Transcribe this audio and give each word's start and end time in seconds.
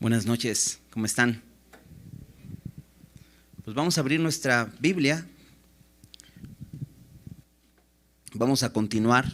Buenas 0.00 0.26
noches, 0.26 0.78
¿cómo 0.90 1.06
están? 1.06 1.42
Pues 3.64 3.74
vamos 3.74 3.98
a 3.98 4.00
abrir 4.00 4.20
nuestra 4.20 4.72
Biblia. 4.78 5.26
Vamos 8.32 8.62
a 8.62 8.72
continuar 8.72 9.26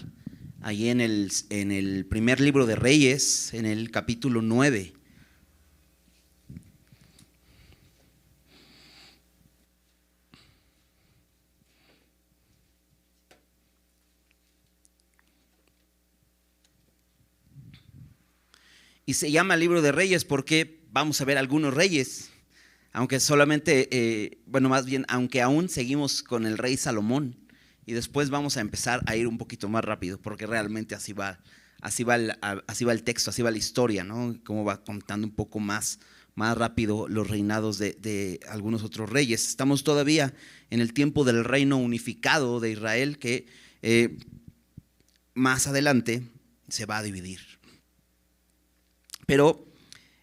ahí 0.62 0.88
en 0.88 1.02
el, 1.02 1.30
en 1.50 1.70
el 1.70 2.06
primer 2.06 2.40
libro 2.40 2.64
de 2.64 2.76
Reyes, 2.76 3.52
en 3.52 3.66
el 3.66 3.90
capítulo 3.90 4.40
9. 4.40 4.94
Se 19.14 19.30
llama 19.30 19.56
libro 19.56 19.80
de 19.80 19.92
reyes 19.92 20.24
porque 20.24 20.82
vamos 20.90 21.20
a 21.20 21.24
ver 21.24 21.38
algunos 21.38 21.72
reyes, 21.72 22.30
aunque 22.92 23.20
solamente, 23.20 23.88
eh, 23.92 24.38
bueno, 24.46 24.68
más 24.68 24.86
bien, 24.86 25.04
aunque 25.08 25.40
aún 25.40 25.68
seguimos 25.68 26.22
con 26.22 26.46
el 26.46 26.58
rey 26.58 26.76
Salomón. 26.76 27.36
Y 27.86 27.92
después 27.92 28.30
vamos 28.30 28.56
a 28.56 28.60
empezar 28.60 29.02
a 29.06 29.14
ir 29.14 29.28
un 29.28 29.38
poquito 29.38 29.68
más 29.68 29.84
rápido, 29.84 30.20
porque 30.20 30.46
realmente 30.46 30.96
así 30.96 31.12
va, 31.12 31.38
así 31.80 32.02
va, 32.02 32.16
el, 32.16 32.32
así 32.66 32.84
va 32.84 32.92
el 32.92 33.04
texto, 33.04 33.30
así 33.30 33.40
va 33.40 33.52
la 33.52 33.58
historia, 33.58 34.02
¿no? 34.02 34.36
Cómo 34.42 34.64
va 34.64 34.82
contando 34.82 35.26
un 35.28 35.34
poco 35.34 35.60
más, 35.60 36.00
más 36.34 36.56
rápido 36.58 37.06
los 37.06 37.28
reinados 37.28 37.78
de, 37.78 38.40
algunos 38.48 38.82
otros 38.82 39.10
reyes. 39.10 39.46
Estamos 39.46 39.84
todavía 39.84 40.34
en 40.70 40.80
el 40.80 40.92
tiempo 40.92 41.22
del 41.24 41.44
reino 41.44 41.76
unificado 41.76 42.58
de 42.58 42.72
Israel, 42.72 43.18
que 43.18 43.46
eh, 43.82 44.18
más 45.34 45.68
adelante 45.68 46.22
se 46.68 46.86
va 46.86 46.98
a 46.98 47.02
dividir. 47.04 47.53
Pero 49.26 49.66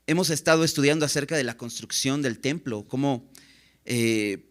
hemos 0.07 0.29
estado 0.29 0.63
estudiando 0.63 1.05
acerca 1.05 1.35
de 1.37 1.43
la 1.43 1.57
construcción 1.57 2.21
del 2.21 2.39
templo, 2.39 2.85
cómo 2.87 3.29
eh, 3.85 4.49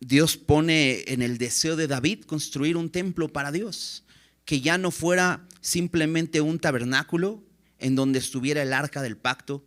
Dios 0.00 0.36
pone 0.36 1.04
en 1.06 1.22
el 1.22 1.38
deseo 1.38 1.76
de 1.76 1.86
David 1.86 2.24
construir 2.24 2.76
un 2.76 2.90
templo 2.90 3.28
para 3.28 3.52
Dios, 3.52 4.04
que 4.44 4.60
ya 4.60 4.78
no 4.78 4.90
fuera 4.90 5.46
simplemente 5.60 6.40
un 6.40 6.58
tabernáculo 6.58 7.44
en 7.78 7.94
donde 7.94 8.18
estuviera 8.18 8.62
el 8.62 8.72
arca 8.72 9.02
del 9.02 9.16
pacto 9.16 9.64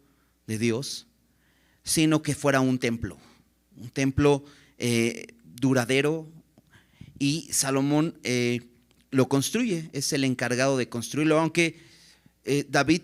de 0.47 0.57
Dios, 0.57 1.07
sino 1.83 2.21
que 2.21 2.35
fuera 2.35 2.61
un 2.61 2.79
templo, 2.79 3.17
un 3.77 3.89
templo 3.89 4.43
eh, 4.77 5.27
duradero. 5.45 6.29
Y 7.17 7.49
Salomón 7.51 8.19
eh, 8.23 8.61
lo 9.11 9.29
construye, 9.29 9.89
es 9.93 10.11
el 10.11 10.23
encargado 10.23 10.75
de 10.77 10.89
construirlo, 10.89 11.39
aunque 11.39 11.91
David 12.69 13.03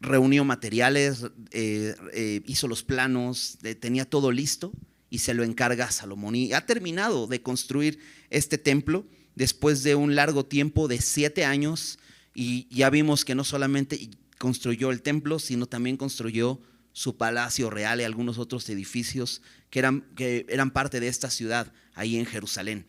reunió 0.00 0.44
materiales, 0.44 1.24
eh, 1.50 1.94
eh, 2.12 2.42
hizo 2.46 2.68
los 2.68 2.82
planos, 2.82 3.58
tenía 3.80 4.04
todo 4.04 4.30
listo 4.30 4.72
y 5.10 5.18
se 5.18 5.34
lo 5.34 5.44
encarga 5.44 5.86
a 5.86 5.92
Salomón. 5.92 6.34
Y 6.34 6.52
ha 6.52 6.66
terminado 6.66 7.26
de 7.26 7.42
construir 7.42 7.98
este 8.30 8.58
templo 8.58 9.06
después 9.34 9.82
de 9.82 9.94
un 9.94 10.14
largo 10.14 10.44
tiempo 10.44 10.88
de 10.88 11.00
siete 11.00 11.44
años 11.44 11.98
y 12.34 12.66
ya 12.74 12.90
vimos 12.90 13.24
que 13.24 13.34
no 13.34 13.44
solamente 13.44 14.10
construyó 14.38 14.90
el 14.90 15.02
templo, 15.02 15.38
sino 15.38 15.66
también 15.66 15.96
construyó 15.96 16.60
su 16.92 17.16
palacio 17.16 17.70
real 17.70 18.00
y 18.00 18.04
algunos 18.04 18.38
otros 18.38 18.68
edificios 18.68 19.42
que 19.70 19.78
eran, 19.78 20.02
que 20.14 20.46
eran 20.48 20.70
parte 20.70 21.00
de 21.00 21.08
esta 21.08 21.30
ciudad 21.30 21.72
ahí 21.94 22.16
en 22.16 22.26
Jerusalén. 22.26 22.86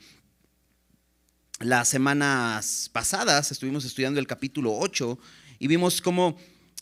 Las 1.59 1.87
semanas 1.89 2.89
pasadas 2.93 3.51
estuvimos 3.51 3.83
estudiando 3.83 4.19
el 4.19 4.27
capítulo 4.27 4.77
8 4.77 5.17
y 5.59 5.67
vimos 5.67 6.01
cómo 6.01 6.37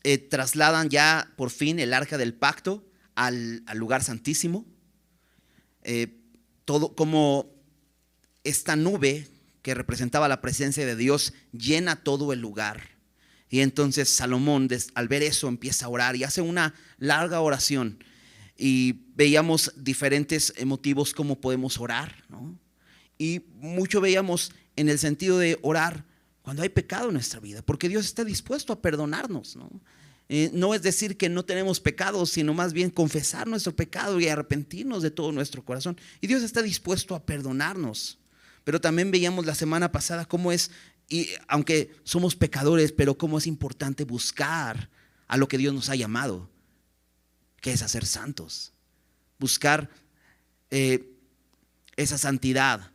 eh, 0.07 0.19
trasladan 0.19 0.91
ya 0.91 1.33
por 1.35 1.49
fin 1.49 1.79
el 1.79 1.91
arca 1.91 2.19
del 2.19 2.35
pacto 2.35 2.87
al, 3.15 3.65
lugar 3.73 4.03
santísimo. 4.03 4.63
Eh, 5.81 6.19
todo 6.63 6.93
como 6.95 7.51
esta 8.43 8.75
nube 8.75 9.27
que 9.63 9.73
representaba 9.73 10.27
la 10.27 10.41
presencia 10.41 10.85
de 10.85 10.95
Dios 10.95 11.33
llena 11.53 12.03
todo 12.03 12.33
el 12.33 12.39
lugar. 12.39 12.83
Y 13.49 13.61
entonces 13.61 14.07
Salomón, 14.07 14.69
al 14.93 15.07
ver 15.07 15.23
eso, 15.23 15.47
empieza 15.47 15.87
a 15.87 15.89
orar 15.89 16.15
y 16.15 16.23
hace 16.23 16.41
una 16.41 16.75
larga 16.99 17.41
oración. 17.41 18.03
Y 18.55 19.07
veíamos 19.15 19.73
diferentes 19.75 20.53
motivos 20.67 21.15
cómo 21.15 21.41
podemos 21.41 21.79
orar. 21.79 22.23
Y 23.17 23.41
mucho 23.55 24.01
veíamos 24.01 24.51
en 24.75 24.87
el 24.87 24.99
sentido 24.99 25.39
de 25.39 25.57
orar 25.63 26.05
cuando 26.45 26.61
hay 26.61 26.69
pecado 26.69 27.07
en 27.07 27.15
nuestra 27.15 27.39
vida, 27.39 27.63
porque 27.63 27.89
Dios 27.89 28.05
está 28.05 28.23
dispuesto 28.23 28.71
a 28.71 28.79
perdonarnos. 28.79 29.55
¿no? 29.55 29.67
Eh, 30.29 30.51
no 30.53 30.75
es 30.75 30.83
decir 30.83 31.17
que 31.17 31.27
no 31.27 31.43
tenemos 31.43 31.79
pecados, 31.79 32.29
sino 32.29 32.53
más 32.53 32.71
bien 32.71 32.91
confesar 32.91 33.47
nuestro 33.47 33.75
pecado 33.75 34.19
y 34.19 34.27
arrepentirnos 34.27 35.01
de 35.01 35.09
todo 35.09 35.31
nuestro 35.31 35.65
corazón. 35.65 35.97
Y 36.21 36.27
Dios 36.27 36.43
está 36.43 36.61
dispuesto 36.61 37.15
a 37.15 37.25
perdonarnos. 37.25 38.19
Pero 38.63 38.79
también 38.79 39.09
veíamos 39.09 39.47
la 39.47 39.55
semana 39.55 39.91
pasada 39.91 40.25
cómo 40.25 40.51
es, 40.51 40.69
y 41.09 41.29
aunque 41.47 41.95
somos 42.03 42.35
pecadores, 42.35 42.91
pero 42.91 43.17
cómo 43.17 43.39
es 43.39 43.47
importante 43.47 44.03
buscar 44.03 44.91
a 45.27 45.37
lo 45.37 45.47
que 45.47 45.57
Dios 45.57 45.73
nos 45.73 45.89
ha 45.89 45.95
llamado, 45.95 46.47
que 47.59 47.71
es 47.71 47.81
hacer 47.81 48.05
santos. 48.05 48.71
Buscar 49.39 49.89
eh, 50.69 51.11
esa 51.95 52.19
santidad 52.19 52.91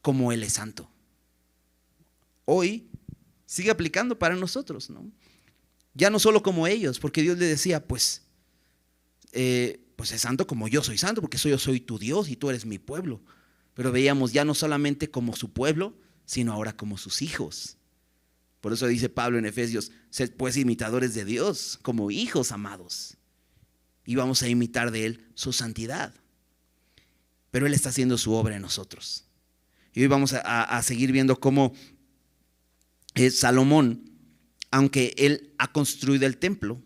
como 0.00 0.30
Él 0.30 0.44
es 0.44 0.52
santo 0.52 0.93
hoy 2.44 2.88
sigue 3.46 3.70
aplicando 3.70 4.18
para 4.18 4.36
nosotros, 4.36 4.90
¿no? 4.90 5.10
Ya 5.94 6.10
no 6.10 6.18
solo 6.18 6.42
como 6.42 6.66
ellos, 6.66 6.98
porque 6.98 7.22
Dios 7.22 7.38
le 7.38 7.46
decía, 7.46 7.86
pues, 7.86 8.22
eh, 9.32 9.80
pues 9.96 10.10
es 10.12 10.22
santo 10.22 10.46
como 10.46 10.66
yo 10.66 10.82
soy 10.82 10.98
santo, 10.98 11.20
porque 11.20 11.38
soy, 11.38 11.52
yo 11.52 11.58
soy 11.58 11.80
tu 11.80 11.98
Dios 11.98 12.28
y 12.28 12.36
tú 12.36 12.50
eres 12.50 12.66
mi 12.66 12.78
pueblo. 12.78 13.22
Pero 13.74 13.92
veíamos 13.92 14.32
ya 14.32 14.44
no 14.44 14.54
solamente 14.54 15.10
como 15.10 15.36
su 15.36 15.52
pueblo, 15.52 15.96
sino 16.24 16.52
ahora 16.52 16.76
como 16.76 16.98
sus 16.98 17.22
hijos. 17.22 17.76
Por 18.60 18.72
eso 18.72 18.86
dice 18.86 19.08
Pablo 19.08 19.38
en 19.38 19.46
Efesios, 19.46 19.92
sed 20.10 20.32
pues 20.36 20.56
imitadores 20.56 21.14
de 21.14 21.24
Dios, 21.24 21.78
como 21.82 22.10
hijos 22.10 22.50
amados. 22.50 23.16
Y 24.04 24.16
vamos 24.16 24.42
a 24.42 24.48
imitar 24.48 24.90
de 24.90 25.06
Él 25.06 25.28
su 25.34 25.52
santidad. 25.52 26.14
Pero 27.50 27.66
Él 27.66 27.74
está 27.74 27.90
haciendo 27.90 28.18
su 28.18 28.32
obra 28.32 28.56
en 28.56 28.62
nosotros. 28.62 29.26
Y 29.92 30.02
hoy 30.02 30.08
vamos 30.08 30.34
a 30.34 30.82
seguir 30.82 31.12
viendo 31.12 31.38
cómo 31.38 31.72
Salomón, 33.30 34.10
aunque 34.70 35.14
él 35.16 35.52
ha 35.58 35.72
construido 35.72 36.26
el 36.26 36.36
templo, 36.36 36.80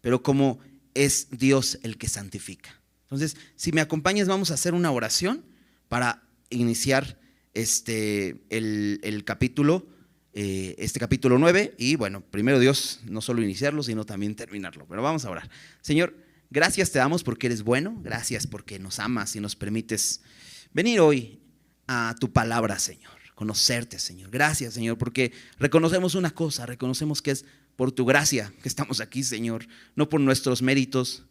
pero 0.00 0.22
como 0.22 0.58
es 0.94 1.28
Dios 1.30 1.78
el 1.82 1.98
que 1.98 2.08
santifica. 2.08 2.80
Entonces, 3.04 3.36
si 3.56 3.72
me 3.72 3.80
acompañas, 3.80 4.26
vamos 4.26 4.50
a 4.50 4.54
hacer 4.54 4.74
una 4.74 4.90
oración 4.90 5.44
para 5.88 6.22
iniciar 6.48 7.18
este, 7.52 8.42
el, 8.48 9.22
capítulo, 9.26 9.86
eh, 10.32 10.74
este 10.78 10.98
capítulo 10.98 11.38
9. 11.38 11.74
Y 11.78 11.96
bueno, 11.96 12.22
primero 12.22 12.58
Dios, 12.58 13.00
no 13.04 13.20
solo 13.20 13.42
iniciarlo, 13.42 13.82
sino 13.82 14.06
también 14.06 14.34
terminarlo. 14.34 14.86
Pero 14.88 15.02
vamos 15.02 15.26
a 15.26 15.30
orar. 15.30 15.50
Señor, 15.82 16.16
gracias 16.50 16.90
te 16.90 16.98
damos 16.98 17.22
porque 17.22 17.48
eres 17.48 17.62
bueno, 17.62 17.98
gracias 18.02 18.46
porque 18.46 18.78
nos 18.78 18.98
amas 18.98 19.36
y 19.36 19.40
nos 19.40 19.56
permites 19.56 20.22
venir 20.72 21.00
hoy 21.00 21.38
a 21.86 22.14
tu 22.18 22.32
palabra, 22.32 22.78
Señor 22.78 23.21
conocerte, 23.34 23.98
Señor. 23.98 24.30
Gracias, 24.30 24.74
Señor, 24.74 24.98
porque 24.98 25.32
reconocemos 25.58 26.14
una 26.14 26.30
cosa, 26.30 26.66
reconocemos 26.66 27.22
que 27.22 27.32
es 27.32 27.44
por 27.76 27.92
tu 27.92 28.04
gracia 28.04 28.52
que 28.62 28.68
estamos 28.68 29.00
aquí, 29.00 29.22
Señor, 29.22 29.66
no 29.96 30.08
por 30.08 30.20
nuestros 30.20 30.62
méritos, 30.62 31.24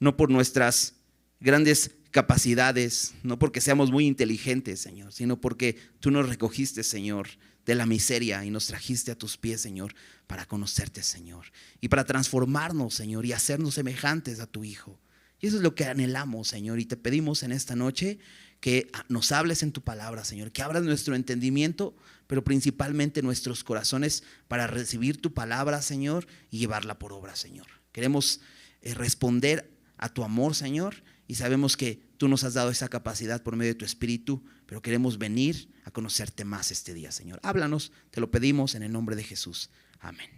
no 0.00 0.16
por 0.16 0.30
nuestras 0.30 0.94
grandes 1.40 1.92
capacidades, 2.10 3.14
no 3.22 3.38
porque 3.38 3.60
seamos 3.60 3.90
muy 3.90 4.06
inteligentes, 4.06 4.80
Señor, 4.80 5.12
sino 5.12 5.40
porque 5.40 5.76
tú 6.00 6.10
nos 6.10 6.28
recogiste, 6.28 6.82
Señor, 6.82 7.28
de 7.66 7.74
la 7.74 7.84
miseria 7.84 8.44
y 8.44 8.50
nos 8.50 8.66
trajiste 8.68 9.10
a 9.10 9.18
tus 9.18 9.36
pies, 9.36 9.60
Señor, 9.60 9.94
para 10.26 10.46
conocerte, 10.46 11.02
Señor, 11.02 11.46
y 11.80 11.88
para 11.88 12.04
transformarnos, 12.04 12.94
Señor, 12.94 13.26
y 13.26 13.32
hacernos 13.32 13.74
semejantes 13.74 14.40
a 14.40 14.46
tu 14.46 14.64
Hijo. 14.64 14.98
Y 15.40 15.48
eso 15.48 15.56
es 15.56 15.62
lo 15.62 15.74
que 15.74 15.84
anhelamos, 15.84 16.48
Señor, 16.48 16.80
y 16.80 16.86
te 16.86 16.96
pedimos 16.96 17.42
en 17.42 17.52
esta 17.52 17.76
noche 17.76 18.18
que 18.60 18.90
nos 19.08 19.32
hables 19.32 19.62
en 19.62 19.72
tu 19.72 19.82
palabra, 19.82 20.24
Señor, 20.24 20.52
que 20.52 20.62
abras 20.62 20.82
nuestro 20.82 21.14
entendimiento, 21.14 21.96
pero 22.26 22.42
principalmente 22.42 23.22
nuestros 23.22 23.64
corazones 23.64 24.24
para 24.48 24.66
recibir 24.66 25.20
tu 25.20 25.32
palabra, 25.32 25.82
Señor, 25.82 26.26
y 26.50 26.58
llevarla 26.58 26.98
por 26.98 27.12
obra, 27.12 27.36
Señor. 27.36 27.66
Queremos 27.92 28.40
eh, 28.82 28.94
responder 28.94 29.70
a 29.98 30.08
tu 30.08 30.24
amor, 30.24 30.54
Señor, 30.54 31.02
y 31.28 31.36
sabemos 31.36 31.76
que 31.76 32.00
tú 32.16 32.28
nos 32.28 32.44
has 32.44 32.54
dado 32.54 32.70
esa 32.70 32.88
capacidad 32.88 33.42
por 33.42 33.56
medio 33.56 33.72
de 33.72 33.78
tu 33.78 33.84
Espíritu, 33.84 34.44
pero 34.66 34.82
queremos 34.82 35.18
venir 35.18 35.72
a 35.84 35.90
conocerte 35.90 36.44
más 36.44 36.70
este 36.70 36.94
día, 36.94 37.12
Señor. 37.12 37.40
Háblanos, 37.42 37.92
te 38.10 38.20
lo 38.20 38.30
pedimos 38.30 38.74
en 38.74 38.82
el 38.82 38.92
nombre 38.92 39.16
de 39.16 39.24
Jesús. 39.24 39.70
Amén. 40.00 40.30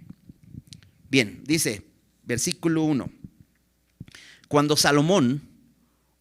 Bien, 1.11 1.43
dice 1.45 1.87
versículo 2.25 2.83
1. 2.83 3.11
Cuando 4.49 4.77
Salomón 4.77 5.48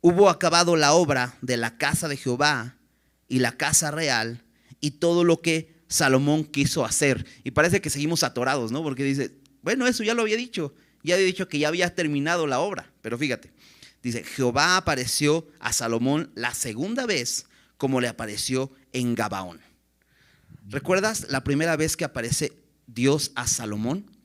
hubo 0.01 0.29
acabado 0.29 0.75
la 0.75 0.93
obra 0.93 1.37
de 1.41 1.57
la 1.57 1.77
casa 1.77 2.07
de 2.07 2.17
Jehová 2.17 2.77
y 3.27 3.39
la 3.39 3.57
casa 3.57 3.91
real 3.91 4.43
y 4.79 4.91
todo 4.91 5.23
lo 5.23 5.41
que 5.41 5.75
Salomón 5.87 6.43
quiso 6.43 6.85
hacer. 6.85 7.25
Y 7.43 7.51
parece 7.51 7.81
que 7.81 7.89
seguimos 7.89 8.23
atorados, 8.23 8.71
¿no? 8.71 8.83
Porque 8.83 9.03
dice, 9.03 9.31
Bueno, 9.61 9.87
eso 9.87 10.03
ya 10.03 10.13
lo 10.13 10.21
había 10.21 10.37
dicho. 10.37 10.73
Ya 11.03 11.15
había 11.15 11.27
dicho 11.27 11.47
que 11.47 11.59
ya 11.59 11.67
había 11.67 11.93
terminado 11.95 12.47
la 12.47 12.59
obra. 12.59 12.91
Pero 13.01 13.17
fíjate, 13.17 13.51
dice, 14.03 14.23
Jehová 14.23 14.77
apareció 14.77 15.47
a 15.59 15.71
Salomón 15.73 16.31
la 16.35 16.53
segunda 16.53 17.05
vez 17.05 17.45
como 17.77 18.01
le 18.01 18.07
apareció 18.07 18.71
en 18.91 19.15
Gabaón. 19.15 19.61
¿Recuerdas 20.67 21.27
la 21.29 21.43
primera 21.43 21.77
vez 21.77 21.95
que 21.95 22.03
aparece 22.03 22.53
Dios 22.87 23.31
a 23.35 23.47
Salomón? 23.47 24.16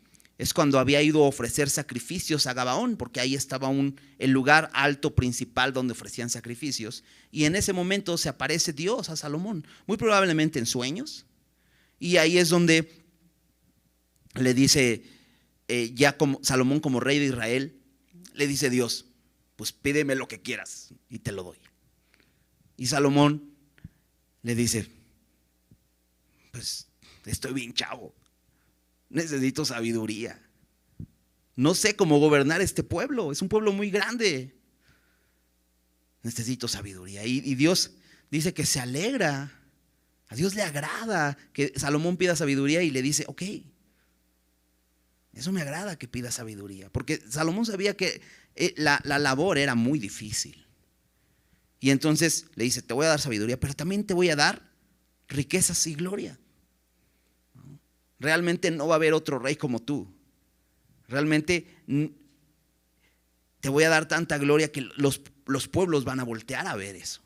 Es 0.42 0.52
cuando 0.52 0.80
había 0.80 1.00
ido 1.00 1.24
a 1.24 1.28
ofrecer 1.28 1.70
sacrificios 1.70 2.48
a 2.48 2.52
Gabaón, 2.52 2.96
porque 2.96 3.20
ahí 3.20 3.36
estaba 3.36 3.68
un, 3.68 4.00
el 4.18 4.32
lugar 4.32 4.70
alto 4.72 5.14
principal 5.14 5.72
donde 5.72 5.92
ofrecían 5.92 6.30
sacrificios. 6.30 7.04
Y 7.30 7.44
en 7.44 7.54
ese 7.54 7.72
momento 7.72 8.18
se 8.18 8.28
aparece 8.28 8.72
Dios 8.72 9.08
a 9.08 9.14
Salomón, 9.14 9.64
muy 9.86 9.98
probablemente 9.98 10.58
en 10.58 10.66
sueños. 10.66 11.26
Y 12.00 12.16
ahí 12.16 12.38
es 12.38 12.48
donde 12.48 12.90
le 14.34 14.52
dice, 14.52 15.04
eh, 15.68 15.92
ya 15.94 16.16
como 16.16 16.40
Salomón 16.42 16.80
como 16.80 16.98
rey 16.98 17.20
de 17.20 17.26
Israel, 17.26 17.80
le 18.34 18.48
dice 18.48 18.68
Dios, 18.68 19.04
pues 19.54 19.70
pídeme 19.70 20.16
lo 20.16 20.26
que 20.26 20.42
quieras 20.42 20.92
y 21.08 21.20
te 21.20 21.30
lo 21.30 21.44
doy. 21.44 21.58
Y 22.76 22.86
Salomón 22.86 23.54
le 24.42 24.56
dice, 24.56 24.90
pues 26.50 26.88
estoy 27.26 27.52
bien 27.52 27.74
chavo, 27.74 28.12
necesito 29.12 29.64
sabiduría. 29.64 30.40
No 31.54 31.74
sé 31.74 31.94
cómo 31.96 32.18
gobernar 32.18 32.60
este 32.60 32.82
pueblo, 32.82 33.30
es 33.30 33.42
un 33.42 33.48
pueblo 33.48 33.72
muy 33.72 33.90
grande. 33.90 34.56
Necesito 36.22 36.66
sabiduría. 36.68 37.24
Y, 37.24 37.54
Dios 37.54 37.92
dice 38.30 38.54
que 38.54 38.64
se 38.64 38.80
alegra, 38.80 39.52
a 40.28 40.34
Dios 40.34 40.54
le 40.54 40.62
agrada 40.62 41.36
que 41.52 41.72
Salomón 41.76 42.16
pida 42.16 42.36
sabiduría 42.36 42.82
y 42.82 42.90
le 42.90 43.02
dice, 43.02 43.24
ok, 43.28 43.42
eso 45.34 45.52
me 45.52 45.62
agrada 45.62 45.98
que 45.98 46.08
pida 46.08 46.30
sabiduría, 46.30 46.90
porque 46.90 47.22
Salomón 47.28 47.66
sabía 47.66 47.96
que 47.96 48.22
eh, 48.54 48.74
la, 48.76 49.00
labor 49.04 49.58
era 49.58 49.74
muy 49.74 49.98
difícil. 49.98 50.66
Y 51.80 51.90
entonces 51.90 52.46
le 52.54 52.64
dice, 52.64 52.80
te 52.80 52.94
voy 52.94 53.06
a 53.06 53.10
dar 53.10 53.20
sabiduría, 53.20 53.58
pero 53.58 53.74
también 53.74 54.04
te 54.06 54.14
voy 54.14 54.30
a 54.30 54.36
dar 54.36 54.70
riquezas 55.28 55.86
y 55.86 55.94
gloria. 55.94 56.38
Realmente 58.22 58.70
no 58.70 58.86
va 58.86 58.94
a 58.94 58.96
haber 58.96 59.12
otro 59.12 59.38
rey 59.38 59.56
como 59.56 59.80
tú. 59.80 60.08
Realmente 61.08 61.66
te 63.60 63.68
voy 63.68 63.84
a 63.84 63.88
dar 63.88 64.06
tanta 64.06 64.38
gloria 64.38 64.70
que 64.70 64.88
los, 64.96 65.20
los 65.46 65.68
pueblos 65.68 66.04
van 66.04 66.20
a 66.20 66.24
voltear 66.24 66.66
a 66.68 66.76
ver 66.76 66.96
eso. 66.96 67.20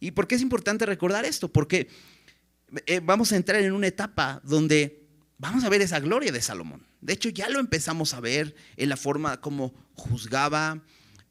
¿Y 0.00 0.10
por 0.12 0.26
qué 0.26 0.34
es 0.34 0.42
importante 0.42 0.86
recordar 0.86 1.26
esto? 1.26 1.52
Porque 1.52 1.88
eh, 2.86 3.00
vamos 3.04 3.30
a 3.32 3.36
entrar 3.36 3.62
en 3.62 3.72
una 3.72 3.86
etapa 3.86 4.40
donde 4.42 5.04
vamos 5.36 5.64
a 5.64 5.68
ver 5.68 5.82
esa 5.82 6.00
gloria 6.00 6.32
de 6.32 6.40
Salomón. 6.40 6.82
De 7.02 7.12
hecho, 7.12 7.28
ya 7.28 7.50
lo 7.50 7.60
empezamos 7.60 8.14
a 8.14 8.20
ver 8.20 8.54
en 8.76 8.88
la 8.88 8.96
forma 8.96 9.40
como 9.40 9.74
juzgaba, 9.94 10.82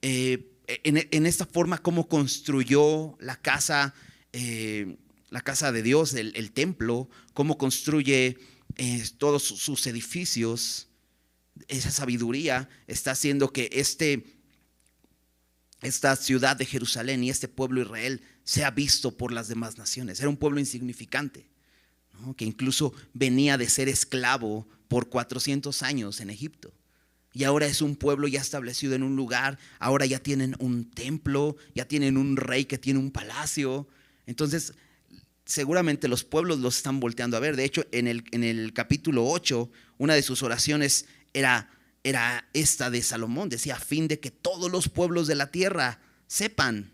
eh, 0.03 0.48
en, 0.68 1.25
esta 1.25 1.48
forma 1.48 1.80
como 1.80 2.07
construyó 2.07 3.18
la 3.19 3.36
casa, 3.36 3.95
eh, 4.31 4.98
la 5.30 5.42
casa 5.42 5.71
de 5.71 5.81
Dios, 5.81 6.13
el, 6.13 6.51
templo, 6.51 7.09
cómo 7.33 7.57
construye 7.57 8.38
eh, 8.77 9.03
todos 9.18 9.44
sus 9.44 9.85
edificios. 9.88 10.88
Esa 11.68 11.91
sabiduría 11.91 12.69
está 12.88 13.12
haciendo 13.12 13.51
que 13.51 13.69
este, 13.71 14.25
esta 15.81 16.15
ciudad 16.15 16.56
de 16.56 16.65
Jerusalén 16.65 17.23
y 17.23 17.29
este 17.29 17.47
pueblo 17.47 17.81
Israel 17.81 18.21
sea 18.44 18.71
visto 18.71 19.18
por 19.18 19.31
las 19.31 19.47
demás 19.47 19.77
naciones. 19.77 20.19
Era 20.19 20.29
un 20.29 20.38
pueblo 20.38 20.59
insignificante, 20.59 21.47
que 22.38 22.45
incluso 22.45 22.94
venía 23.13 23.57
de 23.57 23.69
ser 23.69 23.89
esclavo 23.89 24.68
por 24.88 25.09
400 25.09 25.83
años 25.83 26.19
en 26.19 26.29
Egipto. 26.29 26.74
Y 27.33 27.45
ahora 27.45 27.65
es 27.65 27.81
un 27.81 27.95
pueblo 27.95 28.27
ya 28.27 28.41
establecido 28.41 28.94
en 28.94 29.03
un 29.03 29.15
lugar, 29.15 29.57
ahora 29.79 30.06
ya 30.06 30.19
tienen 30.19 30.56
un 30.59 30.89
templo, 30.91 31.56
ya 31.74 31.88
tienen 31.88 32.17
un 32.17 32.35
rey 32.35 32.65
que 32.65 32.77
tiene 32.77 33.00
un 33.00 33.12
palacio. 33.12 33.88
Entonces, 34.25 34.74
seguramente 35.51 36.07
los 36.07 36.24
pueblos 36.24 36.59
los 36.59 36.77
están 36.77 37.00
volteando 37.00 37.38
a 37.38 37.42
ver. 37.42 37.56
De 37.56 37.65
hecho, 37.65 37.86
en 37.92 38.07
el, 38.07 38.24
en 38.31 38.44
el 38.44 38.74
capítulo 38.74 39.27
8, 39.27 39.69
una 39.98 40.13
de 40.13 40.21
sus 40.21 40.44
oraciones 40.44 41.06
era, 41.33 41.69
era 42.03 42.48
esta 42.53 42.89
de 42.89 43.01
Salomón. 43.03 43.50
Decía, 43.50 43.75
a 43.75 43.80
fin 43.80 44.07
de 44.07 44.19
que 44.19 44.31
todos 44.31 44.71
los 44.71 44.88
pueblos 44.88 45.27
de 45.27 45.36
la 45.36 45.51
tierra 45.51 46.00
sepan 46.27 46.92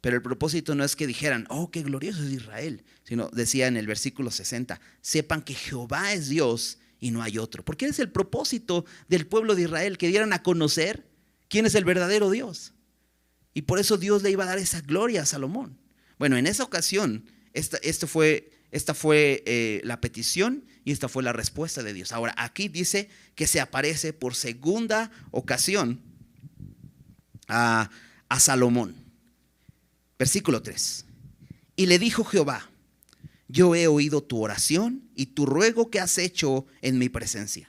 pero 0.00 0.16
el 0.16 0.22
propósito 0.22 0.74
no 0.74 0.84
es 0.84 0.94
que 0.94 1.06
dijeran, 1.06 1.46
oh, 1.50 1.70
qué 1.70 1.82
glorioso 1.82 2.22
es 2.22 2.30
Israel, 2.30 2.84
sino 3.02 3.28
decía 3.32 3.66
en 3.66 3.76
el 3.76 3.86
versículo 3.86 4.30
60, 4.30 4.80
sepan 5.00 5.42
que 5.42 5.54
Jehová 5.54 6.12
es 6.12 6.28
Dios 6.28 6.78
y 7.00 7.10
no 7.10 7.22
hay 7.22 7.38
otro. 7.38 7.64
Porque 7.64 7.86
es 7.86 7.98
el 7.98 8.10
propósito 8.10 8.84
del 9.08 9.26
pueblo 9.26 9.54
de 9.56 9.62
Israel, 9.62 9.98
que 9.98 10.08
dieran 10.08 10.32
a 10.32 10.42
conocer 10.42 11.08
quién 11.48 11.66
es 11.66 11.74
el 11.74 11.84
verdadero 11.84 12.30
Dios. 12.30 12.74
Y 13.54 13.62
por 13.62 13.80
eso 13.80 13.96
Dios 13.96 14.22
le 14.22 14.30
iba 14.30 14.44
a 14.44 14.48
dar 14.48 14.58
esa 14.58 14.80
gloria 14.82 15.22
a 15.22 15.26
Salomón. 15.26 15.76
Bueno, 16.18 16.36
en 16.36 16.46
esa 16.46 16.64
ocasión, 16.64 17.24
esta, 17.52 18.06
fue, 18.06 18.50
esta 18.70 18.94
fue 18.94 19.42
eh, 19.46 19.80
la 19.84 20.00
petición 20.00 20.64
y 20.84 20.92
esta 20.92 21.08
fue 21.08 21.22
la 21.22 21.32
respuesta 21.32 21.82
de 21.82 21.92
Dios. 21.92 22.12
Ahora, 22.12 22.34
aquí 22.36 22.68
dice 22.68 23.08
que 23.34 23.46
se 23.46 23.60
aparece 23.60 24.12
por 24.12 24.34
segunda 24.34 25.10
ocasión 25.30 26.00
a, 27.46 27.90
a 28.28 28.40
Salomón. 28.40 28.94
Versículo 30.18 30.62
3. 30.62 31.04
Y 31.76 31.86
le 31.86 31.98
dijo 31.98 32.24
Jehová, 32.24 32.68
yo 33.46 33.74
he 33.74 33.86
oído 33.86 34.22
tu 34.22 34.42
oración 34.42 35.08
y 35.14 35.26
tu 35.26 35.46
ruego 35.46 35.90
que 35.90 36.00
has 36.00 36.18
hecho 36.18 36.66
en 36.82 36.98
mi 36.98 37.08
presencia. 37.08 37.68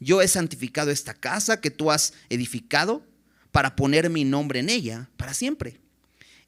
Yo 0.00 0.20
he 0.22 0.28
santificado 0.28 0.90
esta 0.90 1.14
casa 1.14 1.60
que 1.60 1.70
tú 1.70 1.90
has 1.90 2.12
edificado 2.28 3.04
para 3.50 3.74
poner 3.74 4.10
mi 4.10 4.24
nombre 4.24 4.60
en 4.60 4.68
ella 4.68 5.08
para 5.16 5.34
siempre. 5.34 5.80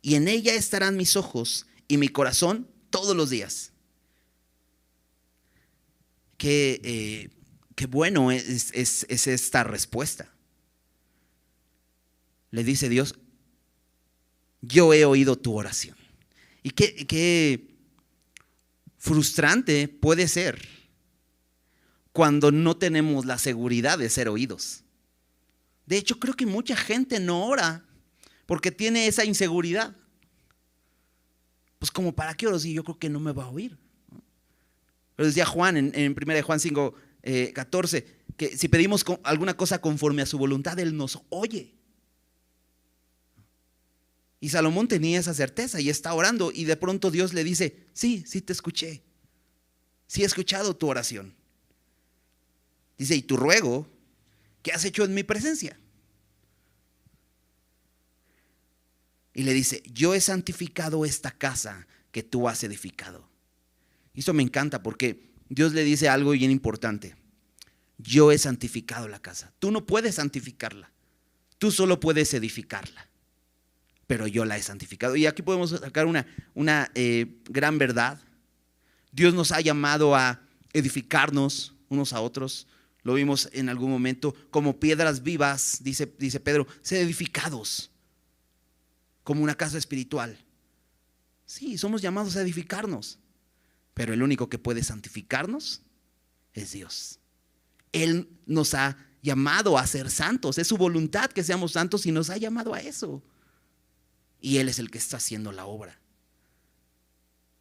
Y 0.03 0.15
en 0.15 0.29
ella 0.29 0.55
estarán 0.55 0.97
mis 0.97 1.17
ojos 1.17 1.67
y 1.89 1.97
mi 1.97 2.09
corazón 2.09 2.69
todos 2.91 3.17
los 3.17 3.31
días. 3.31 3.73
Qué, 6.37 6.81
eh, 6.85 7.31
qué 7.75 7.87
bueno 7.87 8.31
es, 8.31 8.73
es 8.73 9.27
esta 9.27 9.65
respuesta. 9.65 10.33
Le 12.51 12.65
dice 12.65 12.89
Dios, 12.89 13.15
yo 14.61 14.93
he 14.93 15.05
oído 15.05 15.37
tu 15.37 15.57
oración. 15.57 15.97
Y 16.63 16.71
qué, 16.71 17.69
frustrante 18.99 19.89
puede 19.89 20.29
ser 20.29 20.69
cuando 22.13 22.53
no 22.53 22.77
tenemos 22.77 23.25
la 23.25 23.39
seguridad 23.39 23.99
de 23.99 24.11
ser 24.11 24.29
oídos. 24.29 24.85
De 25.87 25.97
hecho, 25.97 26.19
creo 26.19 26.35
que 26.35 26.45
mucha 26.45 26.77
gente 26.77 27.19
no 27.19 27.47
ora 27.47 27.87
porque 28.47 28.71
tiene 28.71 29.07
esa 29.07 29.25
inseguridad. 29.25 29.97
Pues 31.81 31.91
como, 31.91 32.15
¿para 32.15 32.35
qué 32.35 32.47
oro 32.47 32.59
si 32.59 32.75
yo 32.75 32.85
creo 32.85 32.99
que 32.99 33.09
no 33.09 33.19
me 33.19 33.33
va 33.33 33.45
a 33.45 33.49
oír? 33.49 33.77
Pero 35.17 35.27
decía 35.27 35.47
Juan 35.47 35.79
en, 35.79 35.93
en 35.95 36.13
1 36.13 36.43
Juan 36.43 36.61
5, 36.61 36.95
14, 37.55 37.97
eh, 37.97 38.17
que 38.37 38.57
si 38.57 38.69
pedimos 38.69 39.03
alguna 39.25 39.57
cosa 39.57 39.81
conforme 39.81 40.21
a 40.21 40.27
su 40.27 40.37
voluntad, 40.37 40.79
Él 40.79 40.95
nos 40.95 41.21
oye. 41.31 41.75
Y 44.41 44.51
Salomón 44.51 44.89
tenía 44.89 45.19
esa 45.19 45.33
certeza 45.33 45.81
y 45.81 45.89
está 45.89 46.13
orando 46.13 46.53
y 46.53 46.65
de 46.65 46.77
pronto 46.77 47.11
Dios 47.11 47.33
le 47.33 47.45
dice, 47.45 47.89
sí, 47.95 48.25
sí 48.27 48.43
te 48.43 48.53
escuché, 48.53 49.03
sí 50.07 50.23
he 50.23 50.27
escuchado 50.27 50.77
tu 50.77 50.87
oración. 50.87 51.35
Dice, 52.99 53.17
y 53.17 53.23
tu 53.23 53.39
ruego, 53.39 53.89
¿qué 54.63 54.73
has 54.73 54.85
hecho 54.85 55.05
en 55.05 55.15
mi 55.15 55.23
presencia? 55.23 55.81
Y 59.35 59.45
le 59.45 59.53
dice, 59.53 59.83
yo 59.93 60.15
he 60.15 60.21
santificado 60.21 61.05
esta 61.05 61.31
casa 61.31 61.87
que 62.13 62.23
tú 62.23 62.49
has 62.49 62.65
edificado. 62.65 63.29
Y 64.15 64.21
eso 64.21 64.33
me 64.33 64.43
encanta 64.43 64.83
porque 64.83 65.31
Dios 65.49 65.73
le 65.73 65.85
dice 65.85 66.09
algo 66.09 66.33
bien 66.33 66.51
importante. 66.51 67.17
Yo 67.99 68.33
he 68.33 68.39
santificado 68.39 69.09
la 69.09 69.21
casa. 69.21 69.53
Tú 69.59 69.71
no 69.71 69.87
puedes 69.87 70.17
santificarla. 70.17 70.91
Tú 71.59 71.71
solo 71.71 72.01
puedes 72.01 72.33
edificarla 72.35 73.11
pero 74.11 74.27
yo 74.27 74.45
la 74.45 74.57
he 74.57 74.63
santificado. 74.63 75.15
Y 75.15 75.27
aquí 75.27 75.41
podemos 75.41 75.71
sacar 75.71 76.07
una, 76.07 76.27
una 76.55 76.91
eh, 76.97 77.41
gran 77.45 77.79
verdad. 77.79 78.19
Dios 79.13 79.35
nos 79.35 79.53
ha 79.53 79.61
llamado 79.61 80.17
a 80.17 80.43
edificarnos 80.73 81.75
unos 81.89 82.13
a 82.13 82.21
otros. 82.21 82.67
Lo 83.05 83.15
vimos 83.15 83.49
en 83.53 83.69
algún 83.69 83.89
momento 83.89 84.35
como 84.51 84.81
piedras 84.81 85.23
vivas, 85.23 85.79
dice, 85.85 86.13
dice 86.19 86.41
Pedro, 86.41 86.67
ser 86.83 87.03
edificados 87.03 87.93
como 89.31 89.45
una 89.45 89.55
casa 89.55 89.79
espiritual. 89.79 90.37
Sí, 91.47 91.79
somos 91.79 92.03
llamados 92.03 92.35
a 92.35 92.43
edificarnos, 92.43 93.21
pero 93.95 94.13
el 94.13 94.25
único 94.25 94.49
que 94.49 94.59
puede 94.59 94.83
santificarnos 94.83 95.83
es 96.53 96.73
Dios. 96.73 97.21
Él 97.93 98.29
nos 98.45 98.75
ha 98.75 98.97
llamado 99.23 99.79
a 99.79 99.87
ser 99.87 100.11
santos, 100.11 100.59
es 100.59 100.67
su 100.67 100.77
voluntad 100.77 101.31
que 101.31 101.45
seamos 101.45 101.71
santos 101.71 102.07
y 102.07 102.11
nos 102.11 102.29
ha 102.29 102.39
llamado 102.39 102.75
a 102.75 102.81
eso 102.81 103.23
y 104.41 104.57
Él 104.57 104.69
es 104.69 104.81
el 104.81 104.91
que 104.91 104.99
está 104.99 105.19
haciendo 105.19 105.53
la 105.53 105.65
obra. 105.65 105.97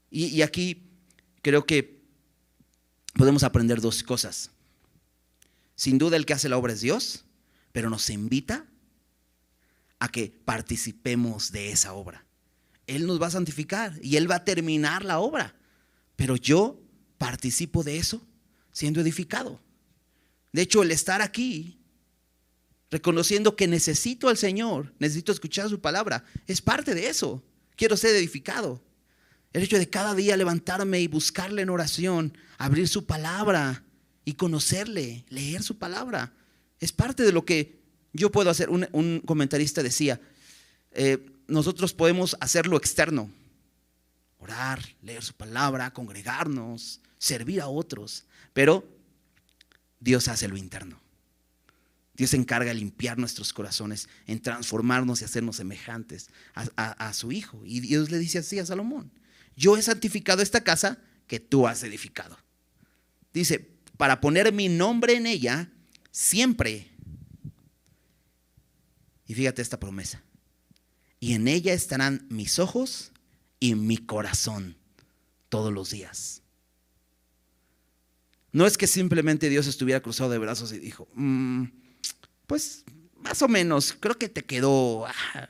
Y, 0.09 0.41
aquí 0.41 0.89
creo 1.43 1.67
que 1.67 2.01
podemos 3.13 3.43
aprender 3.43 3.79
dos 3.79 4.01
cosas. 4.01 4.49
Sin 5.75 5.99
duda 5.99 6.17
el 6.17 6.25
que 6.25 6.33
hace 6.33 6.49
la 6.49 6.57
obra 6.57 6.73
es 6.73 6.81
Dios, 6.81 7.25
pero 7.73 7.91
nos 7.91 8.09
invita 8.09 8.65
a 9.99 10.09
que 10.09 10.33
participemos 10.45 11.51
de 11.51 11.71
esa 11.71 11.93
obra. 11.93 12.25
Él 12.87 13.05
nos 13.05 13.21
va 13.21 13.27
a 13.27 13.31
santificar 13.31 13.93
y 14.01 14.15
Él 14.15 14.29
va 14.29 14.35
a 14.35 14.45
terminar 14.45 15.05
la 15.05 15.19
obra, 15.19 15.55
pero 16.15 16.35
yo 16.35 16.81
participo 17.17 17.83
de 17.83 17.97
eso 17.97 18.25
siendo 18.71 19.01
edificado. 19.01 19.61
De 20.51 20.63
hecho, 20.63 20.81
el 20.81 20.91
estar 20.91 21.21
aquí, 21.21 21.79
reconociendo 22.89 23.55
que 23.55 23.67
necesito 23.67 24.29
al 24.29 24.37
Señor, 24.37 24.93
necesito 24.99 25.31
escuchar 25.31 25.69
su 25.69 25.79
palabra, 25.79 26.23
es 26.47 26.61
parte 26.61 26.95
de 26.95 27.07
eso. 27.07 27.43
Quiero 27.75 27.95
ser 27.95 28.15
edificado. 28.15 28.83
El 29.53 29.63
hecho 29.63 29.77
de 29.77 29.89
cada 29.89 30.15
día 30.15 30.37
levantarme 30.37 30.99
y 30.99 31.07
buscarle 31.07 31.61
en 31.61 31.69
oración, 31.69 32.37
abrir 32.57 32.87
su 32.87 33.05
palabra 33.05 33.83
y 34.25 34.33
conocerle, 34.33 35.25
leer 35.29 35.63
su 35.63 35.77
palabra, 35.77 36.33
es 36.79 36.91
parte 36.91 37.23
de 37.23 37.31
lo 37.31 37.45
que 37.45 37.78
yo 38.13 38.31
puedo 38.31 38.49
hacer. 38.49 38.69
Un, 38.69 39.21
comentarista 39.25 39.83
decía, 39.83 40.19
eh, 40.91 41.25
nosotros 41.47 41.93
podemos 41.93 42.37
hacer 42.39 42.67
lo 42.67 42.77
externo, 42.77 43.31
orar, 44.39 44.79
leer 45.01 45.23
su 45.23 45.33
palabra, 45.33 45.91
congregarnos, 45.91 47.01
servir 47.17 47.61
a 47.61 47.67
otros, 47.67 48.25
pero 48.53 48.87
Dios 49.99 50.27
hace 50.27 50.47
lo 50.47 50.57
interno. 50.57 50.99
Dios 52.19 52.31
se 52.31 52.37
encarga 52.37 52.73
de 52.73 52.79
limpiar 52.79 53.17
nuestros 53.17 53.53
corazones, 53.53 54.09
en 54.27 54.41
transformarnos 54.41 55.21
y 55.21 55.25
hacernos 55.25 55.55
semejantes 55.55 56.29
a, 56.53 57.13
su 57.13 57.31
Hijo. 57.31 57.61
Y 57.65 57.79
Dios 57.79 58.11
le 58.11 58.17
dice 58.17 58.39
así 58.39 58.59
a 58.59 58.65
Salomón, 58.65 59.09
yo 59.55 59.77
he 59.77 59.81
santificado 59.81 60.41
esta 60.41 60.61
casa 60.61 60.97
que 61.27 61.39
tú 61.39 61.65
has 61.65 61.81
edificado. 61.83 62.37
Dice, 63.31 63.69
para 63.95 64.19
poner 64.19 64.51
mi 64.51 64.67
nombre 64.67 65.15
en 65.15 65.27
ella 65.27 65.69
siempre. 66.11 66.88
Y 69.29 69.35
fíjate 69.35 69.61
esta 69.61 69.79
promesa. 69.79 70.23
Y 71.19 71.33
en 71.33 71.47
ella 71.47 71.71
estarán 71.71 72.25
mis 72.31 72.57
ojos 72.57 73.11
y 73.59 73.75
mi 73.75 73.97
corazón 73.97 74.75
todos 75.49 75.71
los 75.71 75.91
días. 75.91 76.41
No 78.51 78.65
es 78.65 78.75
que 78.75 78.87
simplemente 78.87 79.47
Dios 79.47 79.67
estuviera 79.67 80.01
cruzado 80.01 80.31
de 80.31 80.39
brazos 80.39 80.73
y 80.73 80.79
dijo, 80.79 81.07
mm, 81.13 81.65
pues 82.47 82.83
más 83.17 83.39
o 83.43 83.47
menos, 83.47 83.95
creo 83.99 84.17
que 84.17 84.29
te 84.29 84.43
quedó, 84.43 85.05
ah, 85.05 85.49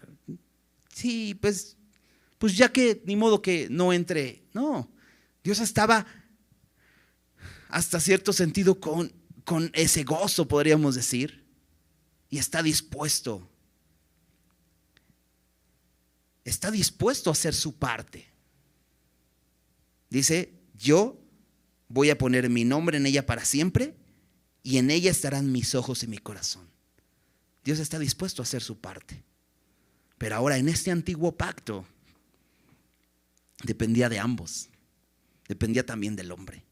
sí, 0.93 1.33
pues, 1.35 1.77
pues 2.37 2.57
ya 2.57 2.73
que 2.73 3.01
ni 3.05 3.15
modo 3.15 3.41
que 3.41 3.69
no 3.71 3.93
entre. 3.93 4.43
No, 4.53 4.91
Dios 5.41 5.61
estaba 5.61 6.05
hasta 7.69 8.01
cierto 8.01 8.33
sentido 8.33 8.81
con, 8.81 9.13
con 9.45 9.71
ese 9.73 10.03
gozo, 10.03 10.49
podríamos 10.49 10.95
decir, 10.95 11.45
y 12.29 12.39
está 12.39 12.61
dispuesto, 12.61 13.48
está 16.49 16.71
dispuesto 16.71 17.29
a 17.29 17.33
hacer 17.33 17.53
su 17.53 17.77
parte. 17.77 18.27
Dice, 20.09 20.53
yo 20.75 21.21
voy 21.87 22.09
a 22.09 22.17
poner 22.17 22.49
mi 22.49 22.65
nombre 22.65 22.97
en 22.97 23.05
ella 23.05 23.25
para 23.25 23.45
siempre 23.45 23.95
y 24.63 24.77
en 24.77 24.91
ella 24.91 25.11
estarán 25.11 25.51
mis 25.51 25.75
ojos 25.75 26.03
y 26.03 26.07
mi 26.07 26.17
corazón. 26.17 26.69
Dios 27.63 27.79
está 27.79 27.99
dispuesto 27.99 28.41
a 28.41 28.43
hacer 28.43 28.61
su 28.61 28.79
parte. 28.79 29.23
Pero 30.17 30.35
ahora 30.35 30.57
en 30.57 30.67
este 30.67 30.91
antiguo 30.91 31.37
pacto 31.37 31.85
dependía 33.63 34.09
de 34.09 34.19
ambos. 34.19 34.69
Dependía 35.47 35.85
también 35.85 36.15
del 36.15 36.31
hombre. 36.31 36.65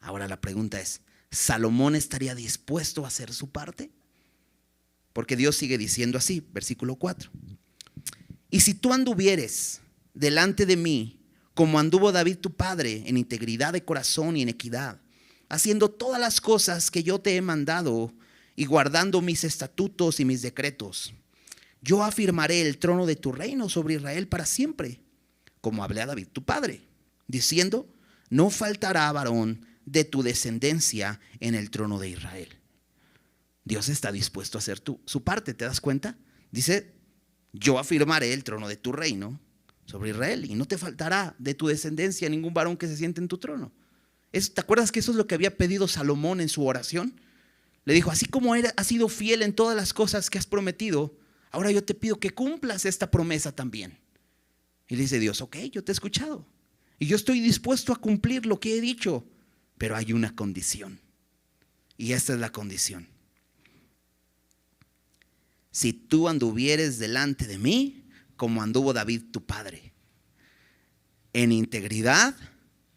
Ahora 0.00 0.26
la 0.26 0.40
pregunta 0.40 0.80
es, 0.80 1.00
¿Salomón 1.30 1.94
estaría 1.94 2.34
dispuesto 2.34 3.04
a 3.04 3.08
hacer 3.08 3.32
su 3.32 3.50
parte? 3.50 3.90
Porque 5.12 5.36
Dios 5.36 5.56
sigue 5.56 5.78
diciendo 5.78 6.18
así, 6.18 6.46
versículo 6.52 6.96
4. 6.96 7.30
Y 8.52 8.60
si 8.60 8.74
tú 8.74 8.92
anduvieres 8.92 9.80
delante 10.12 10.66
de 10.66 10.76
mí 10.76 11.18
como 11.54 11.78
anduvo 11.78 12.12
David 12.12 12.36
tu 12.36 12.54
padre, 12.54 13.02
en 13.06 13.16
integridad 13.16 13.72
de 13.72 13.82
corazón 13.82 14.36
y 14.36 14.42
en 14.42 14.50
equidad, 14.50 15.00
haciendo 15.48 15.90
todas 15.90 16.20
las 16.20 16.42
cosas 16.42 16.90
que 16.90 17.02
yo 17.02 17.18
te 17.18 17.34
he 17.34 17.40
mandado 17.40 18.12
y 18.54 18.66
guardando 18.66 19.22
mis 19.22 19.44
estatutos 19.44 20.20
y 20.20 20.26
mis 20.26 20.42
decretos. 20.42 21.14
Yo 21.80 22.04
afirmaré 22.04 22.60
el 22.60 22.76
trono 22.76 23.06
de 23.06 23.16
tu 23.16 23.32
reino 23.32 23.70
sobre 23.70 23.94
Israel 23.94 24.28
para 24.28 24.44
siempre, 24.44 25.00
como 25.62 25.82
hablé 25.82 26.02
a 26.02 26.06
David 26.06 26.28
tu 26.30 26.44
padre, 26.44 26.82
diciendo, 27.26 27.88
no 28.28 28.50
faltará 28.50 29.10
varón 29.12 29.64
de 29.86 30.04
tu 30.04 30.22
descendencia 30.22 31.20
en 31.40 31.54
el 31.54 31.70
trono 31.70 31.98
de 31.98 32.10
Israel. 32.10 32.48
Dios 33.64 33.88
está 33.88 34.12
dispuesto 34.12 34.58
a 34.58 34.60
hacer 34.60 34.82
su 35.06 35.24
parte, 35.24 35.54
¿te 35.54 35.64
das 35.64 35.80
cuenta? 35.80 36.18
Dice, 36.50 36.92
yo 37.52 37.78
afirmaré 37.78 38.32
el 38.32 38.44
trono 38.44 38.68
de 38.68 38.76
tu 38.76 38.92
reino 38.92 39.38
sobre 39.84 40.10
Israel 40.10 40.44
y 40.44 40.54
no 40.54 40.66
te 40.66 40.78
faltará 40.78 41.34
de 41.38 41.54
tu 41.54 41.66
descendencia 41.66 42.28
ningún 42.28 42.54
varón 42.54 42.76
que 42.76 42.86
se 42.86 42.96
siente 42.96 43.20
en 43.20 43.28
tu 43.28 43.38
trono. 43.38 43.72
¿Te 44.30 44.60
acuerdas 44.60 44.90
que 44.90 45.00
eso 45.00 45.10
es 45.10 45.16
lo 45.16 45.26
que 45.26 45.34
había 45.34 45.56
pedido 45.56 45.86
Salomón 45.86 46.40
en 46.40 46.48
su 46.48 46.66
oración? 46.66 47.20
Le 47.84 47.92
dijo, 47.92 48.10
así 48.10 48.26
como 48.26 48.54
has 48.54 48.86
sido 48.86 49.08
fiel 49.08 49.42
en 49.42 49.54
todas 49.54 49.76
las 49.76 49.92
cosas 49.92 50.30
que 50.30 50.38
has 50.38 50.46
prometido, 50.46 51.14
ahora 51.50 51.70
yo 51.70 51.84
te 51.84 51.94
pido 51.94 52.18
que 52.18 52.30
cumplas 52.30 52.86
esta 52.86 53.10
promesa 53.10 53.52
también. 53.52 53.98
Y 54.88 54.96
le 54.96 55.02
dice 55.02 55.18
Dios, 55.18 55.40
ok, 55.42 55.56
yo 55.70 55.84
te 55.84 55.92
he 55.92 55.94
escuchado. 55.94 56.46
Y 56.98 57.06
yo 57.06 57.16
estoy 57.16 57.40
dispuesto 57.40 57.92
a 57.92 57.96
cumplir 57.96 58.46
lo 58.46 58.60
que 58.60 58.78
he 58.78 58.80
dicho, 58.80 59.26
pero 59.76 59.96
hay 59.96 60.12
una 60.12 60.34
condición. 60.34 61.00
Y 61.98 62.12
esta 62.12 62.32
es 62.32 62.38
la 62.38 62.50
condición. 62.50 63.08
Si 65.72 65.92
tú 65.92 66.28
anduvieres 66.28 66.98
delante 66.98 67.46
de 67.46 67.58
mí 67.58 68.04
como 68.36 68.62
anduvo 68.62 68.92
David 68.92 69.24
tu 69.32 69.44
padre, 69.44 69.92
en 71.32 71.50
integridad 71.50 72.36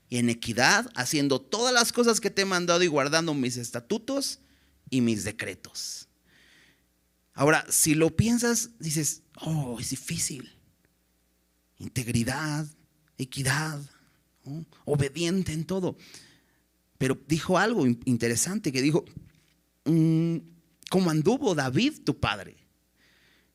y 0.10 0.18
en 0.18 0.30
equidad, 0.30 0.92
haciendo 0.94 1.40
todas 1.40 1.74
las 1.74 1.94
cosas 1.94 2.20
que 2.20 2.30
te 2.30 2.44
he 2.44 2.46
mandado 2.46 2.84
y 2.84 2.88
guardando 2.88 3.34
mis 3.34 3.58
estatutos 3.58 4.40
y 4.90 5.02
mis 5.02 5.24
decretos. 5.24 6.10
Ahora, 7.34 7.66
si 7.70 7.96
lo 7.96 8.16
piensas, 8.16 8.72
dices, 8.80 9.24
oh, 9.42 9.78
es 9.80 9.90
difícil. 9.90 10.52
Integridad, 11.80 12.68
equidad, 13.18 13.82
obediente 14.86 15.54
en 15.54 15.66
todo. 15.66 15.98
Pero 16.98 17.18
dijo 17.28 17.58
algo 17.58 17.86
interesante 17.86 18.72
que 18.72 18.82
dijo, 18.82 19.06
mm, 19.86 20.38
como 20.90 21.10
anduvo 21.10 21.56
David 21.56 22.04
tu 22.04 22.20
padre. 22.20 22.65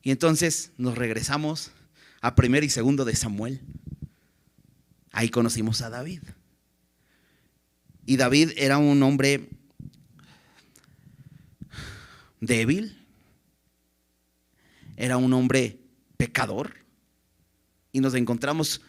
Y 0.03 0.11
entonces 0.11 0.71
nos 0.77 0.97
regresamos 0.97 1.71
a 2.21 2.35
primer 2.35 2.63
y 2.63 2.69
segundo 2.69 3.05
de 3.05 3.15
Samuel. 3.15 3.61
Ahí 5.11 5.29
conocimos 5.29 5.81
a 5.81 5.89
David. 5.89 6.21
Y 8.05 8.17
David 8.17 8.51
era 8.57 8.77
un 8.77 9.03
hombre 9.03 9.49
débil, 12.39 12.97
era 14.97 15.17
un 15.17 15.33
hombre 15.33 15.79
pecador. 16.17 16.75
Y 17.91 17.99
nos 17.99 18.15
encontramos 18.15 18.81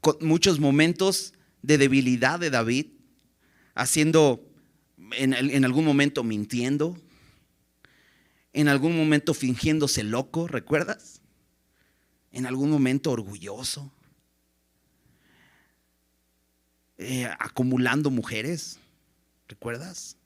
con 0.00 0.16
muchos 0.20 0.60
momentos 0.60 1.34
de 1.62 1.78
debilidad 1.78 2.38
de 2.38 2.50
David, 2.50 2.86
haciendo, 3.74 4.48
en, 5.12 5.64
algún 5.64 5.84
momento 5.84 6.22
mintiendo, 6.22 6.96
en 8.56 8.68
algún 8.68 8.96
momento 8.96 9.34
fingiéndose 9.34 10.02
loco, 10.02 10.48
¿recuerdas? 10.48 11.20
en 12.36 12.44
algún 12.44 12.70
momento 12.70 13.12
orgulloso, 13.12 13.90
eh, 16.98 17.26
acumulando 17.38 18.10
mujeres, 18.10 18.78
¿recuerdas? 19.48 20.18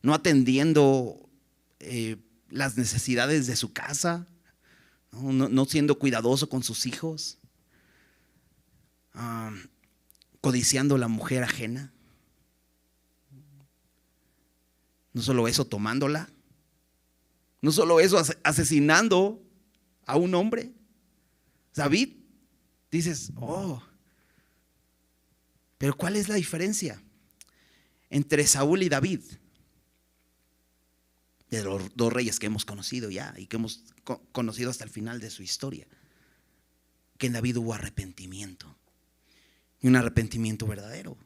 No 0.00 0.14
atendiendo 0.14 1.28
eh, 1.80 2.16
las 2.48 2.78
necesidades 2.78 3.46
de 3.46 3.56
su 3.56 3.74
casa, 3.74 4.26
no, 5.12 5.64
siendo 5.66 5.98
cuidadoso 5.98 6.48
con 6.48 6.62
sus 6.62 6.86
hijos, 6.86 7.36
ah, 9.12 9.52
codiciando 10.40 10.96
la 10.96 11.08
mujer 11.08 11.44
ajena. 11.44 11.92
No 15.12 15.20
solo 15.20 15.46
eso, 15.46 15.66
tomándola. 15.66 16.30
No 17.60 17.72
solo 17.72 18.00
eso, 18.00 18.22
asesinando 18.44 19.42
a 20.06 20.16
un 20.16 20.34
hombre. 20.34 20.72
David, 21.74 22.14
dices, 22.90 23.32
oh, 23.36 23.82
pero 25.78 25.96
¿cuál 25.96 26.16
es 26.16 26.28
la 26.28 26.34
diferencia 26.34 27.00
entre 28.10 28.46
Saúl 28.46 28.82
y 28.82 28.88
David? 28.88 29.20
De 31.50 31.64
los 31.64 31.96
dos 31.96 32.12
reyes 32.12 32.38
que 32.38 32.46
hemos 32.46 32.64
conocido 32.64 33.10
ya 33.10 33.32
y 33.38 33.46
que 33.46 33.56
hemos 33.56 33.84
conocido 34.32 34.70
hasta 34.70 34.84
el 34.84 34.90
final 34.90 35.20
de 35.20 35.30
su 35.30 35.42
historia. 35.42 35.86
Que 37.16 37.28
en 37.28 37.32
David 37.32 37.56
hubo 37.56 37.72
arrepentimiento. 37.72 38.76
Y 39.80 39.86
un 39.86 39.96
arrepentimiento 39.96 40.66
verdadero. 40.66 41.16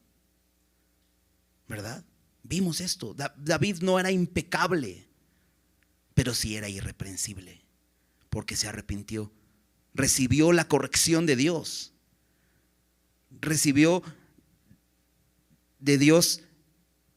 ¿Verdad? 1.67 2.05
Vimos 2.43 2.81
esto. 2.81 3.15
David 3.15 3.79
no 3.81 3.99
era 3.99 4.11
impecable, 4.11 5.09
pero 6.15 6.35
sí 6.35 6.57
era 6.57 6.69
irreprensible, 6.69 7.65
porque 8.31 8.57
se 8.57 8.69
arrepintió. 8.69 9.33
Recibió 9.95 10.53
la 10.53 10.69
corrección 10.69 11.27
de 11.27 11.37
Dios. 11.37 11.93
Recibió 13.41 14.03
de 15.79 15.99
Dios 15.99 16.43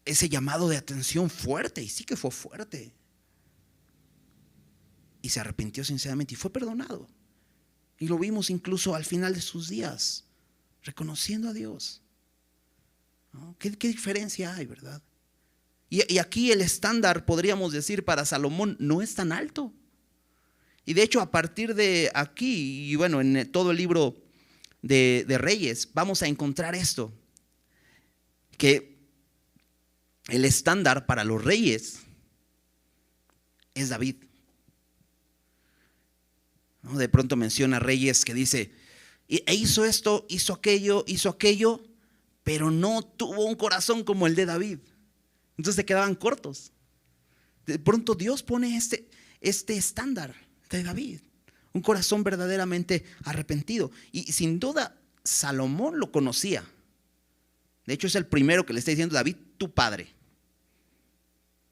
ese 0.05 0.29
llamado 0.29 0.69
de 0.69 0.77
atención 0.77 1.29
fuerte, 1.29 1.81
y 1.81 1.89
sí 1.89 2.03
que 2.03 2.15
fue 2.15 2.31
fuerte. 2.31 2.93
Y 5.21 5.29
se 5.29 5.39
arrepintió 5.39 5.83
sinceramente 5.83 6.35
y 6.35 6.37
fue 6.37 6.51
perdonado. 6.51 7.07
Y 7.97 8.07
lo 8.07 8.19
vimos 8.19 8.49
incluso 8.49 8.93
al 8.95 9.05
final 9.05 9.33
de 9.33 9.41
sus 9.41 9.69
días, 9.69 10.25
reconociendo 10.83 11.49
a 11.49 11.53
Dios. 11.53 12.01
¿Qué, 13.57 13.69
diferencia 13.69 14.53
hay, 14.53 14.65
verdad? 14.65 15.01
Y, 15.89 16.17
aquí 16.17 16.51
el 16.51 16.61
estándar, 16.61 17.25
podríamos 17.25 17.71
decir, 17.71 18.03
para 18.03 18.25
Salomón 18.25 18.75
no 18.79 19.01
es 19.01 19.15
tan 19.15 19.31
alto. 19.31 19.71
Y 20.85 20.93
de 20.93 21.03
hecho, 21.03 21.21
a 21.21 21.31
partir 21.31 21.75
de 21.75 22.11
aquí, 22.13 22.91
y 22.91 22.95
bueno, 22.95 23.21
en 23.21 23.51
todo 23.51 23.71
el 23.71 23.77
libro 23.77 24.15
de, 24.81 25.25
Reyes, 25.39 25.89
vamos 25.93 26.21
a 26.21 26.27
encontrar 26.27 26.75
esto, 26.75 27.13
que 28.57 28.95
el 30.27 30.45
estándar 30.45 31.05
para 31.05 31.23
los 31.23 31.43
reyes 31.43 31.99
es 33.73 33.89
David. 33.89 34.15
De 36.81 37.09
pronto 37.09 37.35
menciona 37.35 37.79
reyes 37.79 38.25
que 38.25 38.33
dice, 38.33 38.71
e 39.27 39.53
hizo 39.53 39.85
esto, 39.85 40.25
hizo 40.29 40.53
aquello, 40.53 41.03
hizo 41.07 41.29
aquello, 41.29 41.83
pero 42.43 42.69
no 42.69 43.01
tuvo 43.03 43.45
un 43.45 43.55
corazón 43.55 44.03
como 44.03 44.27
el 44.27 44.35
de 44.35 44.45
David. 44.45 44.79
Entonces 45.57 45.75
se 45.75 45.85
quedaban 45.85 46.15
cortos. 46.15 46.71
De 47.65 47.79
pronto 47.79 48.15
Dios 48.15 48.43
pone 48.43 48.75
este, 48.75 49.09
este 49.41 49.75
estándar 49.75 50.35
de 50.69 50.83
David, 50.83 51.21
un 51.73 51.81
corazón 51.81 52.23
verdaderamente 52.23 53.05
arrepentido. 53.23 53.91
Y 54.11 54.31
sin 54.31 54.59
duda 54.59 54.99
Salomón 55.23 55.99
lo 55.99 56.11
conocía. 56.11 56.63
De 57.85 57.93
hecho 57.93 58.07
es 58.07 58.15
el 58.15 58.25
primero 58.25 58.65
que 58.65 58.73
le 58.73 58.79
está 58.79 58.91
diciendo, 58.91 59.15
David, 59.15 59.35
tu 59.57 59.73
padre. 59.73 60.13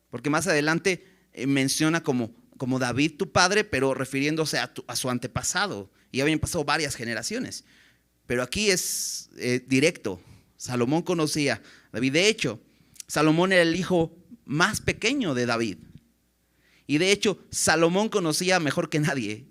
Porque 0.10 0.30
más 0.30 0.48
adelante 0.48 1.06
eh, 1.34 1.48
menciona 1.48 2.04
como 2.04 2.34
como 2.58 2.80
David 2.80 3.18
tu 3.18 3.32
padre, 3.32 3.64
pero 3.64 3.94
refiriéndose 3.94 4.58
a, 4.58 4.96
su 4.96 5.10
antepasado. 5.10 5.92
Y 6.12 6.22
habían 6.22 6.40
pasado 6.40 6.64
varias 6.64 6.96
generaciones. 6.96 7.66
Pero 8.26 8.44
aquí 8.44 8.70
es 8.70 9.30
eh, 9.38 9.64
directo. 9.68 10.22
Salomón 10.56 11.02
conocía 11.02 11.56
a 11.56 11.62
David. 11.92 12.14
De 12.14 12.28
hecho, 12.30 12.62
Salomón 13.14 13.52
era 13.52 13.62
el 13.62 13.76
hijo 13.76 14.18
más 14.44 14.82
pequeño 14.82 15.36
de 15.36 15.46
David. 15.46 15.78
Y 16.88 16.98
de 16.98 17.12
hecho, 17.12 17.46
Salomón 17.52 18.10
conocía 18.10 18.60
mejor 18.60 18.90
que 18.90 19.00
nadie 19.00 19.46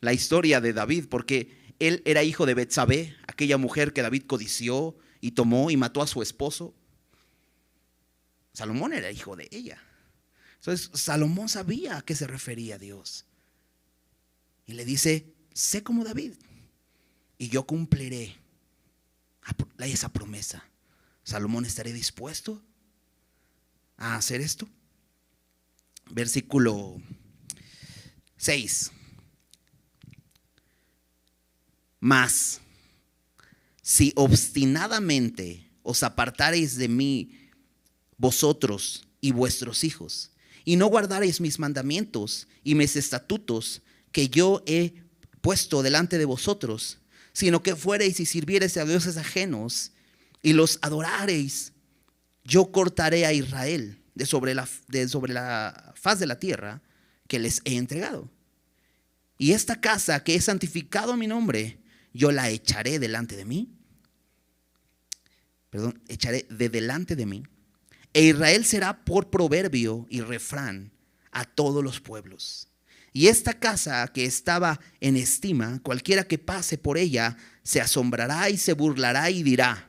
la 0.00 0.12
historia 0.12 0.60
de 0.60 0.72
David, 0.72 1.06
porque 1.08 1.72
él 1.78 2.02
era 2.04 2.24
hijo 2.24 2.44
de 2.44 2.54
Betsabé, 2.54 3.14
aquella 3.28 3.56
mujer 3.56 3.92
que 3.92 4.02
David 4.02 4.24
codició 4.26 4.96
y 5.20 5.30
tomó 5.30 5.70
y 5.70 5.76
mató 5.76 6.02
a 6.02 6.08
su 6.08 6.22
esposo. 6.22 6.74
Salomón 8.52 8.94
era 8.94 9.12
hijo 9.12 9.36
de 9.36 9.46
ella. 9.52 9.80
Entonces 10.56 10.90
Salomón 10.92 11.48
sabía 11.48 11.98
a 11.98 12.02
qué 12.02 12.16
se 12.16 12.26
refería 12.26 12.78
Dios. 12.78 13.26
Y 14.66 14.72
le 14.72 14.84
dice, 14.84 15.36
sé 15.54 15.84
como 15.84 16.02
David, 16.02 16.32
y 17.38 17.48
yo 17.48 17.64
cumpliré 17.64 18.34
esa 19.78 20.12
promesa. 20.12 20.68
Salomón 21.26 21.64
estaré 21.64 21.92
dispuesto 21.92 22.62
a 23.96 24.14
hacer 24.14 24.40
esto. 24.40 24.68
Versículo 26.08 27.02
6. 28.36 28.92
Mas, 31.98 32.60
si 33.82 34.12
obstinadamente 34.14 35.68
os 35.82 36.04
apartareis 36.04 36.76
de 36.76 36.86
mí, 36.86 37.50
vosotros 38.16 39.08
y 39.20 39.32
vuestros 39.32 39.82
hijos, 39.82 40.30
y 40.64 40.76
no 40.76 40.86
guardaréis 40.86 41.40
mis 41.40 41.58
mandamientos 41.58 42.46
y 42.62 42.76
mis 42.76 42.94
estatutos 42.94 43.82
que 44.12 44.28
yo 44.28 44.62
he 44.64 44.94
puesto 45.40 45.82
delante 45.82 46.18
de 46.18 46.24
vosotros, 46.24 46.98
sino 47.32 47.64
que 47.64 47.74
fuereis 47.74 48.20
y 48.20 48.26
sirviereis 48.26 48.76
a 48.76 48.84
dioses 48.84 49.16
ajenos 49.16 49.90
y 50.42 50.52
los 50.52 50.78
adorareis, 50.82 51.72
yo 52.44 52.70
cortaré 52.70 53.26
a 53.26 53.32
Israel 53.32 54.02
de 54.14 54.26
sobre 54.26 54.54
la, 54.54 54.68
de 54.88 55.08
sobre 55.08 55.32
la 55.32 55.92
faz 55.96 56.18
de 56.18 56.26
la 56.26 56.38
tierra 56.38 56.82
que 57.28 57.38
les 57.38 57.60
he 57.64 57.76
entregado. 57.76 58.30
Y 59.38 59.52
esta 59.52 59.80
casa 59.80 60.22
que 60.22 60.34
he 60.34 60.40
santificado 60.40 61.12
a 61.12 61.16
mi 61.16 61.26
nombre, 61.26 61.78
yo 62.12 62.32
la 62.32 62.48
echaré 62.48 62.98
delante 62.98 63.36
de 63.36 63.44
mí. 63.44 63.70
Perdón, 65.70 66.00
echaré 66.08 66.46
de 66.48 66.68
delante 66.68 67.16
de 67.16 67.26
mí 67.26 67.44
e 68.16 68.22
Israel 68.22 68.64
será 68.64 69.04
por 69.04 69.28
proverbio 69.28 70.06
y 70.08 70.22
refrán 70.22 70.90
a 71.32 71.44
todos 71.44 71.84
los 71.84 72.00
pueblos. 72.00 72.66
Y 73.12 73.26
esta 73.26 73.52
casa 73.52 74.08
que 74.08 74.24
estaba 74.24 74.80
en 75.00 75.18
estima, 75.18 75.80
cualquiera 75.82 76.24
que 76.24 76.38
pase 76.38 76.78
por 76.78 76.96
ella, 76.96 77.36
se 77.62 77.78
asombrará 77.78 78.48
y 78.48 78.56
se 78.56 78.72
burlará 78.72 79.28
y 79.28 79.42
dirá, 79.42 79.85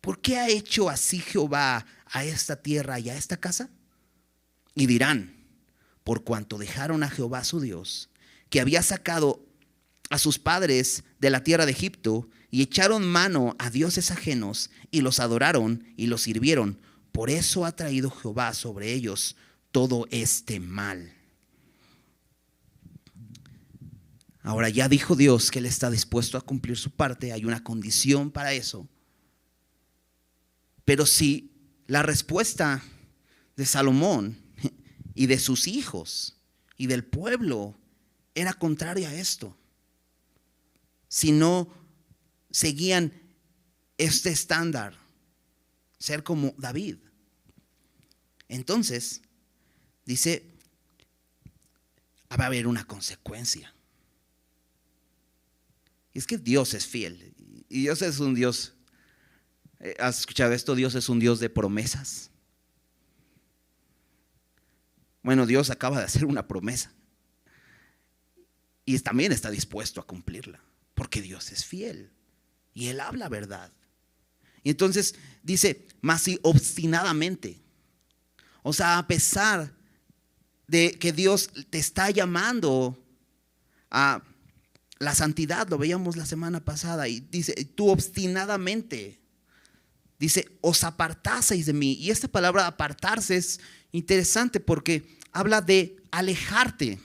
¿por 0.00 0.20
qué 0.20 0.38
ha 0.38 0.48
hecho 0.48 0.88
así 0.88 1.18
Jehová 1.18 1.86
a 2.06 2.24
esta 2.24 2.62
tierra 2.62 2.98
y 2.98 3.10
a 3.10 3.16
esta 3.16 3.36
casa? 3.36 3.70
Y 4.74 4.86
dirán, 4.86 5.36
por 6.04 6.24
cuanto 6.24 6.58
dejaron 6.58 7.02
a 7.02 7.10
Jehová 7.10 7.44
su 7.44 7.60
Dios, 7.60 8.10
que 8.48 8.60
había 8.60 8.82
sacado 8.82 9.44
a 10.10 10.18
sus 10.18 10.38
padres 10.38 11.04
de 11.18 11.30
la 11.30 11.44
tierra 11.44 11.66
de 11.66 11.72
Egipto, 11.72 12.28
y 12.50 12.62
echaron 12.62 13.06
mano 13.06 13.54
a 13.58 13.70
dioses 13.70 14.10
ajenos, 14.10 14.70
y 14.90 15.02
los 15.02 15.20
adoraron 15.20 15.84
y 15.96 16.06
los 16.06 16.22
sirvieron, 16.22 16.80
por 17.12 17.30
eso 17.30 17.64
ha 17.64 17.72
traído 17.72 18.10
Jehová 18.10 18.54
sobre 18.54 18.92
ellos 18.92 19.36
todo 19.72 20.06
este 20.10 20.58
mal. 20.58 21.14
Ahora 24.42 24.68
ya 24.68 24.88
dijo 24.88 25.16
Dios 25.16 25.50
que 25.50 25.58
Él 25.58 25.66
está 25.66 25.90
dispuesto 25.90 26.38
a 26.38 26.40
cumplir 26.40 26.76
su 26.76 26.90
parte, 26.90 27.32
hay 27.32 27.44
una 27.44 27.62
condición 27.62 28.30
para 28.30 28.52
eso. 28.52 28.88
Pero 30.90 31.06
si 31.06 31.52
la 31.86 32.02
respuesta 32.02 32.82
de 33.54 33.64
Salomón 33.64 34.36
y 35.14 35.26
de 35.26 35.38
sus 35.38 35.68
hijos 35.68 36.36
y 36.76 36.88
del 36.88 37.04
pueblo 37.04 37.78
era 38.34 38.54
contraria 38.54 39.10
a 39.10 39.14
esto, 39.14 39.56
si 41.06 41.30
no 41.30 41.72
seguían 42.50 43.12
este 43.98 44.30
estándar, 44.30 44.98
ser 45.96 46.24
como 46.24 46.56
David. 46.58 46.96
Entonces, 48.48 49.22
dice, 50.04 50.44
va 52.32 52.42
a 52.42 52.46
haber 52.48 52.66
una 52.66 52.84
consecuencia. 52.84 53.72
Y 56.12 56.18
es 56.18 56.26
que 56.26 56.36
Dios 56.36 56.74
es 56.74 56.84
fiel. 56.84 57.32
Y 57.68 57.82
Dios 57.82 58.02
es 58.02 58.18
un 58.18 58.34
Dios, 58.34 58.72
¿has 59.98 60.20
escuchado 60.20 60.52
esto? 60.52 60.74
Dios 60.74 60.94
es 60.94 61.08
un 61.08 61.18
Dios 61.18 61.40
de 61.40 61.50
promesas. 61.50 62.30
Bueno, 65.22 65.46
Dios 65.46 65.70
acaba 65.70 65.98
de 65.98 66.04
hacer 66.04 66.24
una 66.24 66.46
promesa. 66.46 66.92
Y 68.84 68.98
también 69.00 69.32
está 69.32 69.50
dispuesto 69.50 70.00
a 70.00 70.06
cumplirla. 70.06 70.60
Porque 70.94 71.22
Dios 71.22 71.52
es 71.52 71.64
fiel. 71.64 72.10
Y 72.74 72.88
Él 72.88 73.00
habla 73.00 73.28
verdad. 73.28 73.72
Y 74.62 74.70
entonces 74.70 75.14
dice, 75.42 75.86
más 76.00 76.22
si 76.22 76.38
obstinadamente. 76.42 77.60
O 78.62 78.72
sea, 78.72 78.98
a 78.98 79.06
pesar 79.06 79.74
de 80.66 80.92
que 80.92 81.12
Dios 81.12 81.50
te 81.70 81.78
está 81.78 82.10
llamando 82.10 83.02
a 83.90 84.22
la 84.98 85.14
santidad, 85.14 85.68
lo 85.68 85.78
veíamos 85.78 86.16
la 86.16 86.26
semana 86.26 86.64
pasada, 86.64 87.08
y 87.08 87.20
dice, 87.20 87.54
tú 87.64 87.88
obstinadamente, 87.88 89.19
dice, 90.20 90.46
os 90.60 90.84
apartaseis 90.84 91.66
de 91.66 91.72
mí. 91.72 91.94
Y 91.94 92.10
esta 92.10 92.28
palabra 92.28 92.66
apartarse 92.66 93.36
es 93.36 93.58
interesante 93.90 94.60
porque 94.60 95.18
habla 95.32 95.60
de 95.60 95.96
alejarte. 96.12 97.00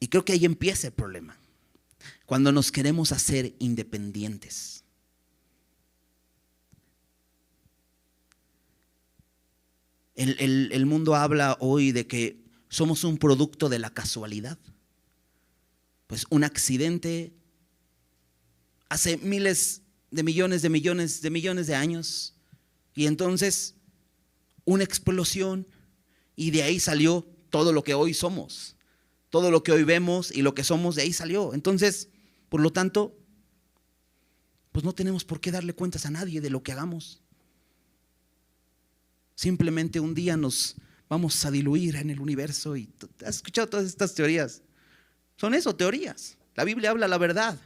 Y 0.00 0.08
creo 0.08 0.24
que 0.24 0.34
ahí 0.34 0.44
empieza 0.44 0.88
el 0.88 0.92
problema 0.92 1.38
cuando 2.26 2.50
nos 2.50 2.72
queremos 2.72 3.12
hacer 3.12 3.54
independientes. 3.60 4.82
El, 10.16 10.86
mundo 10.86 11.14
habla 11.14 11.56
hoy 11.60 11.92
de 11.92 12.06
que 12.06 12.42
somos 12.68 13.04
un 13.04 13.18
producto 13.18 13.68
de 13.68 13.78
la 13.78 13.90
casualidad. 13.90 14.58
Pues 16.06 16.24
un 16.30 16.42
accidente 16.42 17.32
hace 18.88 19.16
miles 19.18 19.82
de 20.10 20.22
millones 20.22 20.62
de 20.62 20.68
millones 20.68 21.22
de 21.22 21.30
millones 21.30 21.66
de 21.66 21.74
años. 21.74 22.34
Y 22.94 23.06
entonces 23.06 23.74
una 24.64 24.84
explosión 24.84 25.66
y 26.34 26.50
de 26.50 26.62
ahí 26.62 26.78
salió 26.78 27.26
todo 27.50 27.72
lo 27.72 27.82
que 27.82 27.94
hoy 27.94 28.12
somos. 28.12 28.76
Todo 29.30 29.50
lo 29.50 29.62
que 29.62 29.72
hoy 29.72 29.84
vemos 29.84 30.30
y 30.30 30.42
lo 30.42 30.54
que 30.54 30.64
somos 30.64 30.94
de 30.94 31.02
ahí 31.02 31.12
salió. 31.12 31.54
Entonces, 31.54 32.08
por 32.48 32.60
lo 32.60 32.72
tanto, 32.72 33.16
pues 34.72 34.84
no 34.84 34.94
tenemos 34.94 35.24
por 35.24 35.40
qué 35.40 35.50
darle 35.50 35.72
cuentas 35.72 36.06
a 36.06 36.10
nadie 36.10 36.40
de 36.40 36.50
lo 36.50 36.62
que 36.62 36.72
hagamos. 36.72 37.22
Simplemente 39.34 40.00
un 40.00 40.14
día 40.14 40.36
nos 40.36 40.76
vamos 41.08 41.44
a 41.44 41.50
diluir 41.50 41.96
en 41.96 42.10
el 42.10 42.20
universo 42.20 42.76
y 42.76 42.90
has 43.24 43.36
escuchado 43.36 43.68
todas 43.68 43.86
estas 43.86 44.14
teorías. 44.14 44.62
Son 45.36 45.54
eso, 45.54 45.74
teorías. 45.74 46.36
La 46.54 46.64
Biblia 46.64 46.90
habla 46.90 47.08
la 47.08 47.18
verdad. 47.18 47.58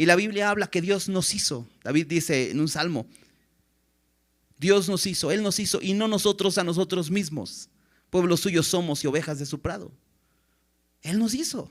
Y 0.00 0.06
la 0.06 0.16
Biblia 0.16 0.48
habla 0.48 0.70
que 0.70 0.80
Dios 0.80 1.10
nos 1.10 1.34
hizo. 1.34 1.68
David 1.84 2.06
dice 2.06 2.50
en 2.50 2.58
un 2.58 2.68
salmo, 2.68 3.06
Dios 4.56 4.88
nos 4.88 5.04
hizo, 5.04 5.30
Él 5.30 5.42
nos 5.42 5.58
hizo 5.58 5.78
y 5.82 5.92
no 5.92 6.08
nosotros 6.08 6.56
a 6.56 6.64
nosotros 6.64 7.10
mismos. 7.10 7.68
Pueblo 8.08 8.38
suyo 8.38 8.62
somos 8.62 9.04
y 9.04 9.08
ovejas 9.08 9.38
de 9.38 9.44
su 9.44 9.60
prado. 9.60 9.92
Él 11.02 11.18
nos 11.18 11.34
hizo. 11.34 11.70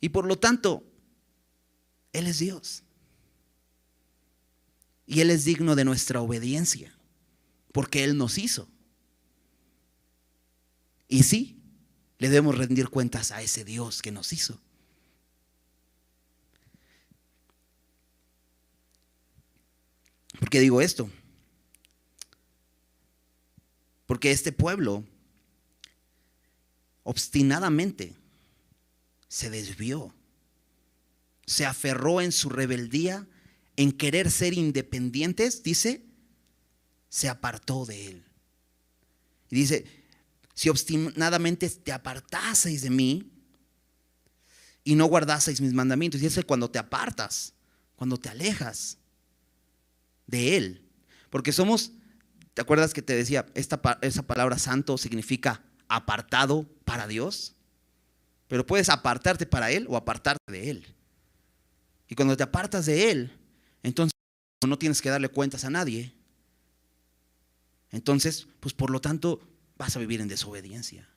Y 0.00 0.10
por 0.10 0.26
lo 0.26 0.38
tanto, 0.38 0.84
Él 2.12 2.28
es 2.28 2.38
Dios. 2.38 2.84
Y 5.04 5.20
Él 5.20 5.30
es 5.30 5.44
digno 5.44 5.74
de 5.74 5.84
nuestra 5.84 6.20
obediencia, 6.20 6.96
porque 7.72 8.04
Él 8.04 8.16
nos 8.16 8.38
hizo. 8.38 8.68
Y 11.08 11.24
sí, 11.24 11.60
le 12.18 12.28
debemos 12.28 12.56
rendir 12.56 12.90
cuentas 12.90 13.32
a 13.32 13.42
ese 13.42 13.64
Dios 13.64 14.02
que 14.02 14.12
nos 14.12 14.32
hizo. 14.32 14.60
¿Por 20.38 20.50
qué 20.50 20.60
digo 20.60 20.80
esto? 20.80 21.10
Porque 24.06 24.30
este 24.30 24.52
pueblo 24.52 25.04
obstinadamente 27.02 28.14
se 29.28 29.50
desvió, 29.50 30.14
se 31.46 31.66
aferró 31.66 32.20
en 32.20 32.32
su 32.32 32.48
rebeldía, 32.48 33.26
en 33.76 33.92
querer 33.92 34.30
ser 34.30 34.54
independientes, 34.54 35.62
dice, 35.62 36.04
se 37.08 37.28
apartó 37.28 37.84
de 37.84 38.08
él. 38.08 38.24
Y 39.50 39.56
dice, 39.56 39.84
si 40.54 40.68
obstinadamente 40.68 41.68
te 41.70 41.92
apartaseis 41.92 42.82
de 42.82 42.90
mí 42.90 43.30
y 44.84 44.94
no 44.94 45.06
guardaseis 45.06 45.60
mis 45.60 45.72
mandamientos, 45.72 46.20
y 46.20 46.24
dice 46.24 46.42
cuando 46.42 46.70
te 46.70 46.78
apartas, 46.78 47.54
cuando 47.96 48.18
te 48.18 48.28
alejas 48.28 48.98
de 50.28 50.56
él, 50.56 50.88
porque 51.30 51.50
somos 51.50 51.92
¿Te 52.58 52.62
acuerdas 52.62 52.92
que 52.92 53.02
te 53.02 53.14
decía, 53.14 53.46
esta, 53.54 53.80
esa 54.02 54.26
palabra 54.26 54.58
santo 54.58 54.98
significa 54.98 55.62
apartado 55.86 56.68
para 56.84 57.06
Dios? 57.06 57.54
Pero 58.48 58.66
puedes 58.66 58.88
apartarte 58.88 59.46
para 59.46 59.70
Él 59.70 59.86
o 59.88 59.96
apartarte 59.96 60.42
de 60.50 60.68
Él. 60.68 60.96
Y 62.08 62.16
cuando 62.16 62.36
te 62.36 62.42
apartas 62.42 62.84
de 62.84 63.12
Él, 63.12 63.30
entonces 63.84 64.10
no 64.66 64.76
tienes 64.76 65.00
que 65.00 65.08
darle 65.08 65.28
cuentas 65.28 65.64
a 65.64 65.70
nadie. 65.70 66.12
Entonces, 67.92 68.48
pues 68.58 68.74
por 68.74 68.90
lo 68.90 69.00
tanto, 69.00 69.40
vas 69.76 69.94
a 69.94 70.00
vivir 70.00 70.20
en 70.20 70.26
desobediencia. 70.26 71.08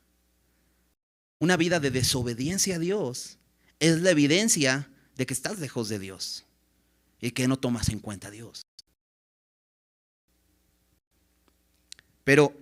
Una 1.39 1.57
vida 1.57 1.79
de 1.79 1.89
desobediencia 1.89 2.75
a 2.75 2.79
Dios 2.79 3.39
es 3.79 3.99
la 4.01 4.11
evidencia 4.11 4.91
de 5.15 5.25
que 5.25 5.33
estás 5.33 5.57
lejos 5.57 5.89
de 5.89 5.97
Dios 5.97 6.45
y 7.19 7.31
que 7.31 7.47
no 7.47 7.57
tomas 7.57 7.89
en 7.89 7.97
cuenta 7.97 8.27
a 8.27 8.31
Dios. 8.31 8.61
Pero 12.23 12.55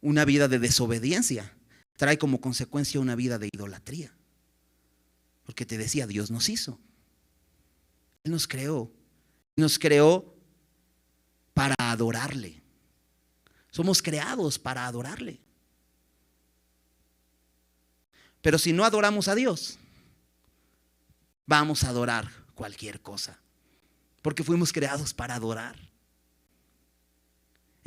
una 0.00 0.24
vida 0.24 0.48
de 0.48 0.58
desobediencia 0.58 1.52
trae 1.96 2.18
como 2.18 2.40
consecuencia 2.40 3.00
una 3.00 3.16
vida 3.16 3.38
de 3.38 3.48
idolatría. 3.52 4.12
Porque 5.44 5.66
te 5.66 5.78
decía, 5.78 6.06
Dios 6.06 6.30
nos 6.30 6.48
hizo. 6.48 6.78
Él 8.24 8.32
nos 8.32 8.46
creó. 8.46 8.90
Nos 9.56 9.78
creó 9.78 10.34
para 11.54 11.74
adorarle. 11.78 12.62
Somos 13.70 14.02
creados 14.02 14.58
para 14.58 14.86
adorarle. 14.86 15.40
Pero 18.40 18.58
si 18.58 18.72
no 18.72 18.84
adoramos 18.84 19.28
a 19.28 19.34
Dios, 19.34 19.78
vamos 21.46 21.82
a 21.82 21.88
adorar 21.88 22.30
cualquier 22.54 23.00
cosa. 23.00 23.38
Porque 24.22 24.44
fuimos 24.44 24.72
creados 24.72 25.12
para 25.14 25.34
adorar. 25.34 25.87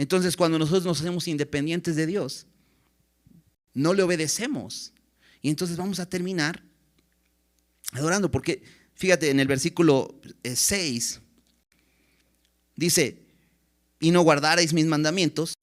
Entonces 0.02 0.36
cuando 0.36 0.58
nosotros 0.58 0.84
nos 0.84 1.00
hacemos 1.00 1.28
independientes 1.28 1.96
de 1.96 2.08
Dios, 2.08 2.48
no 3.76 3.94
le 3.94 4.02
obedecemos. 4.02 4.94
Y 5.44 5.50
entonces 5.50 5.78
vamos 5.78 6.00
a 6.00 6.10
terminar 6.10 6.64
adorando, 7.92 8.32
porque 8.32 8.64
fíjate 8.96 9.30
en 9.30 9.40
el 9.40 9.46
versículo 9.46 10.20
6, 10.44 11.18
eh, 11.18 11.22
dice, 12.76 13.28
y 14.00 14.10
no 14.10 14.24
guardaréis 14.24 14.74
mis 14.74 14.88
mandamientos 14.88 15.54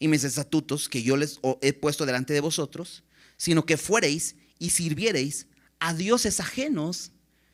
y 0.00 0.08
mis 0.08 0.24
estatutos 0.24 0.88
que 0.88 1.04
yo 1.04 1.16
les 1.16 1.38
he 1.60 1.72
puesto 1.72 2.04
delante 2.04 2.32
de 2.32 2.40
vosotros, 2.40 3.04
sino 3.36 3.64
que 3.64 3.76
fuereis 3.76 4.34
y 4.58 4.70
sirviereis 4.70 5.46
a 5.78 5.94
dioses 5.94 6.40
ajenos 6.40 7.12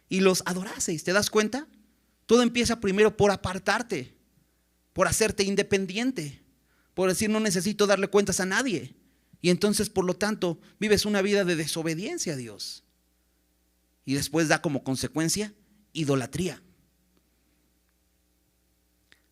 y 0.09 0.21
los 0.21 0.43
adoraseis. 0.47 1.05
¿Te 1.05 1.13
das 1.13 1.29
cuenta? 1.29 1.69
Todo 2.25 2.41
empieza 2.41 2.81
primero 2.81 3.15
por 3.15 3.31
apartarte 3.31 4.20
por 5.01 5.09
hacerte 5.09 5.45
independiente, 5.45 6.43
por 6.93 7.09
decir 7.09 7.31
no 7.31 7.41
necesito 7.41 7.87
darle 7.87 8.09
cuentas 8.09 8.39
a 8.39 8.45
nadie. 8.45 8.95
Y 9.41 9.49
entonces, 9.49 9.89
por 9.89 10.05
lo 10.05 10.13
tanto, 10.13 10.61
vives 10.79 11.07
una 11.07 11.23
vida 11.23 11.43
de 11.47 11.57
desobediencia 11.57 12.35
a 12.35 12.37
Dios. 12.37 12.85
Y 14.05 14.13
después 14.13 14.49
da 14.49 14.61
como 14.61 14.85
consecuencia 14.85 15.55
idolatría. 15.95 16.63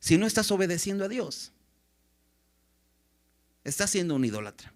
Si 0.00 0.16
no 0.16 0.26
estás 0.26 0.50
obedeciendo 0.50 1.04
a 1.04 1.08
Dios, 1.08 1.52
estás 3.62 3.90
siendo 3.90 4.14
un 4.14 4.24
idólatra. 4.24 4.72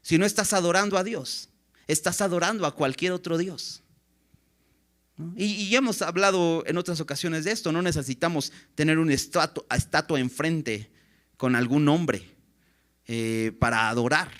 Si 0.00 0.16
no 0.16 0.24
estás 0.24 0.54
adorando 0.54 0.96
a 0.96 1.04
Dios, 1.04 1.50
estás 1.86 2.22
adorando 2.22 2.64
a 2.64 2.74
cualquier 2.74 3.12
otro 3.12 3.36
Dios. 3.36 3.82
Y, 5.36 5.74
hemos 5.74 6.02
hablado 6.02 6.64
en 6.66 6.76
otras 6.76 7.00
ocasiones 7.00 7.44
de 7.44 7.52
esto, 7.52 7.72
no 7.72 7.82
necesitamos 7.82 8.52
tener 8.74 8.98
una 8.98 9.14
estatua, 9.14 10.20
enfrente 10.20 10.90
con 11.36 11.56
algún 11.56 11.84
nombre 11.84 12.28
eh, 13.06 13.52
para 13.58 13.88
adorar. 13.88 14.30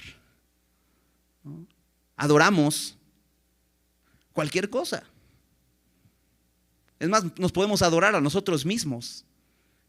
Adoramos 2.17 2.97
cualquier 4.33 4.71
cosa. 4.71 5.05
Es 6.99 7.09
más, 7.09 7.25
nos 7.39 7.53
podemos 7.53 7.83
adorar 7.83 8.15
a 8.15 8.21
nosotros 8.21 8.67
mismos, 8.67 9.25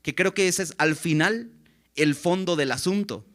que 0.01 0.15
creo 0.15 0.33
que 0.33 0.47
ese 0.47 0.63
es 0.63 0.73
al 0.77 0.95
final 0.95 1.51
el 1.95 2.15
fondo 2.15 2.55
del 2.55 2.71
asunto. 2.71 3.25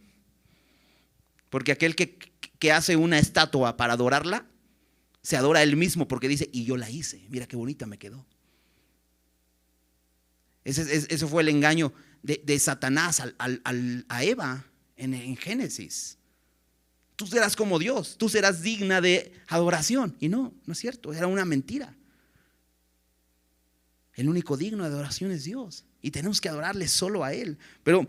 Porque 1.51 1.73
aquel 1.73 1.95
que, 1.95 2.19
que 2.59 2.73
hace 2.73 2.97
una 2.97 3.19
estatua 3.19 3.77
para 3.77 3.93
adorarla, 3.93 4.47
se 5.27 5.37
adora 5.37 5.59
a 5.59 5.63
él 5.65 5.75
mismo 5.75 6.07
porque 6.07 6.29
dice, 6.29 6.49
y 6.53 6.65
yo 6.65 6.77
la 6.77 6.89
hice, 6.89 7.27
mira 7.31 7.49
qué 7.49 7.57
bonita 7.57 7.85
me 7.85 7.99
quedó. 7.99 8.25
Ese, 10.63 11.27
fue 11.27 11.43
el 11.43 11.49
engaño 11.49 11.93
de, 12.23 12.59
Satanás 12.61 13.21
a 13.21 14.23
Eva 14.25 14.65
en, 14.97 15.15
en 15.15 15.37
Génesis. 15.37 16.17
Tú 17.17 17.27
serás 17.27 17.57
como 17.57 17.81
Dios, 17.81 18.15
tú 18.17 18.29
serás 18.29 18.63
digna 18.63 19.01
de 19.01 19.33
adoración. 19.49 20.17
Y 20.21 20.29
no, 20.29 20.55
no 20.65 20.73
es 20.73 20.79
cierto, 20.79 21.13
era 21.13 21.27
una 21.27 21.45
mentira. 21.45 21.97
El 24.15 24.29
único 24.29 24.57
digno 24.57 24.85
de 24.85 24.91
adoración 24.91 25.33
es 25.33 25.43
Dios. 25.43 25.85
Y 26.03 26.13
tenemos 26.13 26.41
que 26.41 26.51
adorarle 26.51 26.87
solo 26.87 27.25
a 27.25 27.33
Él. 27.33 27.59
Pero 27.83 28.07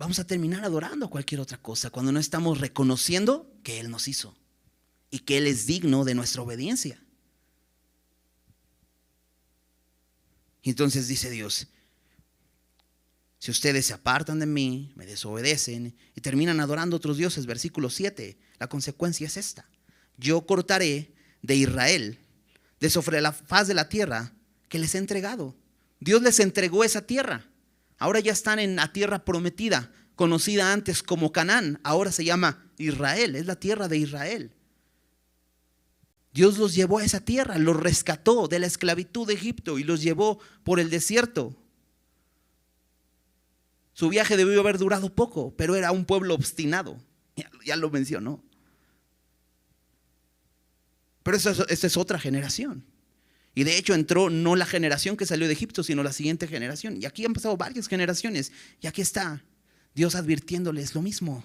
vamos 0.00 0.18
a 0.18 0.26
terminar 0.26 0.64
adorando 0.64 1.10
cualquier 1.10 1.42
otra 1.42 1.58
cosa 1.58 1.90
cuando 1.90 2.10
no 2.10 2.18
estamos 2.18 2.58
reconociendo 2.58 3.52
que 3.62 3.80
Él 3.80 3.90
nos 3.90 4.08
hizo 4.08 4.34
y 5.10 5.18
que 5.18 5.36
Él 5.36 5.46
es 5.46 5.66
digno 5.66 6.04
de 6.04 6.14
nuestra 6.14 6.40
obediencia. 6.40 7.04
Y 10.62 10.70
entonces 10.70 11.06
dice 11.06 11.28
Dios, 11.28 11.66
si 13.38 13.50
ustedes 13.50 13.84
se 13.84 13.92
apartan 13.92 14.38
de 14.38 14.46
mí, 14.46 14.90
me 14.96 15.04
desobedecen 15.04 15.94
y 16.16 16.20
terminan 16.22 16.60
adorando 16.60 16.96
a 16.96 16.98
otros 16.98 17.18
dioses, 17.18 17.44
versículo 17.44 17.90
7, 17.90 18.38
la 18.58 18.68
consecuencia 18.68 19.26
es 19.26 19.36
esta. 19.36 19.68
Yo 20.16 20.46
cortaré 20.46 21.12
de 21.42 21.56
Israel, 21.56 22.18
de 22.80 22.88
sobre 22.88 23.20
la 23.20 23.32
faz 23.32 23.68
de 23.68 23.74
la 23.74 23.90
tierra 23.90 24.32
que 24.70 24.78
les 24.78 24.94
he 24.94 24.98
entregado. 24.98 25.54
Dios 26.00 26.22
les 26.22 26.40
entregó 26.40 26.84
esa 26.84 27.06
tierra. 27.06 27.49
Ahora 28.00 28.18
ya 28.18 28.32
están 28.32 28.58
en 28.58 28.76
la 28.76 28.92
tierra 28.92 29.26
prometida, 29.26 29.92
conocida 30.16 30.72
antes 30.72 31.02
como 31.02 31.32
Canaán, 31.32 31.78
ahora 31.84 32.10
se 32.10 32.24
llama 32.24 32.66
Israel, 32.78 33.36
es 33.36 33.44
la 33.44 33.56
tierra 33.56 33.88
de 33.88 33.98
Israel. 33.98 34.54
Dios 36.32 36.56
los 36.56 36.74
llevó 36.74 36.98
a 36.98 37.04
esa 37.04 37.20
tierra, 37.20 37.58
los 37.58 37.76
rescató 37.76 38.48
de 38.48 38.58
la 38.58 38.66
esclavitud 38.66 39.26
de 39.26 39.34
Egipto 39.34 39.78
y 39.78 39.84
los 39.84 40.00
llevó 40.00 40.40
por 40.64 40.80
el 40.80 40.88
desierto. 40.88 41.54
Su 43.92 44.08
viaje 44.08 44.38
debió 44.38 44.58
haber 44.60 44.78
durado 44.78 45.14
poco, 45.14 45.54
pero 45.58 45.76
era 45.76 45.92
un 45.92 46.06
pueblo 46.06 46.34
obstinado. 46.34 46.98
Ya, 47.66 47.76
lo 47.76 47.90
mencionó. 47.90 48.42
Pero 51.22 51.36
esa, 51.36 51.52
es 51.68 51.96
otra 51.98 52.18
generación. 52.18 52.82
Y 53.54 53.64
de 53.64 53.76
hecho 53.76 53.94
entró 53.94 54.30
no 54.30 54.54
la 54.56 54.66
generación 54.66 55.16
que 55.16 55.26
salió 55.26 55.46
de 55.46 55.52
Egipto, 55.52 55.82
sino 55.82 56.02
la 56.02 56.12
siguiente 56.12 56.46
generación. 56.46 57.00
Y 57.00 57.06
aquí 57.06 57.24
han 57.24 57.32
pasado 57.32 57.56
varias 57.56 57.88
generaciones. 57.88 58.52
Y 58.80 58.86
aquí 58.86 59.02
está 59.02 59.42
Dios 59.94 60.14
advirtiéndoles 60.14 60.94
lo 60.94 61.02
mismo. 61.02 61.44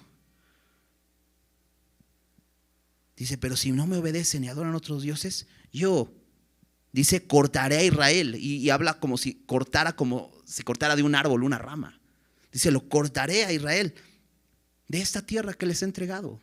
Dice, 3.15 3.37
pero 3.37 3.55
si 3.55 3.71
no 3.71 3.87
me 3.87 3.97
obedecen 3.97 4.43
y 4.43 4.49
adoran 4.49 4.75
otros 4.75 5.01
dioses, 5.01 5.47
yo, 5.71 6.13
dice, 6.91 7.25
cortaré 7.25 7.77
a 7.77 7.83
Israel. 7.83 8.35
Y, 8.35 8.69
habla 8.69 8.99
como 8.99 9.17
si 9.17 9.35
cortara, 9.45 9.95
como 9.95 10.31
si 10.45 10.63
cortara 10.63 10.95
de 10.95 11.03
un 11.03 11.15
árbol 11.15 11.43
una 11.43 11.57
rama. 11.57 11.99
Dice, 12.51 12.71
lo 12.71 12.87
cortaré 12.87 13.45
a 13.45 13.53
Israel 13.53 13.95
de 14.87 14.99
esta 14.99 15.25
tierra 15.25 15.53
que 15.53 15.65
les 15.65 15.81
he 15.81 15.85
entregado. 15.85 16.41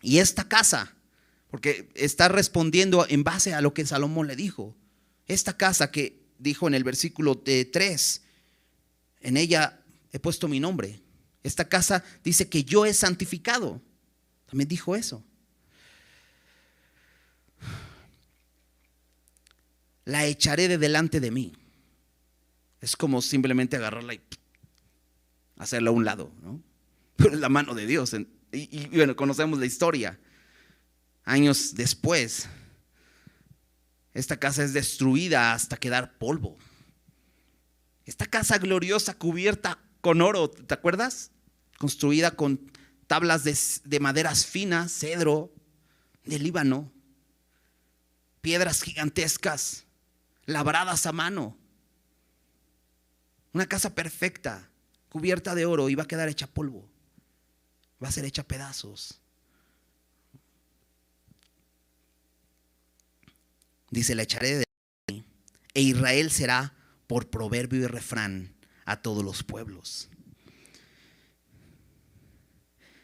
Y 0.00 0.18
esta 0.18 0.48
casa, 0.48 0.94
porque 1.50 1.90
está 1.94 2.28
respondiendo 2.28 3.06
en 3.08 3.24
base 3.24 3.54
a 3.54 3.60
lo 3.60 3.74
que 3.74 3.86
Salomón 3.86 4.26
le 4.26 4.36
dijo. 4.36 4.76
Esta 5.26 5.56
casa 5.56 5.90
que 5.90 6.20
dijo 6.38 6.68
en 6.68 6.74
el 6.74 6.84
versículo 6.84 7.38
3, 7.38 8.22
en 9.20 9.36
ella 9.36 9.82
he 10.12 10.18
puesto 10.18 10.48
mi 10.48 10.60
nombre. 10.60 11.00
Esta 11.42 11.68
casa 11.68 12.04
dice 12.22 12.48
que 12.48 12.64
yo 12.64 12.84
he 12.86 12.94
santificado. 12.94 13.80
También 14.46 14.68
dijo 14.68 14.94
eso. 14.94 15.24
La 20.04 20.26
echaré 20.26 20.68
de 20.68 20.78
delante 20.78 21.20
de 21.20 21.30
mí. 21.30 21.52
Es 22.80 22.96
como 22.96 23.22
simplemente 23.22 23.76
agarrarla 23.76 24.14
y 24.14 24.20
hacerla 25.56 25.90
a 25.90 25.92
un 25.92 26.04
lado, 26.04 26.32
¿no? 26.42 26.60
Pero 27.16 27.34
es 27.34 27.40
la 27.40 27.48
mano 27.48 27.74
de 27.74 27.86
Dios. 27.86 28.16
Y, 28.52 28.88
bueno, 28.88 29.14
conocemos 29.14 29.58
la 29.58 29.66
historia. 29.66 30.18
Años 31.30 31.76
después, 31.76 32.48
esta 34.14 34.38
casa 34.40 34.64
es 34.64 34.72
destruida 34.72 35.52
hasta 35.52 35.76
quedar 35.76 36.18
polvo. 36.18 36.58
Esta 38.04 38.26
casa 38.26 38.58
gloriosa 38.58 39.14
cubierta 39.14 39.78
con 40.00 40.22
oro, 40.22 40.50
¿te 40.50 40.74
acuerdas? 40.74 41.30
Construida 41.78 42.32
con 42.32 42.72
tablas 43.06 43.44
de, 43.44 44.00
maderas 44.00 44.44
finas, 44.44 44.90
cedro, 44.90 45.54
de 46.24 46.40
Líbano, 46.40 46.90
piedras 48.40 48.82
gigantescas, 48.82 49.84
labradas 50.46 51.06
a 51.06 51.12
mano. 51.12 51.56
Una 53.52 53.66
casa 53.66 53.94
perfecta, 53.94 54.68
cubierta 55.08 55.54
de 55.54 55.64
oro, 55.64 55.90
y 55.90 55.94
va 55.94 56.02
a 56.02 56.08
quedar 56.08 56.28
hecha 56.28 56.48
polvo. 56.48 56.90
Va 58.02 58.08
a 58.08 58.12
ser 58.12 58.24
hecha 58.24 58.42
pedazos. 58.42 59.20
Dice, 63.90 64.14
la 64.14 64.22
echaré 64.22 64.58
de 64.58 64.64
e 65.72 65.82
Israel 65.82 66.30
será 66.30 66.74
por 67.06 67.30
proverbio 67.30 67.80
y 67.80 67.86
refrán 67.86 68.54
a 68.84 69.02
todos 69.02 69.24
los 69.24 69.42
pueblos 69.42 70.10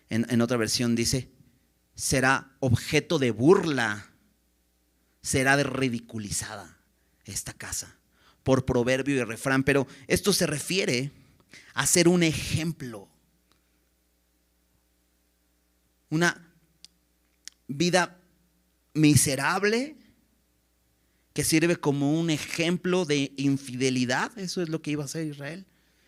en, 0.09 0.41
otra 0.41 0.57
versión 0.57 0.95
dice, 0.95 1.29
será 1.95 2.53
objeto 2.61 3.19
de 3.19 3.31
burla, 3.31 4.11
será 5.23 5.57
ridiculizada 5.57 6.79
esta 7.25 7.53
casa 7.53 7.97
por 8.45 8.65
proverbio 8.65 9.17
y 9.17 9.25
refrán, 9.25 9.65
pero 9.65 9.89
esto 10.07 10.33
se 10.33 10.47
refiere 10.47 11.11
a 11.75 11.87
ser 11.87 12.07
un 12.07 12.23
ejemplo, 12.23 13.09
una 16.11 16.55
vida 17.67 18.21
miserable 18.95 19.97
que 21.37 21.45
sirve 21.45 21.77
como 21.77 22.19
un 22.19 22.31
ejemplo 22.31 23.05
de 23.05 23.31
infidelidad, 23.37 24.37
eso 24.39 24.63
es 24.63 24.71
lo 24.71 24.81
que 24.81 24.93
iba 24.93 25.03
a 25.03 25.05
hacer 25.05 25.27
Israel. 25.27 25.67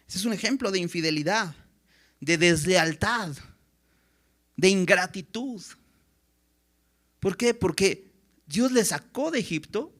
Ese 0.08 0.16
es 0.16 0.24
un 0.24 0.32
ejemplo 0.32 0.70
de 0.70 0.78
infidelidad, 0.78 1.54
de 2.18 2.38
deslealtad 2.38 3.36
de 4.56 4.70
ingratitud. 4.70 5.62
¿Por 7.20 7.36
qué? 7.36 7.52
Porque 7.52 8.10
Dios 8.46 8.72
les 8.72 8.88
sacó 8.88 9.30
de 9.30 9.40
Egipto, 9.40 9.94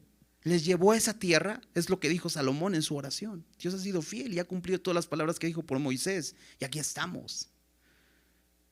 les 0.44 0.64
llevó 0.64 0.92
a 0.92 0.96
esa 0.96 1.18
tierra, 1.18 1.60
es 1.74 1.90
lo 1.90 2.00
que 2.00 2.08
dijo 2.08 2.30
Salomón 2.30 2.74
en 2.74 2.80
su 2.80 2.96
oración. 2.96 3.44
Dios 3.60 3.74
ha 3.74 3.78
sido 3.78 4.00
fiel 4.00 4.32
y 4.32 4.38
ha 4.38 4.44
cumplido 4.44 4.80
todas 4.80 4.94
las 4.94 5.08
palabras 5.08 5.38
que 5.38 5.46
dijo 5.46 5.62
por 5.62 5.78
Moisés. 5.78 6.36
Y 6.58 6.64
aquí 6.64 6.78
estamos, 6.78 7.50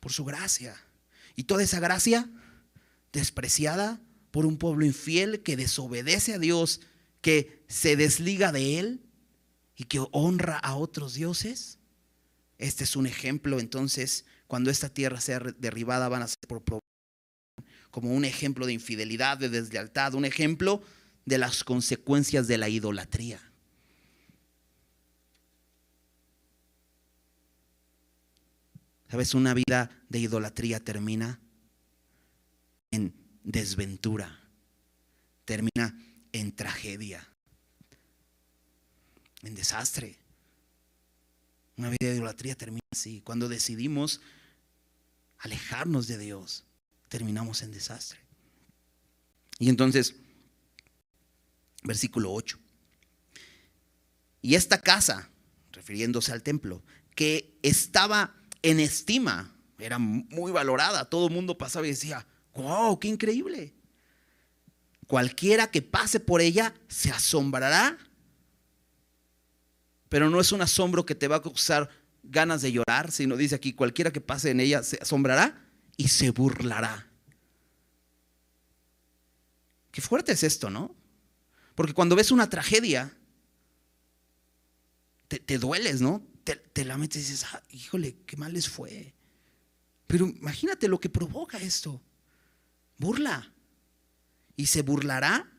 por 0.00 0.10
su 0.10 0.24
gracia. 0.24 0.74
Y 1.34 1.44
toda 1.44 1.62
esa 1.62 1.80
gracia 1.80 2.30
despreciada 3.12 4.00
por 4.36 4.44
un 4.44 4.58
pueblo 4.58 4.84
infiel 4.84 5.42
que 5.42 5.56
desobedece 5.56 6.34
a 6.34 6.38
Dios, 6.38 6.82
que 7.22 7.64
se 7.68 7.96
desliga 7.96 8.52
de 8.52 8.78
Él 8.78 9.00
y 9.74 9.84
que 9.84 9.98
honra 10.12 10.58
a 10.58 10.76
otros 10.76 11.14
dioses. 11.14 11.78
Este 12.58 12.84
es 12.84 12.96
un 12.96 13.06
ejemplo 13.06 13.60
entonces 13.60 14.26
cuando 14.46 14.70
esta 14.70 14.90
tierra 14.90 15.22
sea 15.22 15.38
derribada, 15.38 16.10
van 16.10 16.20
a 16.20 16.28
ser 16.28 16.46
por 16.46 16.62
como 17.90 18.14
un 18.14 18.26
ejemplo 18.26 18.66
de 18.66 18.74
infidelidad, 18.74 19.38
de 19.38 19.48
deslealtad, 19.48 20.12
un 20.12 20.26
ejemplo 20.26 20.82
de 21.24 21.38
las 21.38 21.64
consecuencias 21.64 22.46
de 22.46 22.58
la 22.58 22.68
idolatría. 22.68 23.40
¿Sabes? 29.08 29.32
Una 29.32 29.54
vida 29.54 29.90
de 30.10 30.18
idolatría 30.18 30.78
termina 30.78 31.40
en 32.90 33.25
desventura, 33.46 34.40
termina 35.44 35.96
en 36.32 36.54
tragedia, 36.54 37.26
en 39.42 39.54
desastre. 39.54 40.18
Una 41.76 41.90
vida 41.90 42.10
de 42.10 42.16
idolatría 42.16 42.56
termina 42.56 42.82
así. 42.90 43.20
Cuando 43.22 43.48
decidimos 43.48 44.20
alejarnos 45.38 46.08
de 46.08 46.18
Dios, 46.18 46.64
terminamos 47.08 47.62
en 47.62 47.70
desastre. 47.70 48.18
Y 49.58 49.68
entonces, 49.68 50.16
versículo 51.84 52.32
8. 52.32 52.58
Y 54.42 54.56
esta 54.56 54.80
casa, 54.80 55.30
refiriéndose 55.70 56.32
al 56.32 56.42
templo, 56.42 56.82
que 57.14 57.56
estaba 57.62 58.34
en 58.62 58.80
estima, 58.80 59.54
era 59.78 59.98
muy 59.98 60.50
valorada, 60.50 61.08
todo 61.08 61.28
el 61.28 61.32
mundo 61.32 61.56
pasaba 61.56 61.86
y 61.86 61.90
decía, 61.90 62.26
wow, 62.56 62.98
qué 62.98 63.08
increíble. 63.08 63.74
Cualquiera 65.06 65.70
que 65.70 65.82
pase 65.82 66.18
por 66.20 66.40
ella 66.40 66.74
se 66.88 67.10
asombrará, 67.10 67.96
pero 70.08 70.30
no 70.30 70.40
es 70.40 70.52
un 70.52 70.62
asombro 70.62 71.06
que 71.06 71.14
te 71.14 71.28
va 71.28 71.36
a 71.36 71.42
causar 71.42 71.90
ganas 72.22 72.62
de 72.62 72.72
llorar, 72.72 73.12
sino 73.12 73.36
dice 73.36 73.54
aquí, 73.54 73.72
cualquiera 73.72 74.12
que 74.12 74.20
pase 74.20 74.50
en 74.50 74.60
ella 74.60 74.82
se 74.82 74.98
asombrará 75.00 75.64
y 75.96 76.08
se 76.08 76.30
burlará. 76.30 77.08
Qué 79.90 80.00
fuerte 80.00 80.32
es 80.32 80.42
esto, 80.42 80.70
¿no? 80.70 80.94
Porque 81.74 81.94
cuando 81.94 82.16
ves 82.16 82.30
una 82.30 82.50
tragedia, 82.50 83.16
te, 85.28 85.58
dueles, 85.58 86.00
¿no? 86.00 86.22
Te, 86.44 86.84
la 86.84 86.96
metes 86.96 87.16
y 87.16 87.30
dices, 87.32 87.46
ah, 87.52 87.62
híjole, 87.70 88.18
qué 88.26 88.36
mal 88.36 88.52
les 88.52 88.68
fue. 88.68 89.14
Pero 90.06 90.26
imagínate 90.26 90.88
lo 90.88 91.00
que 91.00 91.08
provoca 91.08 91.58
esto. 91.58 92.00
Burla. 92.98 93.52
Y 94.56 94.66
se 94.66 94.82
burlará 94.82 95.50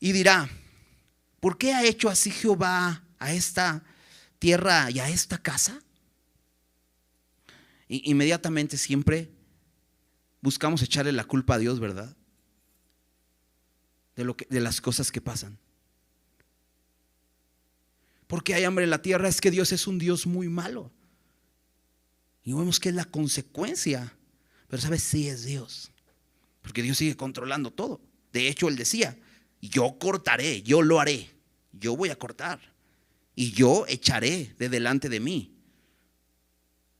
y 0.00 0.12
dirá, 0.12 0.48
¿por 1.40 1.58
qué 1.58 1.74
ha 1.74 1.84
hecho 1.84 2.08
así 2.08 2.30
Jehová 2.30 3.02
a 3.18 3.32
esta 3.32 3.82
tierra 4.38 4.90
y 4.90 5.00
a 5.00 5.08
esta 5.08 5.38
casa? 5.38 5.82
Y 7.88 8.10
inmediatamente 8.10 8.76
siempre 8.76 9.30
buscamos 10.40 10.82
echarle 10.82 11.12
la 11.12 11.24
culpa 11.24 11.54
a 11.54 11.58
Dios, 11.58 11.80
¿verdad? 11.80 12.16
De, 14.14 14.24
lo 14.24 14.36
que, 14.36 14.46
de 14.50 14.60
las 14.60 14.80
cosas 14.80 15.10
que 15.10 15.20
pasan. 15.20 15.58
Porque 18.26 18.54
hay 18.54 18.64
hambre 18.64 18.84
en 18.84 18.90
la 18.90 19.02
tierra 19.02 19.28
es 19.28 19.40
que 19.40 19.50
Dios 19.50 19.72
es 19.72 19.86
un 19.86 19.98
Dios 19.98 20.26
muy 20.26 20.48
malo. 20.48 20.92
Y 22.44 22.52
vemos 22.52 22.78
que 22.78 22.90
es 22.90 22.94
la 22.94 23.06
consecuencia. 23.06 24.14
Pero 24.68 24.82
sabes, 24.82 25.02
sí 25.02 25.28
es 25.28 25.44
Dios. 25.44 25.90
Porque 26.62 26.82
Dios 26.82 26.98
sigue 26.98 27.16
controlando 27.16 27.72
todo. 27.72 28.00
De 28.32 28.48
hecho, 28.48 28.68
Él 28.68 28.76
decía, 28.76 29.18
yo 29.60 29.98
cortaré, 29.98 30.62
yo 30.62 30.82
lo 30.82 31.00
haré. 31.00 31.30
Yo 31.72 31.96
voy 31.96 32.10
a 32.10 32.16
cortar 32.16 32.60
y 33.34 33.52
yo 33.52 33.84
echaré 33.86 34.54
de 34.58 34.68
delante 34.68 35.08
de 35.08 35.20
mí. 35.20 35.54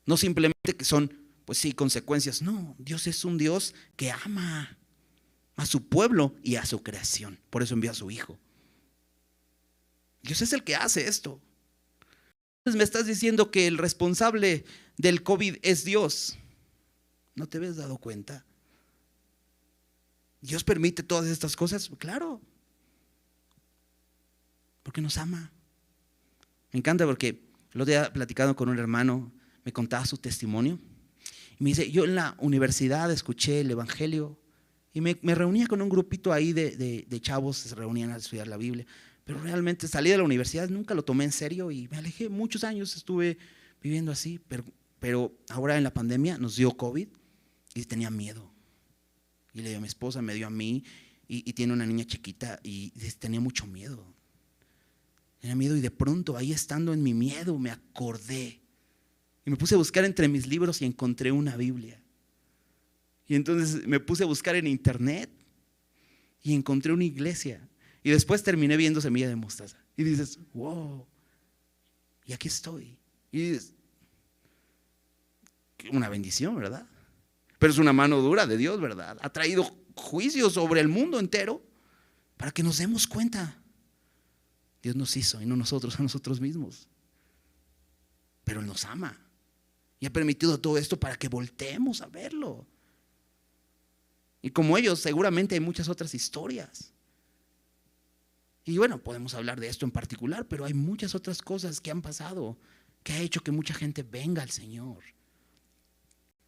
No 0.07 0.16
simplemente 0.16 0.76
que 0.76 0.85
son 0.85 1.12
pues 1.44 1.59
sí, 1.59 1.72
consecuencias. 1.72 2.42
No, 2.42 2.76
Dios 2.78 3.07
es 3.07 3.24
un 3.24 3.38
Dios 3.38 3.74
que 3.96 4.12
ama 4.12 4.78
a 5.57 5.66
su 5.66 5.88
pueblo 5.88 6.37
y 6.42 6.57
a 6.57 6.64
su 6.64 6.83
creación. 6.83 7.40
Por 7.50 7.62
eso 7.62 7.74
envió 7.74 7.90
a 7.90 7.94
su 7.94 8.11
Hijo. 8.11 8.38
Dios 10.22 10.40
es 10.42 10.52
el 10.52 10.62
que 10.62 10.76
hace 10.76 11.09
esto. 11.09 11.40
Entonces 12.59 12.78
me 12.78 12.85
estás 12.85 13.07
diciendo 13.07 13.50
que 13.50 13.66
el 13.66 13.78
responsable 13.78 14.64
del 14.96 15.22
COVID 15.22 15.57
es 15.62 15.85
Dios. 15.85 16.38
¿No 17.38 17.46
te 17.46 17.59
habías 17.59 17.77
dado 17.77 17.98
cuenta? 17.98 18.44
Dios 20.40 20.64
permite 20.64 21.05
todas 21.05 21.27
estas 21.29 21.55
cosas, 21.55 21.88
claro. 21.98 22.40
Porque 24.83 25.01
nos 25.01 25.18
ama. 25.18 25.53
Me 26.72 26.79
encanta 26.79 27.07
porque 27.07 27.48
lo 27.72 27.87
he 27.87 28.11
platicado 28.11 28.57
con 28.57 28.68
un 28.68 28.79
hermano, 28.79 29.33
me 29.64 29.72
contaba 29.72 30.05
su 30.05 30.18
testimonio. 30.18 30.81
Y 31.61 31.64
me 31.64 31.70
dice, 31.70 31.90
yo 31.92 32.05
en 32.05 32.16
la 32.16 32.35
universidad 32.38 33.11
escuché 33.12 33.61
el 33.61 33.70
Evangelio 33.70 34.37
y 34.92 35.01
me, 35.01 35.14
reunía 35.22 35.68
con 35.68 35.81
un 35.81 35.88
grupito 35.88 36.33
ahí 36.33 36.53
de, 36.53 36.77
de, 36.77 37.20
chavos, 37.20 37.59
se 37.59 37.74
reunían 37.74 38.11
a 38.11 38.16
estudiar 38.16 38.48
la 38.48 38.57
Biblia. 38.57 38.85
Pero 39.24 39.40
realmente 39.40 39.87
salí 39.87 40.11
de 40.11 40.16
la 40.16 40.24
universidad, 40.24 40.68
nunca 40.68 40.94
lo 40.94 41.05
tomé 41.05 41.24
en 41.24 41.33
serio 41.33 41.70
y 41.70 41.87
me 41.88 41.98
alejé. 41.98 42.29
Muchos 42.29 42.64
años 42.64 42.96
estuve 42.96 43.38
viviendo 43.81 44.11
así, 44.11 44.40
pero 44.98 45.33
ahora 45.51 45.77
en 45.77 45.85
la 45.85 45.94
pandemia 45.94 46.37
nos 46.38 46.57
dio 46.57 46.77
COVID 46.77 47.09
y 47.81 47.85
tenía 47.85 48.11
miedo. 48.11 48.53
Y 49.53 49.62
le 49.62 49.71
dio 49.71 49.79
a 49.79 49.81
mi 49.81 49.88
esposa, 49.88 50.23
me 50.23 50.35
dio 50.35 50.47
a 50.47 50.51
mí 50.51 50.85
y, 51.27 51.53
tiene 51.53 51.73
una 51.73 51.87
niña 51.87 52.05
chiquita 52.05 52.61
y 52.62 52.91
tenía 53.19 53.41
mucho 53.41 53.67
miedo. 53.67 54.14
Tenía 55.41 55.57
miedo 55.57 55.77
y 55.77 55.81
de 55.81 55.91
pronto 55.91 56.37
ahí 56.37 56.53
estando 56.53 56.93
en 56.93 57.03
mi 57.03 57.14
miedo 57.14 57.59
me 57.59 57.71
acordé 57.71 58.61
y 59.49 59.51
me 59.51 59.57
puse 59.57 59.75
a 59.75 59.79
buscar 59.79 60.05
entre 60.05 60.29
mis 60.29 60.47
libros 60.47 60.83
y 60.83 60.85
encontré 60.85 61.33
una 61.33 61.57
Biblia. 61.57 61.99
Y 63.27 63.35
entonces 63.35 63.87
me 63.87 63.99
puse 63.99 64.25
a 64.25 64.27
buscar 64.27 64.57
en 64.57 64.67
internet 64.67 65.31
y 66.43 66.53
encontré 66.53 66.93
una 66.93 67.05
iglesia. 67.05 67.67
Y 68.03 68.11
después 68.11 68.43
terminé 68.43 68.77
viendo 68.77 69.01
Semilla 69.01 69.27
de 69.27 69.37
Mostaza. 69.37 69.83
Y 69.97 70.05
dices, 70.05 70.38
wow, 70.53 71.07
y 72.27 72.35
aquí 72.35 72.49
estoy. 72.49 72.99
Y 73.33 73.38
dices, 73.38 73.75
una 75.93 76.11
bendición, 76.11 76.55
¿verdad? 76.57 76.87
Pero 77.59 77.73
es 77.73 77.79
una 77.79 77.92
mano 77.92 78.21
dura 78.21 78.47
de 78.47 78.57
Dios, 78.57 78.81
¿verdad? 78.81 79.18
Ha 79.21 79.31
traído 79.31 79.64
juicio 79.94 80.49
sobre 80.51 80.81
el 80.81 80.88
mundo 80.88 81.18
entero 81.18 81.62
para 82.37 82.53
que 82.53 82.62
nos 82.62 82.79
demos 82.79 83.07
cuenta. 83.07 83.61
Dios 84.83 84.94
nos 84.94 85.16
hizo 85.16 85.42
y 85.42 85.47
no 85.47 85.57
nosotros 85.57 85.94
a 86.01 86.03
nosotros 86.03 86.40
mismos. 86.40 86.88
Pero 88.44 88.61
Él 88.61 88.66
nos 88.66 88.85
ama. 88.85 89.18
Y 90.01 90.07
ha 90.07 90.12
permitido 90.12 90.61
todo 90.61 90.79
esto 90.79 90.99
para 90.99 91.16
que 91.16 91.29
volteemos 91.29 92.01
a 92.01 92.07
verlo. 92.07 92.66
Y 94.40 94.51
como 94.51 94.79
ellos, 94.79 95.01
seguramente 95.01 95.57
hay 95.57 95.61
muchas 95.61 95.88
otras 95.88 96.14
historias. 96.14 96.92
Y 98.64 98.79
bueno, 98.79 99.03
podemos 99.03 99.35
hablar 99.35 99.59
de 99.59 99.68
esto 99.68 99.85
en 99.85 99.90
particular, 99.90 100.47
pero 100.47 100.64
hay 100.64 100.75
muchas 100.75 101.14
otras 101.14 101.42
cosas 101.42 101.81
que 101.81 101.90
han 101.90 102.03
pasado 102.03 102.57
que 103.03 103.14
ha 103.14 103.21
hecho 103.21 103.40
que 103.42 103.51
mucha 103.51 103.75
gente 103.75 104.03
venga 104.03 104.42
al 104.42 104.51
Señor. 104.51 105.03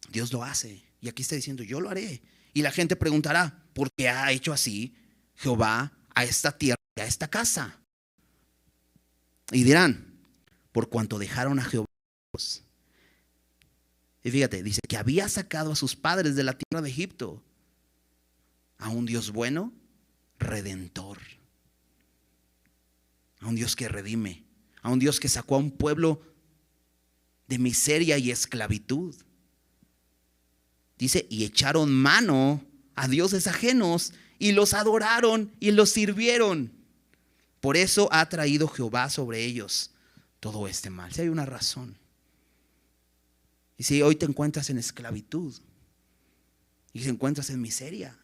Dios 0.09 0.31
lo 0.31 0.43
hace. 0.43 0.90
Y 1.01 1.09
aquí 1.09 1.23
está 1.23 1.35
diciendo, 1.35 1.63
yo 1.63 1.81
lo 1.81 1.89
haré. 1.89 2.21
Y 2.53 2.61
la 2.61 2.71
gente 2.71 2.95
preguntará, 2.95 3.65
¿por 3.73 3.91
qué 3.91 4.07
ha 4.07 4.31
hecho 4.31 4.53
así 4.53 4.95
Jehová 5.35 5.91
a 6.15 6.23
esta 6.23 6.57
tierra, 6.57 6.77
a 6.95 7.05
esta 7.05 7.27
casa? 7.27 7.81
Y 9.51 9.63
dirán, 9.63 10.19
por 10.71 10.89
cuanto 10.89 11.19
dejaron 11.19 11.59
a 11.59 11.63
Jehová 11.63 11.87
y 14.23 14.31
fíjate, 14.31 14.63
dice 14.63 14.81
que 14.87 14.97
había 14.97 15.27
sacado 15.29 15.71
a 15.71 15.75
sus 15.75 15.95
padres 15.95 16.35
de 16.35 16.43
la 16.43 16.53
tierra 16.57 16.81
de 16.81 16.89
Egipto. 16.89 17.43
A 18.77 18.89
un 18.89 19.05
Dios 19.05 19.31
bueno, 19.31 19.73
redentor. 20.39 21.19
A 23.39 23.47
un 23.47 23.55
Dios 23.55 23.75
que 23.75 23.89
redime. 23.89 24.43
A 24.81 24.89
un 24.89 24.99
Dios 24.99 25.19
que 25.19 25.29
sacó 25.29 25.55
a 25.55 25.59
un 25.59 25.71
pueblo 25.71 26.21
de 27.47 27.57
miseria 27.57 28.17
y 28.17 28.31
esclavitud. 28.31 29.15
Dice, 31.01 31.25
y 31.31 31.45
echaron 31.45 31.91
mano 31.91 32.63
a 32.93 33.07
dioses 33.07 33.47
ajenos 33.47 34.13
y 34.37 34.51
los 34.51 34.75
adoraron 34.75 35.51
y 35.59 35.71
los 35.71 35.89
sirvieron. 35.89 36.71
Por 37.59 37.75
eso 37.75 38.07
ha 38.11 38.29
traído 38.29 38.67
Jehová 38.67 39.09
sobre 39.09 39.43
ellos 39.43 39.89
todo 40.39 40.67
este 40.67 40.91
mal. 40.91 41.11
Si 41.11 41.21
hay 41.21 41.29
una 41.29 41.47
razón. 41.47 41.97
Y 43.79 43.83
si 43.83 44.03
hoy 44.03 44.15
te 44.15 44.27
encuentras 44.27 44.69
en 44.69 44.77
esclavitud 44.77 45.55
y 46.93 47.01
te 47.01 47.09
encuentras 47.09 47.49
en 47.49 47.61
miseria 47.61 48.15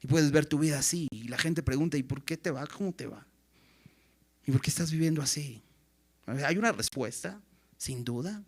y 0.00 0.06
puedes 0.06 0.30
ver 0.30 0.46
tu 0.46 0.60
vida 0.60 0.78
así 0.78 1.08
y 1.10 1.24
la 1.26 1.38
gente 1.38 1.64
pregunta, 1.64 1.96
¿y 1.96 2.04
por 2.04 2.22
qué 2.22 2.36
te 2.36 2.52
va? 2.52 2.68
¿Cómo 2.68 2.92
te 2.92 3.08
va? 3.08 3.26
¿Y 4.46 4.52
por 4.52 4.60
qué 4.60 4.70
estás 4.70 4.92
viviendo 4.92 5.22
así? 5.22 5.60
Hay 6.24 6.56
una 6.56 6.70
respuesta, 6.70 7.42
sin 7.78 8.04
duda. 8.04 8.44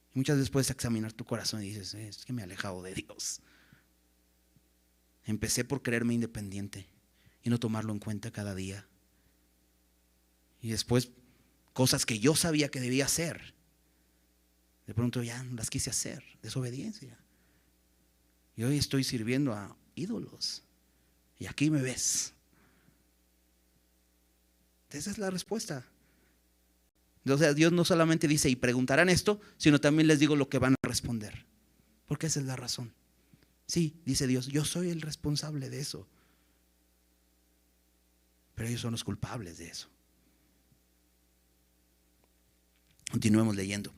muchas 0.13 0.37
veces 0.37 0.49
puedes 0.49 0.69
examinar 0.69 1.13
tu 1.13 1.25
corazón 1.25 1.63
y 1.63 1.67
dices, 1.67 1.93
es 1.93 2.25
que 2.25 2.33
me 2.33 2.41
he 2.41 2.45
alejado 2.45 2.81
de 2.81 2.93
Dios. 2.93 3.41
Empecé 5.25 5.63
por 5.63 5.81
creerme 5.81 6.13
independiente 6.13 6.87
y 7.43 7.49
no 7.49 7.59
tomarlo 7.59 7.93
en 7.93 7.99
cuenta 7.99 8.31
cada 8.31 8.55
día. 8.55 8.87
Y 10.61 10.69
después 10.69 11.09
cosas 11.73 12.05
que 12.05 12.19
yo 12.19 12.35
sabía 12.35 12.69
que 12.69 12.79
debía 12.79 13.05
hacer. 13.05 13.53
De 14.87 14.93
pronto 14.93 15.23
ya 15.23 15.41
no 15.43 15.55
las 15.55 15.69
quise 15.69 15.89
hacer, 15.89 16.23
desobediencia. 16.41 17.17
Y 18.55 18.63
hoy 18.63 18.77
estoy 18.77 19.03
sirviendo 19.03 19.53
a 19.53 19.75
ídolos. 19.95 20.63
Y 21.39 21.47
aquí 21.47 21.69
me 21.69 21.81
ves. 21.81 22.33
Esa 24.89 25.09
es 25.09 25.17
la 25.17 25.29
respuesta. 25.29 25.90
Sea, 27.25 27.53
Dios 27.53 27.71
no 27.71 27.85
solamente 27.85 28.27
dice 28.27 28.49
y 28.49 28.55
preguntarán 28.55 29.09
esto, 29.09 29.39
sino 29.57 29.79
también 29.79 30.07
les 30.07 30.19
digo 30.19 30.35
lo 30.35 30.49
que 30.49 30.59
van 30.59 30.73
a 30.73 30.87
responder. 30.87 31.45
Porque 32.07 32.27
esa 32.27 32.39
es 32.39 32.45
la 32.45 32.55
razón. 32.55 32.93
Sí, 33.67 34.01
dice 34.05 34.27
Dios, 34.27 34.47
yo 34.47 34.65
soy 34.65 34.89
el 34.89 35.01
responsable 35.01 35.69
de 35.69 35.79
eso. 35.79 36.07
Pero 38.55 38.67
ellos 38.67 38.81
son 38.81 38.91
los 38.91 39.03
culpables 39.03 39.59
de 39.59 39.69
eso. 39.69 39.87
Continuemos 43.11 43.55
leyendo. 43.55 43.93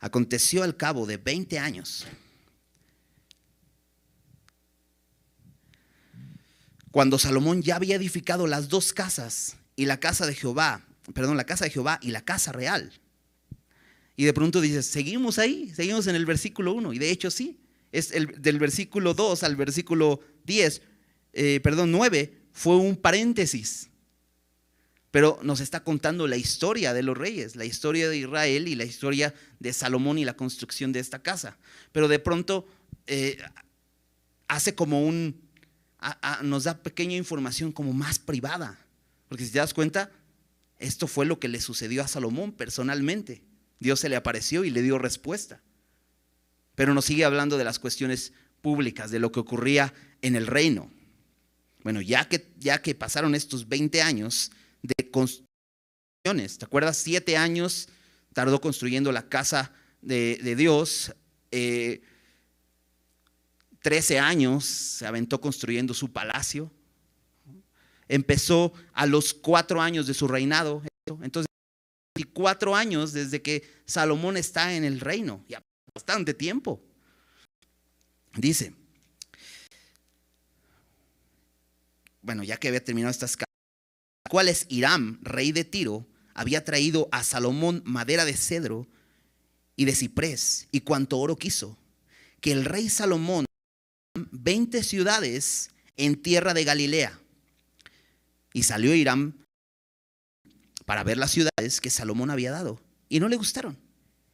Aconteció 0.00 0.62
al 0.62 0.76
cabo 0.76 1.06
de 1.06 1.16
20 1.16 1.58
años, 1.58 2.06
cuando 6.90 7.18
Salomón 7.18 7.62
ya 7.62 7.76
había 7.76 7.96
edificado 7.96 8.46
las 8.46 8.68
dos 8.68 8.92
casas 8.92 9.56
y 9.76 9.86
la 9.86 10.00
casa 10.00 10.26
de 10.26 10.34
Jehová, 10.34 10.84
perdón, 11.14 11.36
la 11.36 11.44
casa 11.44 11.64
de 11.64 11.70
Jehová 11.70 11.98
y 12.02 12.10
la 12.10 12.24
casa 12.24 12.52
real. 12.52 12.92
Y 14.16 14.24
de 14.24 14.32
pronto 14.32 14.60
dices, 14.60 14.86
seguimos 14.86 15.38
ahí, 15.38 15.72
seguimos 15.74 16.06
en 16.06 16.16
el 16.16 16.26
versículo 16.26 16.72
1. 16.72 16.92
Y 16.92 16.98
de 16.98 17.10
hecho 17.10 17.30
sí, 17.30 17.60
es 17.92 18.12
el, 18.12 18.40
del 18.40 18.58
versículo 18.58 19.14
2 19.14 19.42
al 19.42 19.56
versículo 19.56 20.20
10, 20.44 20.82
eh, 21.32 21.60
perdón, 21.62 21.92
9, 21.92 22.38
fue 22.52 22.76
un 22.76 22.96
paréntesis 22.96 23.90
pero 25.12 25.38
nos 25.42 25.60
está 25.60 25.84
contando 25.84 26.26
la 26.26 26.38
historia 26.38 26.94
de 26.94 27.02
los 27.02 27.16
reyes, 27.16 27.54
la 27.54 27.66
historia 27.66 28.08
de 28.08 28.16
Israel 28.16 28.66
y 28.66 28.74
la 28.74 28.84
historia 28.84 29.34
de 29.60 29.74
Salomón 29.74 30.16
y 30.16 30.24
la 30.24 30.38
construcción 30.38 30.90
de 30.90 31.00
esta 31.00 31.22
casa. 31.22 31.58
Pero 31.92 32.08
de 32.08 32.18
pronto 32.18 32.66
eh, 33.06 33.36
hace 34.48 34.74
como 34.74 35.06
un, 35.06 35.38
nos 36.42 36.64
da 36.64 36.82
pequeña 36.82 37.14
información 37.14 37.72
como 37.72 37.92
más 37.92 38.18
privada, 38.18 38.78
porque 39.28 39.44
si 39.44 39.52
te 39.52 39.58
das 39.58 39.74
cuenta, 39.74 40.10
esto 40.82 41.06
fue 41.06 41.26
lo 41.26 41.38
que 41.38 41.48
le 41.48 41.60
sucedió 41.60 42.02
a 42.02 42.08
Salomón 42.08 42.52
personalmente. 42.52 43.42
Dios 43.78 44.00
se 44.00 44.08
le 44.08 44.16
apareció 44.16 44.64
y 44.64 44.70
le 44.70 44.82
dio 44.82 44.98
respuesta. 44.98 45.62
Pero 46.74 46.94
nos 46.94 47.04
sigue 47.04 47.24
hablando 47.24 47.56
de 47.56 47.64
las 47.64 47.78
cuestiones 47.78 48.32
públicas, 48.60 49.10
de 49.10 49.18
lo 49.18 49.32
que 49.32 49.40
ocurría 49.40 49.94
en 50.22 50.36
el 50.36 50.46
reino. 50.46 50.90
Bueno, 51.82 52.00
ya 52.00 52.28
que, 52.28 52.52
ya 52.58 52.82
que 52.82 52.94
pasaron 52.94 53.34
estos 53.34 53.68
20 53.68 54.02
años, 54.02 54.50
de 54.82 55.10
construcciones. 55.10 56.58
¿Te 56.58 56.64
acuerdas? 56.64 56.96
Siete 56.96 57.36
años 57.36 57.88
tardó 58.32 58.60
construyendo 58.60 59.12
la 59.12 59.28
casa 59.28 59.72
de, 60.00 60.54
Dios. 60.56 61.14
Eh, 61.50 62.02
trece 63.80 64.18
años 64.18 64.64
se 64.64 65.06
aventó 65.06 65.40
construyendo 65.40 65.94
su 65.94 66.12
palacio. 66.12 66.70
Empezó 68.12 68.74
a 68.92 69.06
los 69.06 69.32
cuatro 69.32 69.80
años 69.80 70.06
de 70.06 70.12
su 70.12 70.28
reinado. 70.28 70.82
Entonces, 71.22 71.46
cuatro 72.34 72.76
años 72.76 73.14
desde 73.14 73.40
que 73.40 73.66
Salomón 73.86 74.36
está 74.36 74.74
en 74.74 74.84
el 74.84 75.00
reino. 75.00 75.42
Ya 75.48 75.62
bastante 75.94 76.34
tiempo. 76.34 76.82
Dice, 78.34 78.74
bueno, 82.20 82.44
ya 82.44 82.58
que 82.58 82.68
había 82.68 82.84
terminado 82.84 83.10
estas 83.10 83.38
cual 84.28 84.48
es 84.48 84.66
Hiram, 84.68 85.18
rey 85.22 85.52
de 85.52 85.64
Tiro, 85.64 86.06
había 86.34 86.66
traído 86.66 87.08
a 87.12 87.24
Salomón 87.24 87.80
madera 87.86 88.26
de 88.26 88.36
cedro 88.36 88.86
y 89.74 89.86
de 89.86 89.94
ciprés 89.94 90.68
y 90.70 90.80
cuanto 90.80 91.18
oro 91.18 91.36
quiso, 91.36 91.78
que 92.42 92.52
el 92.52 92.66
rey 92.66 92.90
Salomón 92.90 93.46
20 94.14 94.82
ciudades 94.82 95.70
en 95.96 96.20
tierra 96.20 96.52
de 96.52 96.64
Galilea. 96.64 97.21
Y 98.52 98.64
salió 98.64 98.94
Hiram 98.94 99.44
para 100.84 101.04
ver 101.04 101.18
las 101.18 101.30
ciudades 101.30 101.80
que 101.80 101.90
Salomón 101.90 102.30
había 102.30 102.50
dado. 102.50 102.80
Y 103.08 103.20
no 103.20 103.28
le 103.28 103.36
gustaron. 103.36 103.78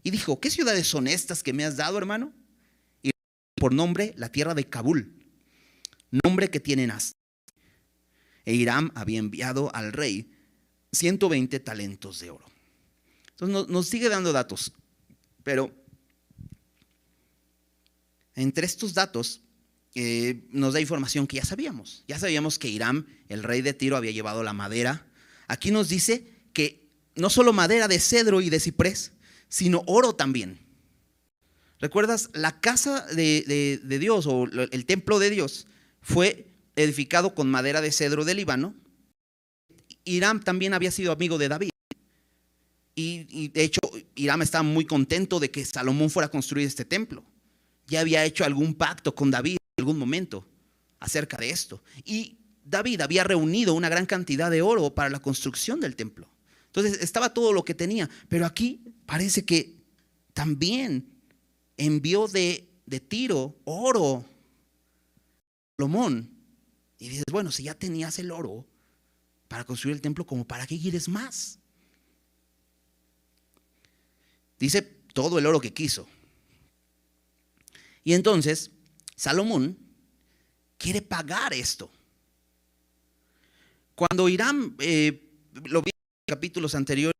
Y 0.02 0.10
dijo, 0.10 0.40
¿qué 0.40 0.50
ciudades 0.50 0.86
son 0.86 1.06
estas 1.06 1.42
que 1.42 1.52
me 1.52 1.64
has 1.64 1.76
dado, 1.76 1.98
hermano? 1.98 2.32
Y 3.02 3.10
por 3.56 3.74
nombre, 3.74 4.14
la 4.16 4.30
tierra 4.30 4.54
de 4.54 4.68
Kabul, 4.68 5.14
nombre 6.24 6.50
que 6.50 6.60
tienen 6.60 6.90
hasta. 6.90 7.18
E 8.44 8.54
Hiram 8.54 8.90
había 8.94 9.18
enviado 9.18 9.74
al 9.74 9.92
rey 9.92 10.30
120 10.92 11.60
talentos 11.60 12.20
de 12.20 12.30
oro. 12.30 12.46
Entonces 13.30 13.68
nos 13.68 13.86
sigue 13.86 14.08
dando 14.08 14.32
datos, 14.32 14.72
pero 15.42 15.70
entre 18.34 18.66
estos 18.66 18.94
datos 18.94 19.42
eh, 20.00 20.44
nos 20.52 20.74
da 20.74 20.80
información 20.80 21.26
que 21.26 21.38
ya 21.38 21.44
sabíamos. 21.44 22.04
Ya 22.06 22.20
sabíamos 22.20 22.60
que 22.60 22.68
Hiram, 22.68 23.04
el 23.28 23.42
rey 23.42 23.62
de 23.62 23.72
Tiro, 23.74 23.96
había 23.96 24.12
llevado 24.12 24.44
la 24.44 24.52
madera. 24.52 25.04
Aquí 25.48 25.72
nos 25.72 25.88
dice 25.88 26.24
que 26.52 26.88
no 27.16 27.30
solo 27.30 27.52
madera 27.52 27.88
de 27.88 27.98
cedro 27.98 28.40
y 28.40 28.48
de 28.48 28.60
ciprés, 28.60 29.10
sino 29.48 29.82
oro 29.88 30.14
también. 30.14 30.60
¿Recuerdas? 31.80 32.30
La 32.32 32.60
casa 32.60 33.06
de, 33.06 33.80
Dios 33.98 34.26
o 34.28 34.44
el 34.44 34.86
templo 34.86 35.18
de 35.18 35.30
Dios 35.30 35.66
fue 36.00 36.46
edificado 36.76 37.34
con 37.34 37.50
madera 37.50 37.80
de 37.80 37.90
cedro 37.90 38.24
de 38.24 38.34
Líbano. 38.34 38.76
Hiram 40.04 40.38
también 40.38 40.74
había 40.74 40.92
sido 40.92 41.10
amigo 41.10 41.38
de 41.38 41.48
David. 41.48 41.70
Y, 42.94 43.48
de 43.48 43.64
hecho, 43.64 43.80
Hiram 44.14 44.42
estaba 44.42 44.62
muy 44.62 44.84
contento 44.84 45.40
de 45.40 45.50
que 45.50 45.64
Salomón 45.64 46.08
fuera 46.08 46.28
a 46.28 46.30
construir 46.30 46.68
este 46.68 46.84
templo. 46.84 47.24
Ya 47.88 47.98
había 47.98 48.24
hecho 48.24 48.44
algún 48.44 48.74
pacto 48.74 49.12
con 49.12 49.32
David 49.32 49.58
algún 49.88 49.98
momento 49.98 50.46
acerca 51.00 51.38
de 51.38 51.50
esto. 51.50 51.82
Y 52.04 52.36
David 52.62 53.00
había 53.00 53.24
reunido 53.24 53.72
una 53.72 53.88
gran 53.88 54.04
cantidad 54.04 54.50
de 54.50 54.60
oro 54.60 54.94
para 54.94 55.08
la 55.08 55.20
construcción 55.20 55.80
del 55.80 55.96
templo. 55.96 56.28
Entonces 56.66 57.00
estaba 57.00 57.32
todo 57.32 57.54
lo 57.54 57.64
que 57.64 57.74
tenía, 57.74 58.10
pero 58.28 58.44
aquí 58.44 58.82
parece 59.06 59.46
que 59.46 59.78
también 60.34 61.08
envió 61.78 62.28
de, 62.28 62.68
de 62.84 63.00
Tiro 63.00 63.56
oro, 63.64 64.24
Salomón. 65.78 66.30
Y 66.98 67.08
dices, 67.08 67.24
bueno, 67.30 67.50
si 67.50 67.62
ya 67.62 67.74
tenías 67.74 68.18
el 68.18 68.30
oro 68.30 68.66
para 69.46 69.64
construir 69.64 69.94
el 69.94 70.02
templo, 70.02 70.26
¿como 70.26 70.44
para 70.44 70.66
qué 70.66 70.78
quieres 70.78 71.08
más? 71.08 71.58
Dice 74.58 74.82
todo 75.14 75.38
el 75.38 75.46
oro 75.46 75.60
que 75.60 75.72
quiso. 75.72 76.06
Y 78.04 78.12
entonces 78.12 78.72
Salomón 79.18 79.76
quiere 80.78 81.02
pagar 81.02 81.52
esto. 81.52 81.90
Cuando 83.96 84.28
Irán 84.28 84.76
eh, 84.78 85.28
lo 85.64 85.82
vi 85.82 85.90
capítulos 86.24 86.76
anteriores, 86.76 87.16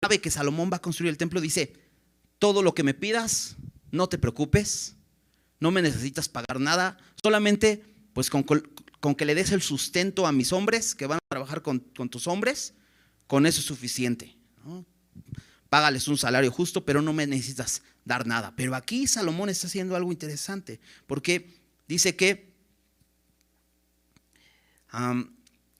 sabe 0.00 0.20
que 0.20 0.30
Salomón 0.30 0.70
va 0.72 0.76
a 0.76 0.82
construir 0.82 1.10
el 1.10 1.18
templo, 1.18 1.40
dice, 1.40 1.72
todo 2.38 2.62
lo 2.62 2.74
que 2.74 2.84
me 2.84 2.94
pidas, 2.94 3.56
no 3.90 4.08
te 4.08 4.18
preocupes, 4.18 4.94
no 5.58 5.72
me 5.72 5.82
necesitas 5.82 6.28
pagar 6.28 6.60
nada, 6.60 6.96
solamente 7.20 7.82
pues 8.12 8.30
con, 8.30 8.44
que 8.44 9.24
le 9.24 9.34
des 9.34 9.50
el 9.50 9.62
sustento 9.62 10.28
a 10.28 10.32
mis 10.32 10.52
hombres 10.52 10.94
que 10.94 11.08
van 11.08 11.18
a 11.18 11.28
trabajar 11.28 11.60
con, 11.60 11.80
tus 11.80 12.28
hombres, 12.28 12.74
con 13.26 13.46
eso 13.46 13.58
es 13.58 13.66
suficiente. 13.66 14.36
Págales 15.68 16.06
un 16.06 16.18
salario 16.18 16.52
justo, 16.52 16.84
pero 16.84 17.02
no 17.02 17.12
me 17.12 17.26
necesitas 17.26 17.82
dar 18.06 18.26
nada. 18.26 18.54
Pero 18.56 18.74
aquí 18.74 19.06
Salomón 19.06 19.50
está 19.50 19.66
haciendo 19.66 19.94
algo 19.94 20.10
interesante, 20.10 20.80
porque 21.06 21.52
dice 21.86 22.16
que 22.16 22.54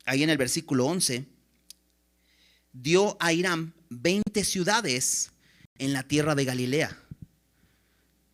ahí 0.04 0.22
en 0.22 0.28
el 0.28 0.36
versículo 0.36 0.84
11, 0.84 1.24
dio 2.74 3.16
a 3.18 3.32
Irán 3.32 3.72
20 3.88 4.44
ciudades 4.44 5.32
en 5.78 5.94
la 5.94 6.02
tierra 6.02 6.34
de 6.34 6.44
Galilea. 6.44 7.02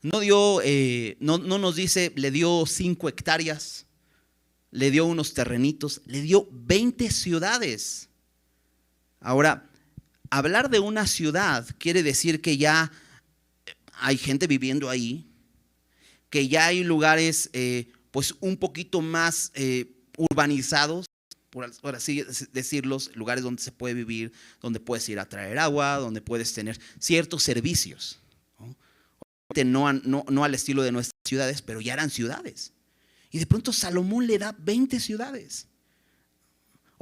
No 0.01 0.19
dio, 0.19 0.61
eh, 0.65 1.17
no, 1.21 1.39
no 1.39 1.59
nos 1.59 1.77
dice, 1.77 2.13
le 2.17 2.33
dio 2.33 2.65
5 2.67 3.09
hectáreas, 3.09 3.87
le 4.73 4.91
dio 4.91 5.05
unos 5.05 5.35
terrenitos, 5.35 6.01
le 6.07 6.23
dio 6.23 6.49
20 6.51 7.11
ciudades. 7.11 8.09
Ahora, 9.21 9.71
hablar 10.31 10.71
de 10.71 10.81
una 10.81 11.07
ciudad 11.07 11.69
quiere 11.79 12.03
decir 12.03 12.41
que 12.41 12.57
ya 12.57 12.91
hay 14.03 14.19
gente 14.19 14.47
viviendo 14.47 14.91
ahí, 14.91 15.31
que 16.29 16.49
ya 16.49 16.67
hay 16.67 16.83
lugares 16.83 17.49
eh, 17.53 17.91
pues 18.11 18.35
un 18.41 18.57
poquito 18.57 19.01
más 19.01 19.53
eh, 19.55 19.95
urbanizados, 20.17 21.07
por 21.51 21.95
así 21.95 22.25
decirlos, 22.53 23.15
lugares 23.15 23.45
donde 23.45 23.63
se 23.63 23.73
puede 23.73 23.95
vivir, 23.95 24.33
donde 24.61 24.81
puedes 24.81 25.07
ir 25.11 25.19
a 25.19 25.29
traer 25.29 25.59
agua, 25.59 25.97
donde 25.97 26.23
puedes 26.23 26.53
tener 26.55 26.81
ciertos 26.99 27.43
servicios. 27.43 28.19
¿no? 29.65 29.93
No, 29.93 30.45
al 30.45 30.55
estilo 30.55 30.83
de 30.83 30.93
nuestras 30.93 31.21
ciudades, 31.27 31.61
pero 31.61 31.83
ya 31.83 31.93
eran 31.93 32.09
ciudades. 32.09 32.73
Y 33.31 33.39
de 33.39 33.47
pronto 33.47 33.73
Salomón 33.73 34.27
le 34.27 34.39
da 34.39 34.57
20 34.59 34.99
ciudades. 34.99 35.69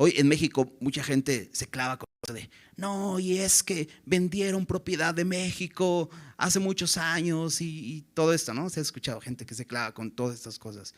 Hoy 0.02 0.14
en 0.16 0.28
México 0.28 0.72
mucha 0.80 1.04
gente 1.04 1.50
se 1.52 1.68
clava 1.68 1.98
con 1.98 2.06
eso 2.22 2.32
de, 2.32 2.48
no, 2.74 3.18
y 3.18 3.36
es 3.36 3.62
que 3.62 3.86
vendieron 4.06 4.64
propiedad 4.64 5.12
de 5.14 5.26
México 5.26 6.08
hace 6.38 6.58
muchos 6.58 6.96
años 6.96 7.60
y, 7.60 8.06
todo 8.14 8.32
esto, 8.32 8.54
¿no? 8.54 8.70
Se 8.70 8.80
ha 8.80 8.82
escuchado 8.82 9.20
gente 9.20 9.44
que 9.44 9.54
se 9.54 9.66
clava 9.66 9.92
con 9.92 10.10
todas 10.10 10.36
estas 10.36 10.58
cosas. 10.58 10.94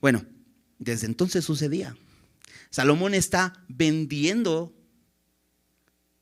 Bueno, 0.00 0.24
desde 0.78 1.06
entonces 1.06 1.44
sucedía. 1.44 1.96
Salomón 2.70 3.12
está 3.12 3.64
vendiendo 3.66 4.72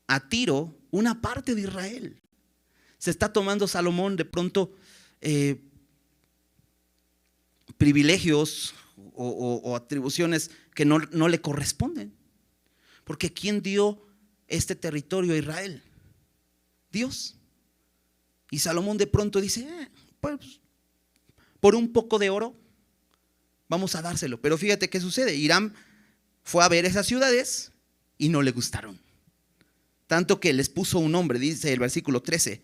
a 0.07 0.27
Tiro 0.27 0.75
una 0.89 1.21
parte 1.21 1.53
de 1.53 1.61
Israel. 1.61 2.19
Se 2.97 3.11
está 3.11 3.31
tomando 3.31 3.67
Salomón 3.67 4.15
de 4.15 4.25
pronto 4.25 4.73
eh, 5.21 5.61
privilegios 7.77 8.73
o, 9.13 9.75
atribuciones 9.75 10.51
que 10.77 10.85
no, 10.85 10.99
le 10.99 11.41
corresponden. 11.41 12.13
Porque 13.03 13.33
¿quién 13.33 13.63
dio 13.63 14.05
este 14.47 14.75
territorio 14.75 15.33
a 15.33 15.37
Israel? 15.37 15.81
Dios. 16.91 17.35
Y 18.51 18.59
Salomón 18.59 18.99
de 18.99 19.07
pronto 19.07 19.41
dice, 19.41 19.61
eh, 19.61 19.89
pues, 20.21 20.61
por 21.59 21.73
un 21.73 21.91
poco 21.91 22.19
de 22.19 22.29
oro, 22.29 22.55
vamos 23.67 23.95
a 23.95 24.03
dárselo. 24.03 24.39
Pero 24.39 24.55
fíjate 24.55 24.87
qué 24.87 25.01
sucede. 25.01 25.35
Irán 25.35 25.73
fue 26.43 26.63
a 26.63 26.69
ver 26.69 26.85
esas 26.85 27.07
ciudades 27.07 27.71
y 28.19 28.29
no 28.29 28.43
le 28.43 28.51
gustaron. 28.51 28.99
Tanto 30.05 30.39
que 30.39 30.53
les 30.53 30.69
puso 30.69 30.99
un 30.99 31.11
nombre, 31.11 31.39
dice 31.39 31.73
el 31.73 31.79
versículo 31.79 32.21
13. 32.21 32.61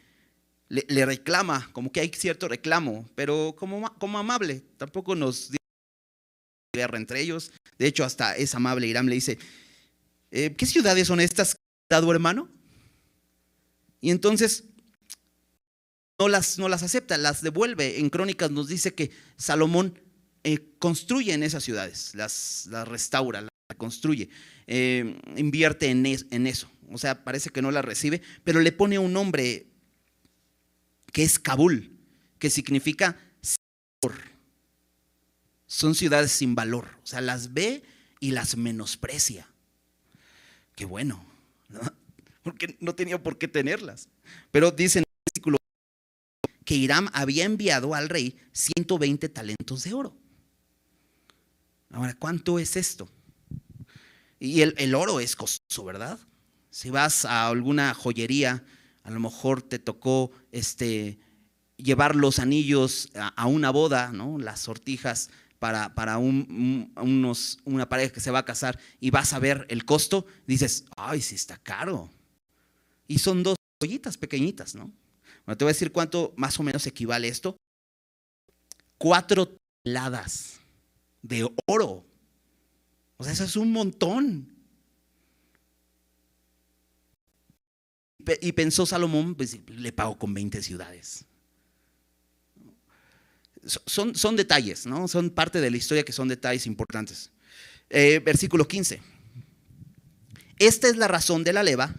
Le, 0.69 1.05
reclama, 1.07 1.67
como 1.71 1.91
que 1.91 2.01
hay 2.01 2.11
cierto 2.13 2.47
reclamo, 2.47 3.09
pero 3.15 3.55
como, 3.57 3.91
como 3.97 4.19
amable. 4.19 4.63
Tampoco 4.77 5.15
nos 5.15 5.49
guerra 6.73 6.97
entre 6.97 7.21
ellos. 7.21 7.51
De 7.77 7.85
hecho, 7.85 8.03
hasta 8.03 8.35
es 8.35 8.55
amable. 8.55 8.87
Irán 8.87 9.05
le 9.05 9.15
dice, 9.15 9.37
eh, 10.31 10.55
¿qué 10.57 10.65
ciudades 10.65 11.07
son 11.07 11.19
estas, 11.19 11.55
dado 11.89 12.11
hermano? 12.11 12.49
Y 14.01 14.09
entonces 14.09 14.65
no 16.19 16.27
las, 16.27 16.57
no 16.57 16.67
las 16.67 16.81
acepta, 16.81 17.17
las 17.17 17.41
devuelve. 17.41 17.99
En 17.99 18.09
Crónicas 18.09 18.49
nos 18.49 18.67
dice 18.67 18.95
que 18.95 19.11
Salomón 19.37 20.01
eh, 20.43 20.73
construye 20.79 21.33
en 21.33 21.43
esas 21.43 21.63
ciudades, 21.63 22.15
las, 22.15 22.67
las 22.69 22.87
restaura, 22.87 23.47
construye, 23.77 24.29
eh, 24.67 25.15
invierte 25.37 25.87
en, 25.89 26.05
en, 26.05 26.47
eso. 26.47 26.71
O 26.91 26.97
sea, 26.97 27.23
parece 27.23 27.49
que 27.49 27.61
no 27.61 27.71
la 27.71 27.81
recibe, 27.81 28.21
pero 28.43 28.59
le 28.61 28.71
pone 28.71 28.97
un 28.97 29.13
nombre 29.13 29.67
que 31.11 31.23
es 31.23 31.37
Kabul, 31.37 31.99
que 32.39 32.49
significa 32.49 33.17
Son 35.73 35.95
ciudades 35.95 36.31
sin 36.31 36.53
valor. 36.53 36.87
O 37.03 37.07
sea, 37.07 37.19
las 37.19 37.55
ve 37.55 37.81
y 38.19 38.29
las 38.29 38.57
menosprecia. 38.57 39.47
Qué 40.75 40.85
bueno, 40.85 41.25
porque 42.43 42.77
no 42.79 42.93
tenía 42.93 43.23
por 43.23 43.39
qué 43.39 43.47
tenerlas. 43.47 44.07
Pero 44.51 44.69
dice 44.69 44.99
en 44.99 45.05
el 45.07 45.13
versículo 45.25 45.57
que 46.63 46.75
Irán 46.75 47.09
había 47.11 47.45
enviado 47.45 47.95
al 47.95 48.09
rey 48.09 48.37
120 48.51 49.29
talentos 49.29 49.83
de 49.83 49.95
oro. 49.95 50.15
Ahora, 51.89 52.13
¿cuánto 52.13 52.59
es 52.59 52.75
esto? 52.75 53.09
Y 54.39 54.61
el, 54.61 54.93
oro 54.93 55.19
es 55.19 55.35
costoso, 55.35 55.85
¿verdad? 55.85 56.19
Si 56.69 56.91
vas 56.91 57.25
a 57.25 57.47
alguna 57.47 57.95
joyería, 57.95 58.63
a 59.01 59.09
lo 59.09 59.19
mejor 59.19 59.63
te 59.63 59.79
tocó 59.79 60.29
este, 60.51 61.17
llevar 61.77 62.15
los 62.15 62.37
anillos 62.37 63.09
a, 63.15 63.47
una 63.47 63.71
boda, 63.71 64.11
¿no? 64.11 64.37
las 64.37 64.59
sortijas 64.59 65.31
para, 65.63 65.95
para 65.95 66.17
unos, 66.17 67.57
una 67.63 67.87
pareja 67.87 68.11
que 68.11 68.19
se 68.19 68.31
va 68.31 68.39
a 68.39 68.43
casar 68.43 68.77
y 68.99 69.11
vas 69.11 69.31
a 69.31 69.39
ver 69.39 69.65
el 69.69 69.85
costo, 69.85 70.25
dices, 70.45 70.83
ay, 70.97 71.21
sí 71.21 71.35
está 71.35 71.57
caro. 71.57 72.11
Y 73.07 73.19
son 73.19 73.43
dos 73.43 73.55
ollitas 73.81 74.17
pequeñitas, 74.17 74.75
¿no? 74.75 74.91
Bueno, 75.45 75.57
te 75.57 75.63
voy 75.63 75.69
a 75.69 75.73
decir 75.73 75.93
cuánto 75.93 76.33
más 76.35 76.59
o 76.59 76.63
menos 76.63 76.85
equivale 76.85 77.29
esto. 77.29 77.55
Cuatro 78.97 79.55
toneladas 79.85 80.59
de 81.21 81.49
oro. 81.65 82.05
O 83.15 83.23
sea, 83.23 83.31
eso 83.31 83.45
es 83.45 83.55
un 83.55 83.71
montón. 83.71 84.53
Y 88.41 88.51
pensó 88.51 88.85
Salomón, 88.85 89.35
pues 89.35 89.57
le 89.69 89.93
pago 89.93 90.19
con 90.19 90.33
20 90.33 90.61
ciudades. 90.61 91.23
Son, 93.65 94.15
son 94.15 94.35
detalles, 94.35 94.85
¿no? 94.85 95.07
Son 95.07 95.29
parte 95.29 95.61
de 95.61 95.71
la 95.71 95.77
historia 95.77 96.03
que 96.03 96.11
son 96.11 96.27
detalles 96.27 96.67
importantes. 96.67 97.31
Eh, 97.89 98.21
versículo 98.23 98.67
15. 98.67 99.01
Esta 100.59 100.87
es 100.87 100.97
la 100.97 101.07
razón 101.07 101.43
de 101.43 101.53
la 101.53 101.63
leva 101.63 101.95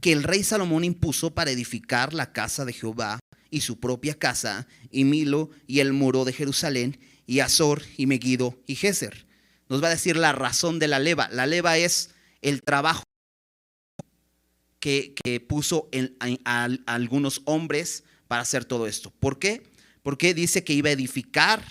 que 0.00 0.12
el 0.12 0.22
rey 0.22 0.42
Salomón 0.42 0.84
impuso 0.84 1.34
para 1.34 1.50
edificar 1.50 2.14
la 2.14 2.32
casa 2.32 2.64
de 2.64 2.72
Jehová 2.72 3.18
y 3.50 3.60
su 3.62 3.80
propia 3.80 4.18
casa, 4.18 4.66
y 4.90 5.04
Milo 5.04 5.50
y 5.66 5.80
el 5.80 5.92
muro 5.92 6.24
de 6.24 6.32
Jerusalén, 6.32 6.98
y 7.26 7.40
Azor 7.40 7.82
y 7.96 8.06
Megido 8.06 8.58
y 8.66 8.76
Geser. 8.76 9.26
Nos 9.68 9.82
va 9.82 9.88
a 9.88 9.90
decir 9.90 10.16
la 10.16 10.32
razón 10.32 10.78
de 10.78 10.88
la 10.88 10.98
leva. 10.98 11.28
La 11.30 11.46
leva 11.46 11.78
es 11.78 12.10
el 12.42 12.62
trabajo 12.62 13.04
que, 14.80 15.14
puso 15.48 15.88
a, 16.44 16.68
algunos 16.86 17.42
hombres 17.44 18.04
para 18.26 18.42
hacer 18.42 18.64
todo 18.64 18.86
esto. 18.86 19.12
¿Por 19.20 19.38
qué? 19.38 19.69
Porque 20.02 20.34
dice 20.34 20.64
que 20.64 20.72
iba 20.72 20.88
a 20.88 20.92
edificar 20.92 21.62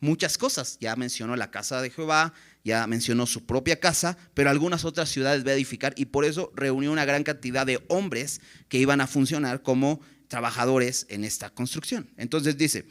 muchas 0.00 0.38
cosas. 0.38 0.78
Ya 0.80 0.96
mencionó 0.96 1.36
la 1.36 1.50
casa 1.50 1.80
de 1.82 1.90
Jehová, 1.90 2.32
ya 2.64 2.86
mencionó 2.86 3.26
su 3.26 3.46
propia 3.46 3.78
casa, 3.78 4.16
pero 4.34 4.50
algunas 4.50 4.84
otras 4.84 5.08
ciudades 5.08 5.46
va 5.46 5.50
a 5.50 5.54
edificar 5.54 5.94
y 5.96 6.06
por 6.06 6.24
eso 6.24 6.52
reunió 6.54 6.92
una 6.92 7.04
gran 7.04 7.22
cantidad 7.22 7.66
de 7.66 7.84
hombres 7.88 8.40
que 8.68 8.78
iban 8.78 9.00
a 9.00 9.06
funcionar 9.06 9.62
como 9.62 10.00
trabajadores 10.28 11.06
en 11.08 11.24
esta 11.24 11.50
construcción. 11.50 12.10
Entonces 12.16 12.56
dice, 12.56 12.86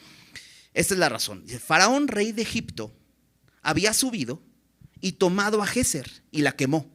esta 0.74 0.94
es 0.94 1.00
la 1.00 1.10
razón. 1.10 1.46
Faraón, 1.48 2.08
rey 2.08 2.32
de 2.32 2.42
Egipto, 2.42 2.96
había 3.62 3.94
subido 3.94 4.42
y 5.02 5.14
tomado 5.14 5.62
a 5.62 5.68
Geser 5.68 6.24
y 6.32 6.42
la 6.42 6.54
quemó 6.54 6.90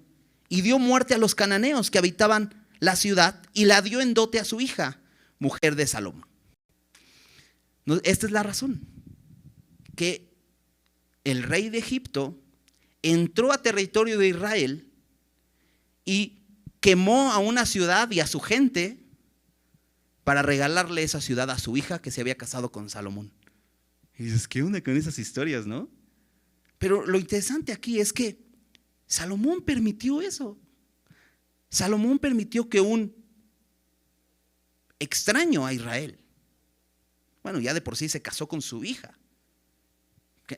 y 0.48 0.62
dio 0.62 0.78
muerte 0.78 1.14
a 1.14 1.18
los 1.18 1.34
cananeos 1.34 1.90
que 1.90 1.98
habitaban 1.98 2.66
la 2.78 2.96
ciudad 2.96 3.42
y 3.52 3.66
la 3.66 3.82
dio 3.82 4.00
en 4.00 4.14
dote 4.14 4.40
a 4.40 4.44
su 4.44 4.60
hija, 4.60 5.00
mujer 5.38 5.76
de 5.76 5.86
Salomón. 5.86 6.29
Esta 8.04 8.26
es 8.26 8.32
la 8.32 8.42
razón, 8.42 8.86
que 9.96 10.30
el 11.24 11.42
rey 11.42 11.70
de 11.70 11.78
Egipto 11.78 12.38
entró 13.02 13.52
a 13.52 13.62
territorio 13.62 14.18
de 14.18 14.28
Israel 14.28 14.88
y 16.04 16.42
quemó 16.80 17.32
a 17.32 17.38
una 17.38 17.66
ciudad 17.66 18.10
y 18.10 18.20
a 18.20 18.26
su 18.26 18.40
gente 18.40 19.04
para 20.24 20.42
regalarle 20.42 21.02
esa 21.02 21.20
ciudad 21.20 21.50
a 21.50 21.58
su 21.58 21.76
hija 21.76 22.00
que 22.00 22.10
se 22.10 22.20
había 22.20 22.36
casado 22.36 22.70
con 22.70 22.88
Salomón. 22.88 23.32
Y 24.16 24.24
dices, 24.24 24.46
¿qué 24.46 24.62
onda 24.62 24.80
con 24.80 24.96
esas 24.96 25.18
historias, 25.18 25.66
no? 25.66 25.90
Pero 26.78 27.04
lo 27.04 27.18
interesante 27.18 27.72
aquí 27.72 28.00
es 28.00 28.12
que 28.12 28.38
Salomón 29.06 29.62
permitió 29.62 30.22
eso. 30.22 30.56
Salomón 31.68 32.18
permitió 32.18 32.68
que 32.68 32.80
un 32.80 33.14
extraño 34.98 35.66
a 35.66 35.72
Israel, 35.72 36.19
bueno, 37.42 37.60
ya 37.60 37.74
de 37.74 37.80
por 37.80 37.96
sí 37.96 38.08
se 38.08 38.22
casó 38.22 38.48
con 38.48 38.62
su 38.62 38.84
hija, 38.84 39.18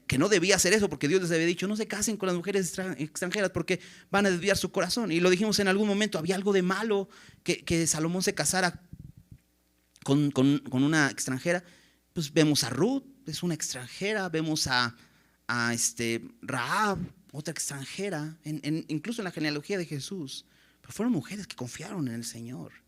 que, 0.06 0.18
no 0.18 0.28
debía 0.28 0.56
hacer 0.56 0.72
eso 0.72 0.88
porque 0.88 1.08
Dios 1.08 1.22
les 1.22 1.30
había 1.30 1.46
dicho, 1.46 1.68
no 1.68 1.76
se 1.76 1.86
casen 1.86 2.16
con 2.16 2.26
las 2.26 2.36
mujeres 2.36 2.78
extranjeras 2.98 3.50
porque 3.50 3.80
van 4.10 4.26
a 4.26 4.30
desviar 4.30 4.56
su 4.56 4.70
corazón. 4.70 5.12
Y 5.12 5.20
lo 5.20 5.30
dijimos 5.30 5.58
en 5.58 5.68
algún 5.68 5.88
momento, 5.88 6.18
había 6.18 6.34
algo 6.34 6.52
de 6.52 6.62
malo 6.62 7.08
que, 7.42 7.86
Salomón 7.86 8.22
se 8.22 8.34
casara 8.34 8.82
con, 10.04 10.32
una 10.72 11.10
extranjera. 11.10 11.62
Pues 12.12 12.32
vemos 12.32 12.64
a 12.64 12.70
Ruth, 12.70 13.04
es 13.26 13.42
una 13.42 13.54
extranjera, 13.54 14.28
vemos 14.28 14.66
a, 14.66 14.94
este, 15.72 16.22
Raab, 16.40 16.98
otra 17.32 17.52
extranjera, 17.52 18.38
incluso 18.88 19.20
en 19.20 19.24
la 19.24 19.30
genealogía 19.30 19.78
de 19.78 19.86
Jesús. 19.86 20.46
Pero 20.80 20.92
fueron 20.92 21.12
mujeres 21.12 21.46
que 21.46 21.56
confiaron 21.56 22.08
en 22.08 22.14
el 22.14 22.24
Señor. 22.24 22.81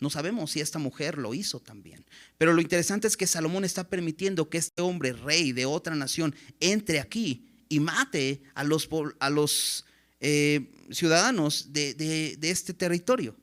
No 0.00 0.10
sabemos 0.10 0.52
si 0.52 0.60
esta 0.60 0.78
mujer 0.78 1.18
lo 1.18 1.34
hizo 1.34 1.60
también. 1.60 2.04
Pero 2.36 2.52
lo 2.52 2.60
interesante 2.60 3.08
es 3.08 3.16
que 3.16 3.26
Salomón 3.26 3.64
está 3.64 3.88
permitiendo 3.88 4.48
que 4.48 4.58
este 4.58 4.82
hombre, 4.82 5.12
rey 5.12 5.52
de 5.52 5.66
otra 5.66 5.94
nación, 5.94 6.34
entre 6.60 7.00
aquí 7.00 7.48
y 7.68 7.80
mate 7.80 8.42
a 8.54 8.64
los, 8.64 9.84
eh, 10.20 10.70
ciudadanos 10.90 11.72
de 11.72 12.38
este 12.42 12.74
territorio. 12.74 13.36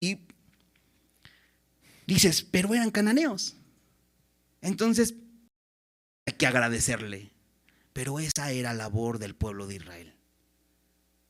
Y 0.00 0.18
dices, 2.06 2.42
pero 2.42 2.74
eran 2.74 2.90
cananeos. 2.90 3.56
Entonces, 4.60 5.14
hay 6.26 6.34
que 6.34 6.46
agradecerle. 6.46 7.32
Pero 7.92 8.18
esa 8.18 8.50
era 8.50 8.74
labor 8.74 9.18
del 9.18 9.34
pueblo 9.34 9.66
de 9.66 9.76
Israel. 9.76 10.14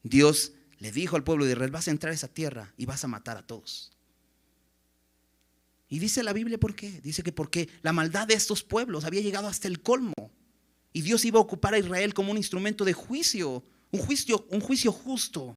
Dios 0.03 0.53
le 0.85 0.93
dijo 0.93 1.17
al 1.17 1.25
pueblo 1.25 1.47
de 1.47 1.53
Israel, 1.53 1.71
vas 1.71 1.89
a 1.89 1.93
entrar 1.93 2.11
a 2.11 2.15
esa 2.15 2.29
tierra 2.29 2.75
y 2.77 2.85
vas 2.85 3.03
a 3.05 3.09
matar 3.09 3.39
a 3.39 3.47
todos. 3.47 3.91
Y 5.89 5.99
dice 5.99 6.23
la 6.23 6.35
Biblia 6.35 6.61
por 6.61 6.77
qué. 6.77 7.01
Dice 7.01 7.23
que 7.23 7.33
porque 7.33 7.71
la 7.81 7.95
maldad 7.95 8.27
de 8.27 8.35
estos 8.35 8.63
pueblos 8.63 9.07
había 9.07 9.23
llegado 9.23 9.49
hasta 9.49 9.67
el 9.67 9.81
colmo. 9.81 10.13
Y 10.93 11.01
Dios 11.01 11.25
iba 11.25 11.39
a 11.39 11.43
ocupar 11.43 11.73
a 11.73 11.79
Israel 11.79 12.13
como 12.13 12.33
un 12.33 12.37
instrumento 12.37 12.85
de 12.85 12.93
juicio, 12.93 13.65
un 13.93 14.01
juicio, 14.01 14.47
un 14.51 14.61
juicio 14.61 14.93
justo. 14.93 15.55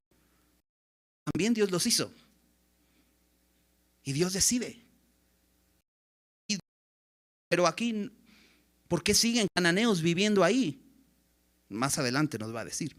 También 1.26 1.54
Dios 1.54 1.72
los 1.72 1.86
hizo. 1.86 2.10
Y 4.06 4.14
Dios 4.14 4.32
decide. 4.32 4.82
Pero 7.50 7.68
aquí, 7.68 8.14
¿por 8.88 9.04
qué 9.04 9.14
siguen 9.14 9.48
cananeos 9.54 10.02
viviendo 10.02 10.46
ahí? 10.46 10.82
Más 11.68 11.98
adelante 11.98 12.38
nos 12.38 12.56
va 12.56 12.62
a 12.62 12.66
decir. 12.66 12.96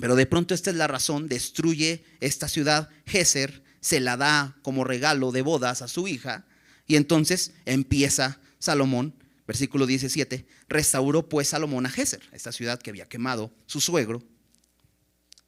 Pero 0.00 0.16
de 0.16 0.26
pronto 0.26 0.54
esta 0.54 0.70
es 0.70 0.76
la 0.76 0.86
razón, 0.86 1.28
destruye 1.28 2.04
esta 2.20 2.48
ciudad, 2.48 2.90
Geser, 3.06 3.62
se 3.80 4.00
la 4.00 4.16
da 4.16 4.56
como 4.62 4.84
regalo 4.84 5.30
de 5.30 5.42
bodas 5.42 5.82
a 5.82 5.88
su 5.88 6.08
hija, 6.08 6.46
y 6.86 6.96
entonces 6.96 7.52
empieza 7.64 8.40
Salomón, 8.58 9.14
versículo 9.46 9.86
17, 9.86 10.46
restauró 10.68 11.28
pues 11.28 11.48
Salomón 11.48 11.86
a 11.86 11.90
Geser, 11.90 12.22
esta 12.32 12.50
ciudad 12.50 12.80
que 12.80 12.90
había 12.90 13.08
quemado 13.08 13.52
su 13.66 13.80
suegro. 13.80 14.22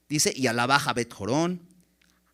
Dice, 0.09 0.33
y 0.37 0.47
a 0.47 0.93
Bet 0.95 1.13
Jorón, 1.13 1.63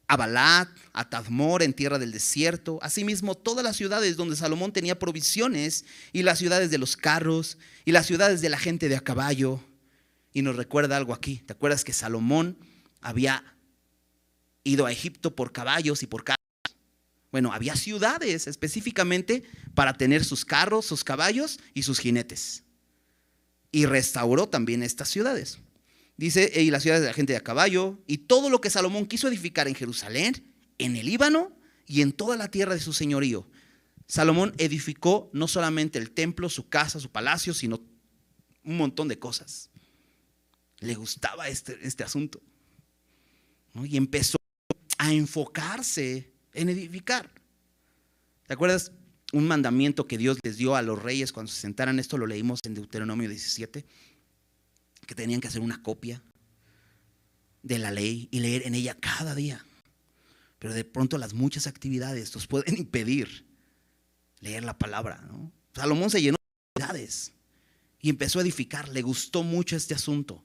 a 0.07 0.17
Balat, 0.17 0.69
a 0.93 1.09
Tadmor 1.09 1.63
en 1.63 1.73
tierra 1.73 1.99
del 1.99 2.13
desierto, 2.13 2.79
asimismo 2.83 3.35
todas 3.35 3.65
las 3.65 3.77
ciudades 3.77 4.17
donde 4.17 4.37
Salomón 4.37 4.73
tenía 4.73 4.99
provisiones, 4.99 5.87
y 6.13 6.23
las 6.23 6.39
ciudades 6.39 6.71
de 6.71 6.79
los 6.79 6.97
carros, 6.97 7.57
y 7.87 7.93
las 7.93 8.07
ciudades 8.07 8.43
de 8.43 8.51
la 8.51 8.59
gente 8.59 8.91
de 8.91 8.97
a 8.97 9.01
caballo, 9.01 9.65
y 10.33 10.43
nos 10.43 10.57
recuerda 10.57 10.97
algo 10.97 11.13
aquí. 11.13 11.43
¿Te 11.47 11.53
acuerdas 11.53 11.85
que 11.85 11.93
Salomón 11.93 12.59
había 13.01 13.57
ido 14.65 14.87
a 14.87 14.93
Egipto 14.93 15.35
por 15.35 15.53
caballos 15.53 16.03
y 16.03 16.07
por 16.07 16.25
carros? 16.25 16.39
Bueno, 17.31 17.53
había 17.53 17.77
ciudades 17.77 18.47
específicamente 18.47 19.43
para 19.75 19.95
tener 19.95 20.25
sus 20.25 20.45
carros, 20.45 20.87
sus 20.87 21.05
caballos 21.05 21.61
y 21.75 21.83
sus 21.83 21.99
jinetes. 21.99 22.65
Y 23.71 23.87
restauró 23.87 24.49
también 24.49 24.83
estas 24.83 25.09
ciudades. 25.09 25.59
Dice, 26.19 26.53
y 26.55 26.71
las 26.71 26.83
ciudades 26.83 27.03
de 27.03 27.09
la 27.09 27.15
gente 27.15 27.33
de 27.33 27.39
a 27.39 27.43
caballo, 27.43 28.03
y 28.07 28.19
todo 28.19 28.51
lo 28.51 28.61
que 28.61 28.69
Salomón 28.69 29.07
quiso 29.07 29.29
edificar 29.29 29.67
en 29.67 29.75
Jerusalén, 29.75 30.55
en 30.77 30.97
el 30.97 31.07
Líbano 31.07 31.57
y 31.87 32.03
en 32.03 32.13
toda 32.13 32.37
la 32.37 32.49
tierra 32.49 32.75
de 32.75 32.81
su 32.81 32.93
señorío. 32.93 33.49
Salomón 34.07 34.55
edificó 34.59 35.31
no 35.33 35.49
solamente 35.49 35.99
el 35.99 36.11
templo, 36.11 36.51
su 36.51 36.69
casa, 36.69 37.01
su 37.01 37.11
palacio, 37.11 37.55
sino 37.55 37.83
un 38.63 38.77
montón 38.77 39.09
de 39.09 39.19
cosas 39.19 39.72
le 40.83 40.95
gustaba 40.95 41.49
este, 41.49 41.79
este 41.83 42.05
asunto. 42.05 42.41
Y 43.85 43.97
empezó 43.97 44.37
a 44.99 45.13
enfocarse 45.13 46.33
en 46.53 46.69
edificar. 46.69 47.31
¿Te 48.47 48.55
acuerdas? 48.55 48.93
Un 49.33 49.47
mandamiento 49.47 50.07
que 50.07 50.19
Dios 50.19 50.39
les 50.43 50.59
dio 50.59 50.77
a 50.77 50.83
los 50.83 51.03
reyes 51.03 51.33
cuando 51.33 51.51
se 51.51 51.61
sentaran, 51.61 51.99
esto 51.99 52.19
lo 52.19 52.27
leímos 52.27 52.61
en 52.65 52.75
Deuteronomio 52.75 53.29
17, 53.29 53.87
que 55.07 55.15
tenían 55.15 55.41
que 55.41 55.49
hacer 55.49 55.63
una 55.63 55.83
copia 55.83 56.23
de 57.63 57.79
la 57.79 57.91
ley 57.91 58.29
y 58.31 58.41
leer 58.41 58.67
en 58.67 58.75
ella 58.75 58.99
cada 59.01 59.35
día. 59.35 59.65
Pero 60.59 60.75
de 60.75 60.85
pronto 60.85 61.17
las 61.17 61.33
muchas 61.33 61.67
actividades 61.67 62.35
nos 62.35 62.47
pueden 62.47 62.77
impedir 62.79 63.47
leer 64.41 64.65
la 64.65 64.77
palabra. 64.77 65.27
Salomón 65.73 66.11
se 66.11 66.21
llenó 66.21 66.37
de 66.37 66.83
actividades 66.83 67.33
y 68.01 68.11
empezó 68.11 68.41
a 68.41 68.43
edificar. 68.43 68.89
Le 68.89 69.01
gustó 69.01 69.43
mucho 69.43 69.77
este 69.77 69.95
asunto. 69.95 70.45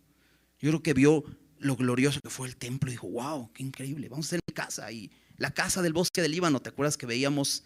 Yo 0.59 0.69
creo 0.71 0.83
que 0.83 0.93
vio 0.93 1.23
lo 1.59 1.75
glorioso 1.75 2.19
que 2.21 2.29
fue 2.29 2.47
el 2.47 2.55
templo 2.55 2.89
y 2.89 2.93
dijo, 2.93 3.07
wow, 3.07 3.51
qué 3.53 3.63
increíble, 3.63 4.09
vamos 4.09 4.27
a 4.27 4.29
hacer 4.29 4.39
mi 4.47 4.53
casa. 4.53 4.91
Y 4.91 5.11
la 5.37 5.51
casa 5.51 5.81
del 5.81 5.93
bosque 5.93 6.21
del 6.21 6.31
Líbano, 6.31 6.61
¿te 6.61 6.69
acuerdas 6.69 6.97
que 6.97 7.05
veíamos 7.05 7.63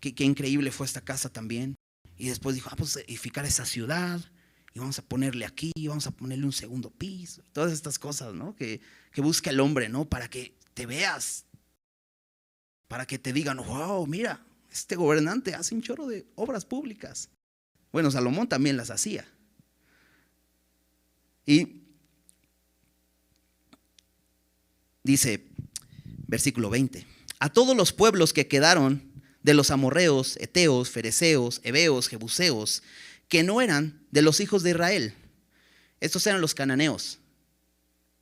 qué, 0.00 0.24
increíble 0.24 0.70
fue 0.72 0.86
esta 0.86 1.00
casa 1.00 1.28
también? 1.28 1.74
Y 2.16 2.28
después 2.28 2.54
dijo, 2.54 2.70
vamos 2.70 2.96
a 2.96 3.00
edificar 3.00 3.44
esa 3.44 3.64
ciudad 3.64 4.20
y 4.74 4.78
vamos 4.78 4.98
a 4.98 5.02
ponerle 5.02 5.44
aquí, 5.44 5.72
vamos 5.86 6.06
a 6.06 6.10
ponerle 6.10 6.44
un 6.44 6.52
segundo 6.52 6.90
piso, 6.90 7.42
todas 7.52 7.72
estas 7.72 7.98
cosas, 7.98 8.34
¿no? 8.34 8.54
Que, 8.54 8.80
que 9.12 9.20
busca 9.20 9.50
el 9.50 9.60
hombre, 9.60 9.88
¿no? 9.88 10.04
Para 10.04 10.28
que 10.28 10.56
te 10.74 10.86
veas, 10.86 11.46
para 12.88 13.06
que 13.06 13.18
te 13.18 13.32
digan, 13.32 13.58
wow, 13.58 14.06
mira, 14.06 14.44
este 14.70 14.96
gobernante 14.96 15.54
hace 15.54 15.74
un 15.74 15.82
chorro 15.82 16.06
de 16.06 16.26
obras 16.34 16.64
públicas. 16.64 17.28
Bueno, 17.92 18.10
Salomón 18.10 18.48
también 18.48 18.76
las 18.76 18.90
hacía. 18.90 19.26
Y 21.44 21.81
dice, 25.02 25.46
versículo 26.26 26.70
20, 26.70 27.06
a 27.38 27.48
todos 27.50 27.76
los 27.76 27.92
pueblos 27.92 28.32
que 28.32 28.48
quedaron 28.48 29.12
de 29.42 29.54
los 29.54 29.70
amorreos, 29.70 30.36
eteos, 30.36 30.90
fereceos, 30.90 31.60
heveos, 31.64 32.08
jebuseos, 32.08 32.82
que 33.28 33.42
no 33.42 33.60
eran 33.60 34.06
de 34.10 34.22
los 34.22 34.40
hijos 34.40 34.62
de 34.62 34.70
Israel. 34.70 35.14
Estos 36.00 36.26
eran 36.26 36.40
los 36.40 36.54
cananeos, 36.54 37.18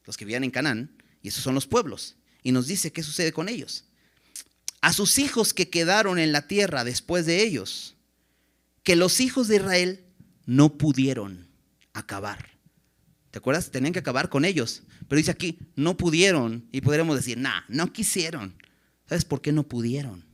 los 0.05 0.17
que 0.17 0.25
vivían 0.25 0.45
en 0.45 0.51
Canaán, 0.51 0.91
y 1.23 1.29
esos 1.29 1.43
son 1.43 1.55
los 1.55 1.67
pueblos. 1.67 2.17
Y 2.43 2.53
nos 2.53 2.67
dice 2.67 2.93
qué 2.93 3.03
sucede 3.03 3.33
con 3.33 3.49
ellos. 3.49 3.85
A 4.81 4.93
sus 4.93 5.19
hijos 5.19 5.53
que 5.53 5.69
quedaron 5.69 6.19
en 6.19 6.33
la 6.33 6.47
tierra 6.47 6.85
después 6.85 7.27
de 7.27 7.43
ellos, 7.43 7.97
que 8.83 8.97
los 8.97 9.21
hijos 9.21 9.49
de 9.49 9.57
Israel 9.57 10.05
no 10.47 10.79
pudieron 10.79 11.49
acabar. 11.93 12.60
¿Te 13.31 13.39
acuerdas? 13.39 13.71
Tenían 13.71 13.93
que 13.93 14.01
acabar 14.01 14.29
con 14.29 14.45
ellos. 14.45 14.83
Pero 15.09 15.19
dice 15.19 15.31
aquí, 15.31 15.59
no 15.77 15.97
pudieron. 15.97 16.69
Y 16.73 16.81
podríamos 16.81 17.17
decir, 17.17 17.39
nah, 17.39 17.63
no 17.69 17.93
quisieron. 17.93 18.57
¿Sabes 19.09 19.25
por 19.25 19.41
qué 19.41 19.53
no 19.53 19.63
pudieron? 19.65 20.25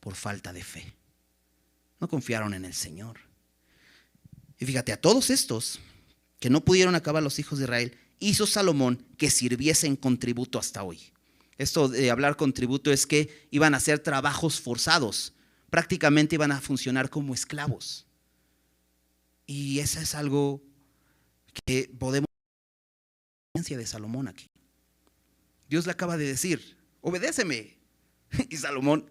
Por 0.00 0.14
falta 0.14 0.52
de 0.52 0.64
fe. 0.64 0.94
No 2.00 2.08
confiaron 2.08 2.54
en 2.54 2.64
el 2.64 2.74
Señor. 2.74 3.20
Y 4.58 4.64
fíjate, 4.64 4.92
a 4.92 5.00
todos 5.00 5.30
estos 5.30 5.80
que 6.40 6.50
no 6.50 6.64
pudieron 6.64 6.94
acabar 6.96 7.22
los 7.22 7.38
hijos 7.38 7.58
de 7.58 7.64
Israel, 7.64 7.96
hizo 8.18 8.46
Salomón 8.46 9.04
que 9.16 9.30
sirviesen 9.30 9.96
con 9.96 10.18
tributo 10.18 10.58
hasta 10.58 10.82
hoy. 10.82 11.12
Esto 11.58 11.88
de 11.88 12.10
hablar 12.10 12.36
con 12.36 12.52
tributo 12.52 12.92
es 12.92 13.06
que 13.06 13.46
iban 13.50 13.74
a 13.74 13.76
hacer 13.76 14.00
trabajos 14.00 14.60
forzados, 14.60 15.34
prácticamente 15.70 16.34
iban 16.34 16.50
a 16.50 16.60
funcionar 16.60 17.10
como 17.10 17.34
esclavos. 17.34 18.06
Y 19.46 19.78
eso 19.80 20.00
es 20.00 20.14
algo 20.14 20.62
que 21.64 21.90
podemos 21.98 22.26
de 23.54 23.86
Salomón 23.86 24.28
aquí. 24.28 24.46
Dios 25.68 25.86
le 25.86 25.92
acaba 25.92 26.16
de 26.16 26.26
decir, 26.26 26.76
obedéceme. 27.00 27.78
Y 28.48 28.56
Salomón, 28.56 29.10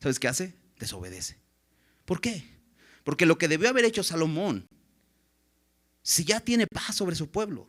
¿sabes 0.00 0.18
qué 0.18 0.28
hace? 0.28 0.54
Desobedece. 0.78 1.38
¿Por 2.04 2.20
qué? 2.20 2.44
Porque 3.04 3.24
lo 3.24 3.38
que 3.38 3.48
debió 3.48 3.70
haber 3.70 3.86
hecho 3.86 4.02
Salomón, 4.02 4.66
si 6.02 6.24
ya 6.24 6.40
tiene 6.40 6.66
paz 6.66 6.94
sobre 6.94 7.16
su 7.16 7.30
pueblo, 7.30 7.68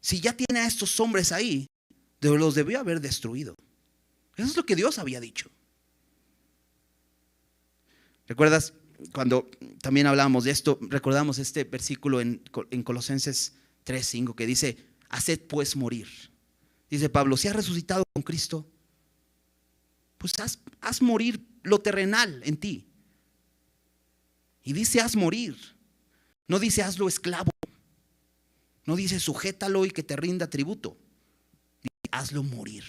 si 0.00 0.20
ya 0.20 0.36
tiene 0.36 0.60
a 0.60 0.66
estos 0.66 1.00
hombres 1.00 1.32
ahí, 1.32 1.66
los 2.20 2.54
debió 2.54 2.80
haber 2.80 3.00
destruido. 3.00 3.54
Eso 4.36 4.48
es 4.48 4.56
lo 4.56 4.66
que 4.66 4.76
Dios 4.76 4.98
había 4.98 5.20
dicho. 5.20 5.50
¿Recuerdas 8.26 8.74
cuando 9.12 9.50
también 9.82 10.06
hablábamos 10.06 10.44
de 10.44 10.50
esto? 10.50 10.78
Recordamos 10.80 11.38
este 11.38 11.64
versículo 11.64 12.20
en, 12.20 12.42
en 12.70 12.82
Colosenses 12.82 13.54
3:5 13.84 14.34
que 14.34 14.46
dice, 14.46 14.76
haced 15.08 15.40
pues 15.46 15.76
morir. 15.76 16.08
Dice 16.90 17.08
Pablo, 17.08 17.36
si 17.36 17.48
has 17.48 17.56
resucitado 17.56 18.04
con 18.12 18.22
Cristo, 18.22 18.70
pues 20.18 20.32
haz, 20.38 20.60
haz 20.80 21.02
morir 21.02 21.46
lo 21.62 21.80
terrenal 21.80 22.40
en 22.44 22.56
ti. 22.56 22.88
Y 24.62 24.72
dice, 24.72 25.00
haz 25.00 25.16
morir. 25.16 25.56
No 26.48 26.58
dice, 26.58 26.82
hazlo 26.82 27.08
esclavo. 27.08 27.50
No 28.84 28.96
dice, 28.96 29.20
sujétalo 29.20 29.84
y 29.84 29.90
que 29.90 30.02
te 30.02 30.16
rinda 30.16 30.48
tributo. 30.48 30.96
Dice, 31.82 32.08
hazlo 32.12 32.42
morir. 32.42 32.84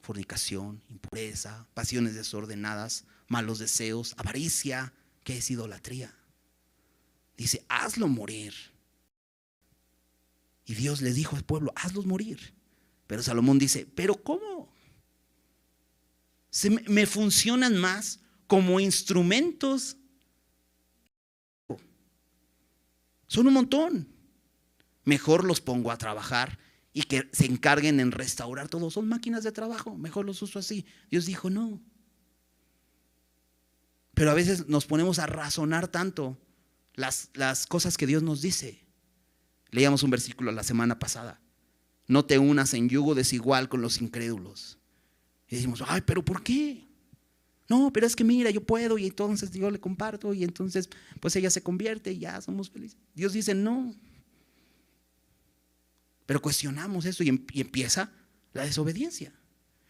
Fornicación, 0.00 0.82
impureza, 0.90 1.66
pasiones 1.72 2.14
desordenadas, 2.14 3.04
malos 3.28 3.58
deseos, 3.58 4.14
avaricia, 4.16 4.92
que 5.22 5.38
es 5.38 5.50
idolatría. 5.50 6.14
Dice, 7.36 7.64
hazlo 7.68 8.08
morir. 8.08 8.54
Y 10.66 10.74
Dios 10.74 11.02
le 11.02 11.12
dijo 11.12 11.36
al 11.36 11.44
pueblo, 11.44 11.72
hazlos 11.76 12.06
morir. 12.06 12.54
Pero 13.06 13.22
Salomón 13.22 13.58
dice, 13.58 13.86
pero 13.94 14.22
¿cómo? 14.22 14.72
Se 16.50 16.70
me, 16.70 17.06
funcionan 17.06 17.76
más 17.76 18.20
como 18.46 18.80
instrumentos. 18.80 19.96
Son 23.26 23.46
un 23.46 23.54
montón. 23.54 24.08
Mejor 25.04 25.44
los 25.44 25.60
pongo 25.60 25.90
a 25.90 25.98
trabajar 25.98 26.58
y 26.92 27.02
que 27.02 27.28
se 27.32 27.46
encarguen 27.46 28.00
en 28.00 28.12
restaurar 28.12 28.68
todo. 28.68 28.90
Son 28.90 29.08
máquinas 29.08 29.42
de 29.44 29.52
trabajo. 29.52 29.96
Mejor 29.96 30.24
los 30.24 30.40
uso 30.40 30.58
así. 30.58 30.86
Dios 31.10 31.26
dijo, 31.26 31.50
no. 31.50 31.82
Pero 34.14 34.30
a 34.30 34.34
veces 34.34 34.68
nos 34.68 34.86
ponemos 34.86 35.18
a 35.18 35.26
razonar 35.26 35.88
tanto 35.88 36.38
las, 36.94 37.30
las 37.34 37.66
cosas 37.66 37.96
que 37.96 38.06
Dios 38.06 38.22
nos 38.22 38.40
dice. 38.42 38.84
Leíamos 39.70 40.02
un 40.02 40.10
versículo 40.10 40.52
la 40.52 40.62
semana 40.62 40.98
pasada. 40.98 41.40
No 42.06 42.24
te 42.24 42.38
unas 42.38 42.74
en 42.74 42.88
yugo 42.88 43.14
desigual 43.14 43.68
con 43.68 43.82
los 43.82 44.00
incrédulos. 44.00 44.78
Y 45.48 45.56
decimos, 45.56 45.82
ay, 45.86 46.02
pero 46.06 46.24
¿por 46.24 46.42
qué? 46.42 46.86
No, 47.68 47.90
pero 47.92 48.06
es 48.06 48.14
que 48.14 48.24
mira, 48.24 48.50
yo 48.50 48.62
puedo 48.62 48.98
y 48.98 49.06
entonces 49.06 49.50
yo 49.50 49.70
le 49.70 49.80
comparto 49.80 50.34
y 50.34 50.44
entonces 50.44 50.88
pues 51.20 51.34
ella 51.36 51.50
se 51.50 51.62
convierte 51.62 52.12
y 52.12 52.18
ya 52.18 52.40
somos 52.40 52.70
felices. 52.70 52.98
Dios 53.14 53.32
dice, 53.32 53.54
no. 53.54 53.94
Pero 56.26 56.42
cuestionamos 56.42 57.06
eso 57.06 57.22
y, 57.22 57.30
em-, 57.30 57.44
empieza 57.54 58.12
la 58.52 58.64
desobediencia. 58.64 59.32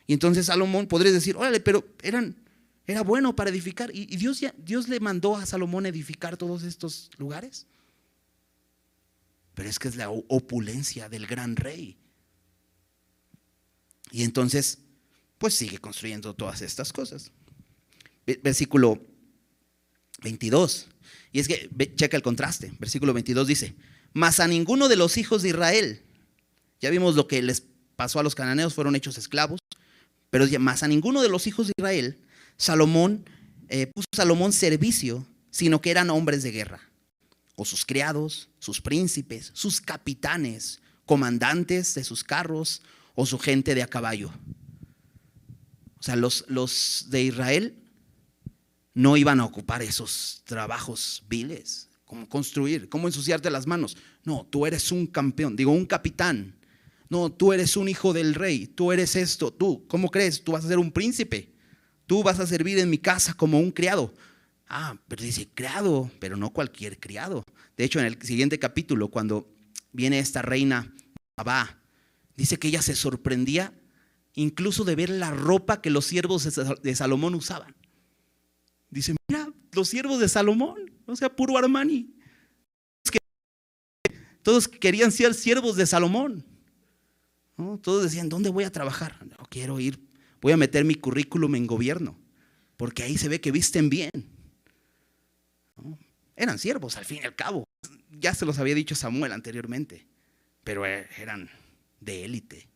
Y 0.06 0.12
entonces 0.12 0.46
Salomón 0.46 0.86
podría 0.86 1.12
decir, 1.12 1.36
órale, 1.36 1.60
pero 1.60 1.84
eran, 2.02 2.36
era 2.86 3.02
bueno 3.02 3.34
para 3.34 3.50
edificar. 3.50 3.90
Y, 3.94 4.16
Dios 4.16 4.88
le 4.88 5.00
mandó 5.00 5.36
a 5.36 5.46
Salomón 5.46 5.86
edificar 5.86 6.36
todos 6.36 6.62
estos 6.62 7.10
lugares. 7.18 7.66
Pero 9.54 9.68
es 9.68 9.78
que 9.78 9.88
es 9.88 9.96
la 9.96 10.10
opulencia 10.10 11.08
del 11.08 11.26
gran 11.26 11.56
rey. 11.56 11.96
Y 14.10 14.22
entonces, 14.22 14.78
pues 15.38 15.54
sigue 15.54 15.78
construyendo 15.78 16.34
todas 16.34 16.62
estas 16.62 16.92
cosas. 16.92 17.30
Versículo 18.26 19.00
22. 20.22 20.88
Y 21.32 21.40
es 21.40 21.48
que, 21.48 21.70
checa 21.96 22.16
el 22.16 22.22
contraste. 22.22 22.72
Versículo 22.78 23.12
22 23.12 23.46
dice, 23.46 23.74
mas 24.12 24.40
a 24.40 24.46
ninguno 24.46 24.88
de 24.88 24.96
los 24.96 25.16
hijos 25.16 25.42
de 25.42 25.50
Israel, 25.50 26.02
ya 26.80 26.90
vimos 26.90 27.16
lo 27.16 27.26
que 27.26 27.42
les 27.42 27.64
pasó 27.96 28.20
a 28.20 28.22
los 28.22 28.34
cananeos, 28.34 28.74
fueron 28.74 28.96
hechos 28.96 29.18
esclavos, 29.18 29.60
pero 30.30 30.46
más 30.58 30.82
a 30.82 30.88
ninguno 30.88 31.22
de 31.22 31.28
los 31.28 31.46
hijos 31.46 31.68
de 31.68 31.72
Israel, 31.78 32.18
Salomón, 32.56 33.28
eh, 33.68 33.86
puso 33.86 34.06
Salomón 34.14 34.52
servicio, 34.52 35.26
sino 35.50 35.80
que 35.80 35.90
eran 35.90 36.10
hombres 36.10 36.42
de 36.42 36.52
guerra 36.52 36.80
o 37.56 37.64
sus 37.64 37.84
criados, 37.84 38.48
sus 38.58 38.80
príncipes, 38.80 39.50
sus 39.54 39.80
capitanes, 39.80 40.80
comandantes 41.06 41.94
de 41.94 42.04
sus 42.04 42.24
carros 42.24 42.82
o 43.14 43.26
su 43.26 43.38
gente 43.38 43.74
de 43.74 43.82
a 43.82 43.86
caballo. 43.86 44.30
O 45.98 46.02
sea, 46.02 46.16
los, 46.16 46.44
los 46.48 47.06
de 47.08 47.22
Israel 47.22 47.76
no 48.92 49.16
iban 49.16 49.40
a 49.40 49.44
ocupar 49.44 49.82
esos 49.82 50.42
trabajos 50.44 51.24
viles, 51.28 51.88
como 52.04 52.28
construir, 52.28 52.88
como 52.88 53.08
ensuciarte 53.08 53.50
las 53.50 53.66
manos. 53.66 53.96
No, 54.24 54.46
tú 54.50 54.66
eres 54.66 54.92
un 54.92 55.06
campeón, 55.06 55.56
digo, 55.56 55.72
un 55.72 55.86
capitán. 55.86 56.56
No, 57.08 57.30
tú 57.30 57.52
eres 57.52 57.76
un 57.76 57.88
hijo 57.88 58.12
del 58.12 58.34
rey, 58.34 58.66
tú 58.66 58.92
eres 58.92 59.16
esto, 59.16 59.52
tú, 59.52 59.86
¿cómo 59.88 60.10
crees? 60.10 60.42
Tú 60.42 60.52
vas 60.52 60.64
a 60.64 60.68
ser 60.68 60.78
un 60.78 60.90
príncipe, 60.90 61.53
tú 62.06 62.22
vas 62.22 62.40
a 62.40 62.46
servir 62.46 62.78
en 62.78 62.90
mi 62.90 62.98
casa 62.98 63.34
como 63.34 63.58
un 63.58 63.70
criado. 63.70 64.14
Ah, 64.68 64.96
pero 65.08 65.22
dice 65.22 65.48
criado, 65.52 66.10
pero 66.18 66.36
no 66.36 66.50
cualquier 66.50 66.98
criado. 66.98 67.44
De 67.76 67.84
hecho, 67.84 68.00
en 68.00 68.06
el 68.06 68.20
siguiente 68.22 68.58
capítulo, 68.58 69.08
cuando 69.08 69.48
viene 69.92 70.18
esta 70.18 70.42
reina 70.42 70.94
Abba, 71.36 71.78
dice 72.36 72.58
que 72.58 72.68
ella 72.68 72.82
se 72.82 72.94
sorprendía 72.94 73.72
incluso 74.34 74.84
de 74.84 74.96
ver 74.96 75.10
la 75.10 75.30
ropa 75.30 75.80
que 75.80 75.90
los 75.90 76.06
siervos 76.06 76.44
de 76.82 76.96
Salomón 76.96 77.34
usaban. 77.34 77.74
Dice, 78.90 79.14
mira, 79.28 79.48
los 79.72 79.88
siervos 79.88 80.20
de 80.20 80.28
Salomón, 80.28 80.92
o 81.06 81.16
sea, 81.16 81.34
puro 81.34 81.56
Armani. 81.56 82.14
Todos 84.42 84.68
querían 84.68 85.10
ser 85.10 85.34
siervos 85.34 85.76
de 85.76 85.86
Salomón. 85.86 86.44
Todos 87.80 88.02
decían, 88.02 88.28
¿dónde 88.28 88.50
voy 88.50 88.64
a 88.64 88.72
trabajar? 88.72 89.24
No 89.24 89.46
quiero 89.48 89.80
ir, 89.80 89.98
voy 90.44 90.52
a 90.52 90.58
meter 90.58 90.84
mi 90.84 90.94
currículum 90.94 91.54
en 91.54 91.66
gobierno, 91.66 92.18
porque 92.76 93.02
ahí 93.02 93.16
se 93.16 93.30
ve 93.30 93.40
que 93.40 93.50
visten 93.50 93.88
bien. 93.88 94.10
Eran 96.36 96.58
siervos 96.58 96.98
al 96.98 97.06
fin 97.06 97.20
y 97.22 97.24
al 97.24 97.34
cabo. 97.34 97.64
Ya 98.10 98.34
se 98.34 98.44
los 98.44 98.58
había 98.58 98.74
dicho 98.74 98.94
Samuel 98.94 99.32
anteriormente, 99.32 100.06
pero 100.62 100.84
e, 100.84 101.08
eran 101.16 101.48
de 101.98 102.26
élite. 102.26 102.68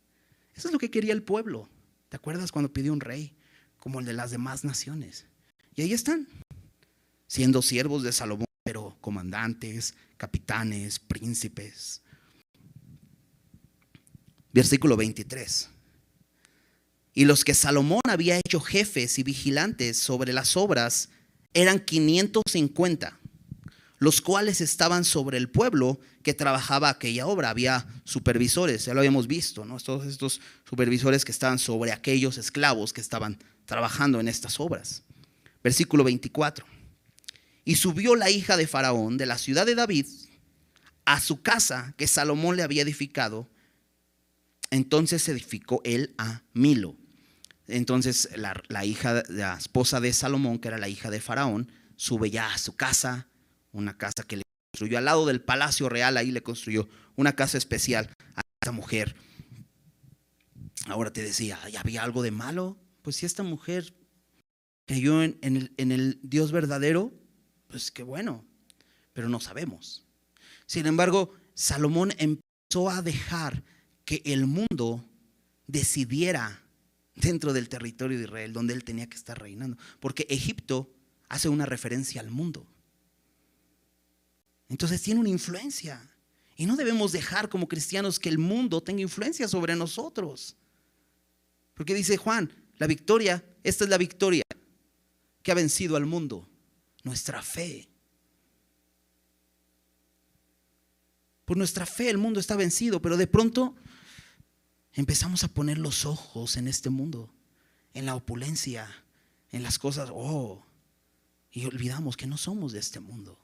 Eso 0.54 0.68
es 0.68 0.72
lo 0.72 0.78
que 0.78 0.90
quería 0.90 1.12
el 1.12 1.22
pueblo. 1.22 1.68
¿Te 2.08 2.16
acuerdas 2.16 2.52
cuando 2.52 2.72
pidió 2.72 2.90
un 2.90 3.00
rey 3.00 3.36
como 3.76 4.00
el 4.00 4.06
de 4.06 4.14
las 4.14 4.30
demás 4.30 4.64
naciones? 4.64 5.26
Y 5.74 5.82
ahí 5.82 5.92
están, 5.92 6.26
siendo 7.26 7.60
siervos 7.60 8.02
de 8.02 8.12
Salomón, 8.12 8.46
pero 8.64 8.96
comandantes, 9.02 9.94
capitanes, 10.16 10.98
príncipes. 11.00 12.00
Versículo 14.54 14.96
23. 14.96 15.68
Y 17.18 17.24
los 17.24 17.42
que 17.42 17.52
Salomón 17.52 18.02
había 18.08 18.38
hecho 18.38 18.60
jefes 18.60 19.18
y 19.18 19.24
vigilantes 19.24 19.98
sobre 19.98 20.32
las 20.32 20.56
obras 20.56 21.08
eran 21.52 21.80
550, 21.80 23.18
los 23.98 24.20
cuales 24.20 24.60
estaban 24.60 25.02
sobre 25.02 25.36
el 25.36 25.50
pueblo 25.50 25.98
que 26.22 26.32
trabajaba 26.32 26.88
aquella 26.90 27.26
obra. 27.26 27.50
Había 27.50 27.88
supervisores, 28.04 28.84
ya 28.84 28.94
lo 28.94 29.00
habíamos 29.00 29.26
visto, 29.26 29.64
¿no? 29.64 29.80
Todos 29.80 30.06
estos 30.06 30.40
supervisores 30.64 31.24
que 31.24 31.32
estaban 31.32 31.58
sobre 31.58 31.90
aquellos 31.90 32.38
esclavos 32.38 32.92
que 32.92 33.00
estaban 33.00 33.36
trabajando 33.66 34.20
en 34.20 34.28
estas 34.28 34.60
obras. 34.60 35.02
Versículo 35.64 36.04
24. 36.04 36.64
Y 37.64 37.74
subió 37.74 38.14
la 38.14 38.30
hija 38.30 38.56
de 38.56 38.68
Faraón 38.68 39.16
de 39.16 39.26
la 39.26 39.38
ciudad 39.38 39.66
de 39.66 39.74
David 39.74 40.06
a 41.04 41.20
su 41.20 41.42
casa 41.42 41.94
que 41.96 42.06
Salomón 42.06 42.56
le 42.56 42.62
había 42.62 42.82
edificado. 42.82 43.50
Entonces 44.70 45.28
edificó 45.28 45.80
él 45.82 46.14
a 46.16 46.44
Milo. 46.52 46.94
Entonces 47.68 48.30
la, 48.34 48.84
hija, 48.84 49.22
la 49.28 49.56
esposa 49.56 50.00
de 50.00 50.12
Salomón, 50.12 50.58
que 50.58 50.68
era 50.68 50.78
la 50.78 50.88
hija 50.88 51.10
de 51.10 51.20
Faraón, 51.20 51.70
sube 51.96 52.30
ya 52.30 52.52
a 52.52 52.58
su 52.58 52.74
casa, 52.74 53.28
una 53.72 53.98
casa 53.98 54.22
que 54.26 54.38
le 54.38 54.42
construyó 54.72 54.98
al 54.98 55.04
lado 55.04 55.26
del 55.26 55.42
palacio 55.42 55.88
real, 55.90 56.16
ahí 56.16 56.30
le 56.30 56.42
construyó 56.42 56.88
una 57.16 57.36
casa 57.36 57.58
especial 57.58 58.10
a 58.34 58.40
esta 58.60 58.72
mujer. 58.72 59.14
Ahora 60.86 61.12
te 61.12 61.22
decía, 61.22 61.58
¿y 61.70 61.76
había 61.76 62.02
algo 62.02 62.22
de 62.22 62.30
malo? 62.30 62.78
Pues 63.02 63.16
si 63.16 63.26
esta 63.26 63.42
mujer 63.42 63.94
creyó 64.86 65.22
en, 65.22 65.38
el, 65.42 65.74
en 65.76 65.92
el 65.92 66.18
Dios 66.22 66.50
verdadero, 66.50 67.12
pues 67.66 67.90
qué 67.90 68.02
bueno, 68.02 68.46
pero 69.12 69.28
no 69.28 69.40
sabemos. 69.40 70.06
Sin 70.64 70.86
embargo, 70.86 71.34
Salomón 71.52 72.14
empezó 72.16 72.88
a 72.88 73.02
dejar 73.02 73.62
que 74.06 74.22
el 74.24 74.46
mundo 74.46 75.04
decidiera 75.66 76.62
dentro 77.20 77.52
del 77.52 77.68
territorio 77.68 78.18
de 78.18 78.24
Israel, 78.24 78.52
donde 78.52 78.74
él 78.74 78.84
tenía 78.84 79.08
que 79.08 79.16
estar 79.16 79.38
reinando. 79.38 79.76
Porque 80.00 80.26
Egipto 80.28 80.90
hace 81.28 81.48
una 81.48 81.66
referencia 81.66 82.20
al 82.20 82.30
mundo. 82.30 82.66
Entonces 84.68 85.02
tiene 85.02 85.20
una 85.20 85.28
influencia. 85.28 86.10
Y 86.56 86.66
no 86.66 86.76
debemos 86.76 87.12
dejar 87.12 87.48
como 87.48 87.68
cristianos 87.68 88.18
que 88.18 88.28
el 88.28 88.38
mundo 88.38 88.82
tenga 88.82 89.02
influencia 89.02 89.46
sobre 89.48 89.76
nosotros. 89.76 90.56
Porque 91.74 91.94
dice 91.94 92.16
Juan, 92.16 92.50
la 92.78 92.86
victoria, 92.86 93.44
esta 93.62 93.84
es 93.84 93.90
la 93.90 93.98
victoria 93.98 94.42
que 95.42 95.52
ha 95.52 95.54
vencido 95.54 95.96
al 95.96 96.06
mundo, 96.06 96.48
nuestra 97.04 97.42
fe. 97.42 97.88
Por 101.44 101.56
nuestra 101.56 101.86
fe 101.86 102.10
el 102.10 102.18
mundo 102.18 102.40
está 102.40 102.56
vencido, 102.56 103.00
pero 103.00 103.16
de 103.16 103.26
pronto 103.26 103.76
empezamos 104.92 105.44
a 105.44 105.48
poner 105.48 105.78
los 105.78 106.04
ojos 106.04 106.56
en 106.56 106.68
este 106.68 106.90
mundo, 106.90 107.32
en 107.94 108.06
la 108.06 108.14
opulencia, 108.14 108.88
en 109.50 109.62
las 109.62 109.78
cosas, 109.78 110.10
oh, 110.12 110.64
y 111.50 111.64
olvidamos 111.64 112.16
que 112.16 112.26
no 112.26 112.36
somos 112.36 112.72
de 112.72 112.78
este 112.78 113.00
mundo. 113.00 113.38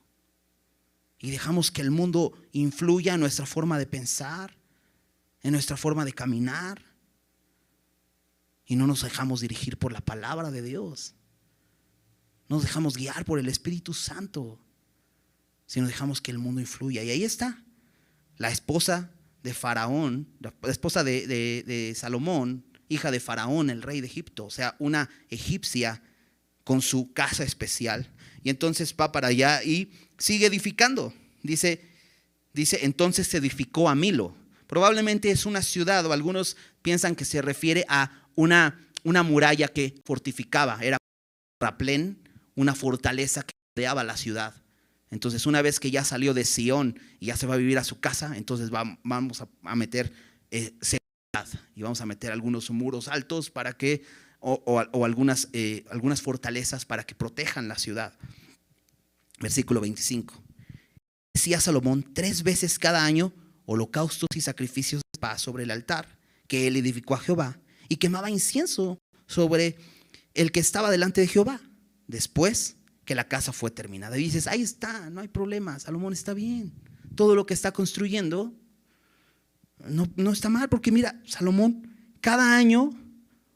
Y 1.18 1.30
dejamos 1.30 1.70
que 1.70 1.82
el 1.82 1.90
mundo 1.90 2.36
influya 2.52 3.14
en 3.14 3.20
nuestra 3.20 3.46
forma 3.46 3.78
de 3.78 3.86
pensar, 3.86 4.56
en 5.42 5.52
nuestra 5.52 5.76
forma 5.76 6.04
de 6.04 6.12
caminar. 6.12 6.84
Y 8.66 8.76
no 8.76 8.86
nos 8.86 9.02
dejamos 9.02 9.40
dirigir 9.40 9.78
por 9.78 9.92
la 9.92 10.00
palabra 10.00 10.50
de 10.50 10.62
Dios. 10.62 11.14
No 12.48 12.56
nos 12.56 12.64
dejamos 12.64 12.96
guiar 12.96 13.24
por 13.24 13.38
el 13.38 13.48
Espíritu 13.48 13.94
Santo, 13.94 14.58
sino 15.66 15.86
dejamos 15.86 16.20
que 16.20 16.30
el 16.30 16.38
mundo 16.38 16.60
influya. 16.60 17.02
Y 17.02 17.10
ahí 17.10 17.24
está, 17.24 17.64
la 18.36 18.50
esposa 18.50 19.10
de 19.44 19.52
Faraón, 19.52 20.26
la 20.40 20.52
esposa 20.70 21.04
de, 21.04 21.92
Salomón, 21.94 22.64
hija 22.88 23.10
de 23.10 23.20
Faraón, 23.20 23.68
el 23.70 23.82
rey 23.82 24.00
de 24.00 24.06
Egipto, 24.06 24.46
o 24.46 24.50
sea, 24.50 24.74
una 24.78 25.10
egipcia 25.28 26.02
con 26.64 26.80
su 26.80 27.12
casa 27.12 27.44
especial. 27.44 28.10
Y 28.42 28.48
entonces 28.48 28.94
va 28.98 29.12
para 29.12 29.28
allá 29.28 29.62
y 29.62 29.92
sigue 30.18 30.46
edificando. 30.46 31.12
Dice, 31.42 31.82
dice, 32.54 32.80
entonces 32.82 33.28
se 33.28 33.36
edificó 33.36 33.90
a 33.90 33.94
Milo. 33.94 34.34
Probablemente 34.66 35.30
es 35.30 35.44
una 35.44 35.60
ciudad, 35.60 36.06
o 36.06 36.12
algunos 36.14 36.56
piensan 36.80 37.14
que 37.14 37.26
se 37.26 37.42
refiere 37.42 37.84
a 37.88 38.26
una, 38.34 38.88
una 39.02 39.22
muralla 39.22 39.68
que 39.68 39.94
fortificaba, 40.06 40.78
era 40.80 40.96
Raplén, 41.60 42.18
una 42.54 42.74
fortaleza 42.74 43.42
que 43.42 43.52
rodeaba 43.76 44.04
la 44.04 44.16
ciudad. 44.16 44.54
Entonces, 45.10 45.46
una 45.46 45.62
vez 45.62 45.80
que 45.80 45.90
ya 45.90 46.04
salió 46.04 46.34
de 46.34 46.44
Sión 46.44 46.98
y 47.20 47.26
ya 47.26 47.36
se 47.36 47.46
va 47.46 47.54
a 47.54 47.58
vivir 47.58 47.78
a 47.78 47.84
su 47.84 48.00
casa, 48.00 48.36
entonces 48.36 48.70
vamos 48.70 49.42
a, 49.42 49.76
meter 49.76 50.12
eh, 50.50 50.74
seguridad 50.80 51.60
y 51.74 51.82
vamos 51.82 52.00
a 52.00 52.06
meter 52.06 52.32
algunos 52.32 52.70
muros 52.70 53.08
altos 53.08 53.50
para 53.50 53.74
que, 53.74 54.04
o, 54.40 55.04
algunas, 55.04 55.48
eh, 55.52 55.84
algunas 55.90 56.20
fortalezas 56.20 56.84
para 56.84 57.04
que 57.04 57.14
protejan 57.14 57.68
la 57.68 57.78
ciudad. 57.78 58.18
Versículo 59.40 59.80
25. 59.80 60.42
Decía 61.34 61.60
Salomón 61.60 62.12
tres 62.14 62.42
veces 62.42 62.78
cada 62.78 63.04
año 63.04 63.32
holocaustos 63.66 64.28
y 64.34 64.40
sacrificios 64.40 65.02
de 65.12 65.20
paz 65.20 65.42
sobre 65.42 65.64
el 65.64 65.70
altar 65.70 66.18
que 66.48 66.66
él 66.66 66.76
edificó 66.76 67.14
a 67.14 67.18
Jehová 67.18 67.58
y 67.88 67.96
quemaba 67.96 68.30
incienso 68.30 68.98
sobre 69.26 69.76
el 70.34 70.52
que 70.52 70.60
estaba 70.60 70.90
delante 70.90 71.20
de 71.20 71.28
Jehová. 71.28 71.60
Después 72.06 72.76
que 73.04 73.14
la 73.14 73.28
casa 73.28 73.52
fue 73.52 73.70
terminada. 73.70 74.18
Y 74.18 74.24
dices, 74.24 74.46
ahí 74.46 74.62
está, 74.62 75.10
no 75.10 75.20
hay 75.20 75.28
problema, 75.28 75.78
Salomón 75.78 76.12
está 76.12 76.34
bien. 76.34 76.72
Todo 77.14 77.34
lo 77.34 77.46
que 77.46 77.54
está 77.54 77.72
construyendo 77.72 78.54
no, 79.88 80.08
no 80.16 80.32
está 80.32 80.48
mal, 80.48 80.68
porque 80.68 80.90
mira, 80.90 81.20
Salomón 81.26 81.88
cada 82.20 82.56
año 82.56 82.90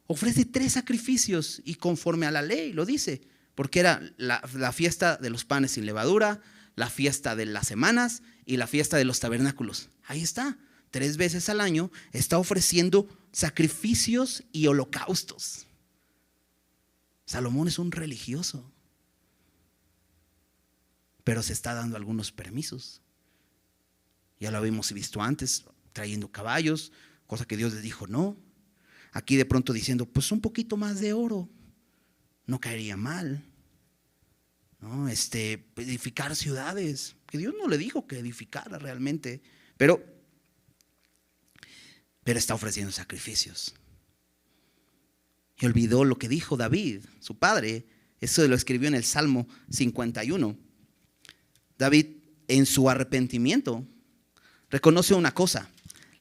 ofrece 0.06 0.44
tres 0.44 0.72
sacrificios 0.72 1.62
y 1.64 1.76
conforme 1.76 2.26
a 2.26 2.30
la 2.30 2.42
ley 2.42 2.72
lo 2.72 2.84
dice, 2.84 3.22
porque 3.54 3.80
era 3.80 4.02
la, 4.16 4.42
la, 4.54 4.72
fiesta 4.72 5.16
de 5.16 5.30
los 5.30 5.44
panes 5.44 5.72
sin 5.72 5.86
levadura, 5.86 6.40
la 6.76 6.90
fiesta 6.90 7.34
de 7.34 7.46
las 7.46 7.66
semanas 7.66 8.22
y 8.44 8.56
la 8.56 8.66
fiesta 8.66 8.96
de 8.96 9.04
los 9.04 9.20
tabernáculos. 9.20 9.88
Ahí 10.04 10.22
está, 10.22 10.58
tres 10.90 11.16
veces 11.16 11.48
al 11.48 11.60
año 11.60 11.90
está 12.12 12.38
ofreciendo 12.38 13.08
sacrificios 13.32 14.44
y 14.52 14.66
holocaustos. 14.66 15.66
Salomón 17.24 17.68
es 17.68 17.78
un 17.78 17.92
religioso 17.92 18.72
pero 21.28 21.42
se 21.42 21.52
está 21.52 21.74
dando 21.74 21.98
algunos 21.98 22.32
permisos. 22.32 23.02
Ya 24.40 24.50
lo 24.50 24.56
habíamos 24.56 24.90
visto 24.94 25.20
antes, 25.20 25.66
trayendo 25.92 26.32
caballos, 26.32 26.90
cosa 27.26 27.44
que 27.44 27.58
Dios 27.58 27.74
les 27.74 27.82
dijo 27.82 28.06
no. 28.06 28.38
Aquí 29.12 29.36
de 29.36 29.44
pronto 29.44 29.74
diciendo, 29.74 30.06
pues 30.06 30.32
un 30.32 30.40
poquito 30.40 30.78
más 30.78 31.00
de 31.00 31.12
oro, 31.12 31.50
no 32.46 32.58
caería 32.58 32.96
mal. 32.96 33.44
¿No? 34.80 35.06
Este, 35.06 35.70
edificar 35.76 36.34
ciudades, 36.34 37.14
que 37.26 37.36
Dios 37.36 37.52
no 37.60 37.68
le 37.68 37.76
dijo 37.76 38.06
que 38.06 38.20
edificara 38.20 38.78
realmente, 38.78 39.42
pero, 39.76 40.02
pero 42.24 42.38
está 42.38 42.54
ofreciendo 42.54 42.90
sacrificios. 42.90 43.74
Y 45.58 45.66
olvidó 45.66 46.06
lo 46.06 46.16
que 46.16 46.30
dijo 46.30 46.56
David, 46.56 47.04
su 47.20 47.38
padre, 47.38 47.86
eso 48.18 48.48
lo 48.48 48.54
escribió 48.54 48.88
en 48.88 48.94
el 48.94 49.04
Salmo 49.04 49.46
51 49.68 50.67
David, 51.78 52.06
en 52.48 52.66
su 52.66 52.90
arrepentimiento, 52.90 53.86
reconoce 54.70 55.14
una 55.14 55.32
cosa. 55.32 55.70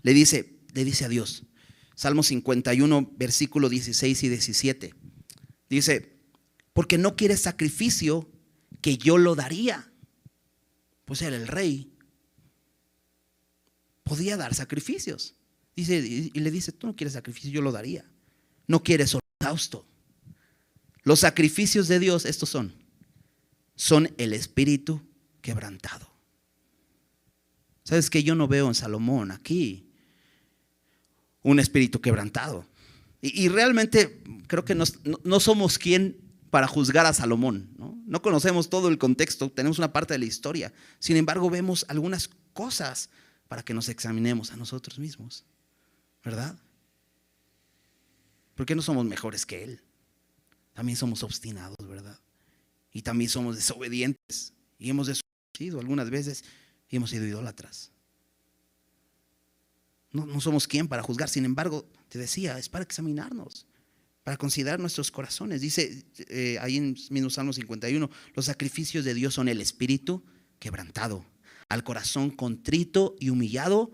Le 0.04 0.14
dice, 0.14 0.60
le 0.74 0.86
dice 0.86 1.06
a 1.06 1.10
Dios. 1.10 1.44
Salmo 1.96 2.22
51, 2.22 3.14
versículo 3.18 3.70
16 3.70 4.24
y 4.24 4.30
17. 4.30 4.94
Dice, 5.70 6.20
porque 6.74 7.00
no 7.00 7.16
quiere 7.16 7.36
sacrificio 7.38 8.30
que 8.82 8.98
yo 8.98 9.18
lo 9.18 9.36
daría. 9.36 9.92
Pues 11.06 11.22
era 11.24 11.36
el 11.36 11.48
rey. 11.48 11.92
Podía 14.04 14.38
dar 14.38 14.54
sacrificios. 14.54 15.36
Dice, 15.76 15.98
y 15.98 16.40
le 16.40 16.52
dice, 16.52 16.72
tú 16.72 16.88
no 16.88 16.96
quieres 16.96 17.14
sacrificio, 17.14 17.50
yo 17.50 17.62
lo 17.62 17.72
daría. 17.72 18.06
No 18.68 18.84
quieres 18.84 19.16
holocausto. 19.16 19.88
Los 21.02 21.22
sacrificios 21.22 21.88
de 21.88 22.00
Dios, 22.00 22.26
estos 22.26 22.50
son, 22.50 22.74
son 23.76 24.14
el 24.18 24.34
espíritu 24.34 25.02
quebrantado. 25.42 26.10
¿Sabes 27.84 28.10
que 28.10 28.24
yo 28.24 28.36
no 28.36 28.48
veo 28.48 28.68
en 28.68 28.76
Salomón 28.76 29.32
aquí 29.32 29.90
un 31.42 31.60
espíritu 31.60 32.02
quebrantado? 32.02 32.66
Y, 33.22 33.50
realmente 33.50 34.22
creo 34.48 34.64
que 34.64 34.76
no, 34.76 35.40
somos 35.40 35.80
quien 35.80 36.18
para 36.50 36.68
juzgar 36.68 37.06
a 37.06 37.14
Salomón. 37.14 37.70
¿no? 37.78 37.98
no 38.06 38.22
conocemos 38.22 38.70
todo 38.70 38.90
el 38.90 38.98
contexto, 38.98 39.50
tenemos 39.50 39.80
una 39.80 39.92
parte 39.92 40.14
de 40.14 40.20
la 40.20 40.26
historia. 40.26 40.74
Sin 41.00 41.18
embargo, 41.18 41.50
vemos 41.50 41.86
algunas 41.90 42.30
cosas 42.54 43.10
para 43.48 43.64
que 43.64 43.74
nos 43.74 43.90
examinemos 43.90 44.52
a 44.52 44.58
nosotros 44.58 45.00
mismos. 45.00 45.46
¿Verdad? 46.24 46.58
Porque 48.56 48.76
no 48.76 48.82
somos 48.82 49.06
mejores 49.06 49.46
que 49.46 49.64
Él. 49.64 49.82
También 50.74 50.98
somos 50.98 51.24
obstinados, 51.24 51.78
¿verdad? 51.88 52.20
Y 52.92 53.02
también 53.02 53.30
somos 53.30 53.56
desobedientes. 53.56 54.54
Y 54.78 54.90
hemos 54.90 55.08
algunas 55.80 56.10
veces 56.10 56.44
y 56.90 56.96
hemos 56.96 57.10
sido 57.10 57.26
idólatras. 57.26 57.92
No, 60.12 60.40
somos 60.42 60.68
quien 60.68 60.88
para 60.88 61.04
juzgar. 61.04 61.30
Sin 61.30 61.46
embargo, 61.46 61.90
te 62.10 62.18
decía, 62.18 62.58
es 62.58 62.70
para 62.70 62.84
examinarnos, 62.84 63.68
para 64.24 64.38
considerar 64.38 64.80
nuestros 64.80 65.12
corazones. 65.12 65.62
Dice 65.62 66.06
eh, 66.30 66.58
ahí 66.62 66.78
en 66.78 66.96
mismo 67.10 67.30
Salmo 67.30 67.54
51, 67.54 68.10
los 68.34 68.46
sacrificios 68.46 69.04
de 69.06 69.14
Dios 69.14 69.34
son 69.34 69.48
el 69.50 69.62
espíritu 69.62 70.24
quebrantado. 70.60 71.26
Al 71.70 71.84
corazón 71.84 72.30
contrito 72.30 73.16
y 73.20 73.30
humillado, 73.30 73.92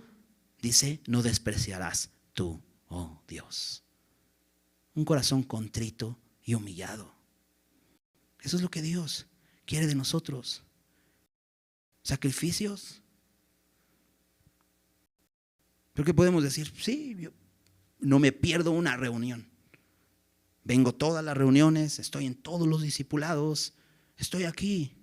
dice, 0.61 1.01
no 1.07 1.23
despreciarás 1.23 2.11
tú, 2.33 2.61
oh 2.87 3.23
Dios. 3.27 3.83
Un 4.93 5.05
corazón 5.05 5.41
contrito 5.41 6.19
y 6.43 6.53
humillado. 6.53 7.13
Eso 8.41 8.57
es 8.57 8.61
lo 8.61 8.69
que 8.69 8.81
Dios 8.81 9.25
quiere 9.65 9.87
de 9.87 9.95
nosotros. 9.95 10.63
Sacrificios 12.03 13.03
pero 15.93 16.05
¿qué 16.05 16.13
podemos 16.13 16.43
decir? 16.43 16.71
Sí, 16.79 17.15
yo 17.19 17.31
no 17.99 18.19
me 18.19 18.31
pierdo 18.31 18.71
una 18.71 18.97
reunión. 18.97 19.47
Vengo 20.63 20.93
todas 20.93 21.23
las 21.23 21.37
reuniones, 21.37 21.99
estoy 21.99 22.25
en 22.25 22.35
todos 22.35 22.67
los 22.67 22.81
discipulados, 22.81 23.73
estoy 24.17 24.45
aquí. 24.45 24.95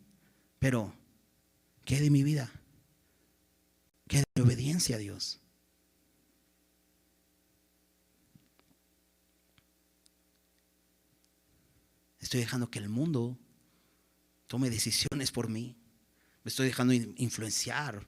Pero, 0.59 0.92
¿qué 1.84 2.01
de 2.01 2.11
mi 2.11 2.22
vida? 2.22 2.51
¿Qué 4.09 4.18
de 4.18 4.24
mi 4.34 4.42
obediencia 4.42 4.96
a 4.96 4.98
Dios? 4.98 5.38
Estoy 12.18 12.40
dejando 12.40 12.70
que 12.70 12.80
el 12.80 12.88
mundo 12.88 13.38
tome 14.46 14.70
decisiones 14.70 15.30
por 15.30 15.48
mí. 15.48 15.80
Me 16.45 16.49
estoy 16.49 16.66
dejando 16.66 16.95
influenciar 16.95 18.07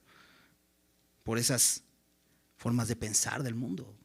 por 1.23 1.37
esas 1.37 1.83
formas 2.57 2.87
de 2.87 2.95
pensar 2.95 3.43
del 3.43 3.55
mundo. 3.55 3.95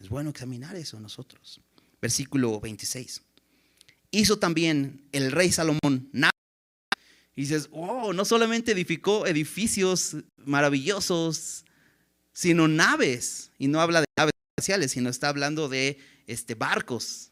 Es 0.00 0.08
bueno 0.08 0.30
examinar 0.30 0.76
eso 0.76 1.00
nosotros. 1.00 1.60
Versículo 2.00 2.60
26. 2.60 3.22
Hizo 4.10 4.38
también 4.38 5.08
el 5.12 5.32
rey 5.32 5.50
Salomón 5.50 6.10
y 7.36 7.42
dices, 7.42 7.68
oh, 7.70 8.14
no 8.14 8.24
solamente 8.24 8.72
edificó 8.72 9.26
edificios 9.26 10.16
maravillosos, 10.38 11.66
sino 12.32 12.66
naves. 12.66 13.50
Y 13.58 13.68
no 13.68 13.80
habla 13.80 14.00
de 14.00 14.06
naves 14.16 14.32
espaciales, 14.56 14.92
sino 14.92 15.10
está 15.10 15.28
hablando 15.28 15.68
de 15.68 15.98
este, 16.26 16.54
barcos, 16.54 17.28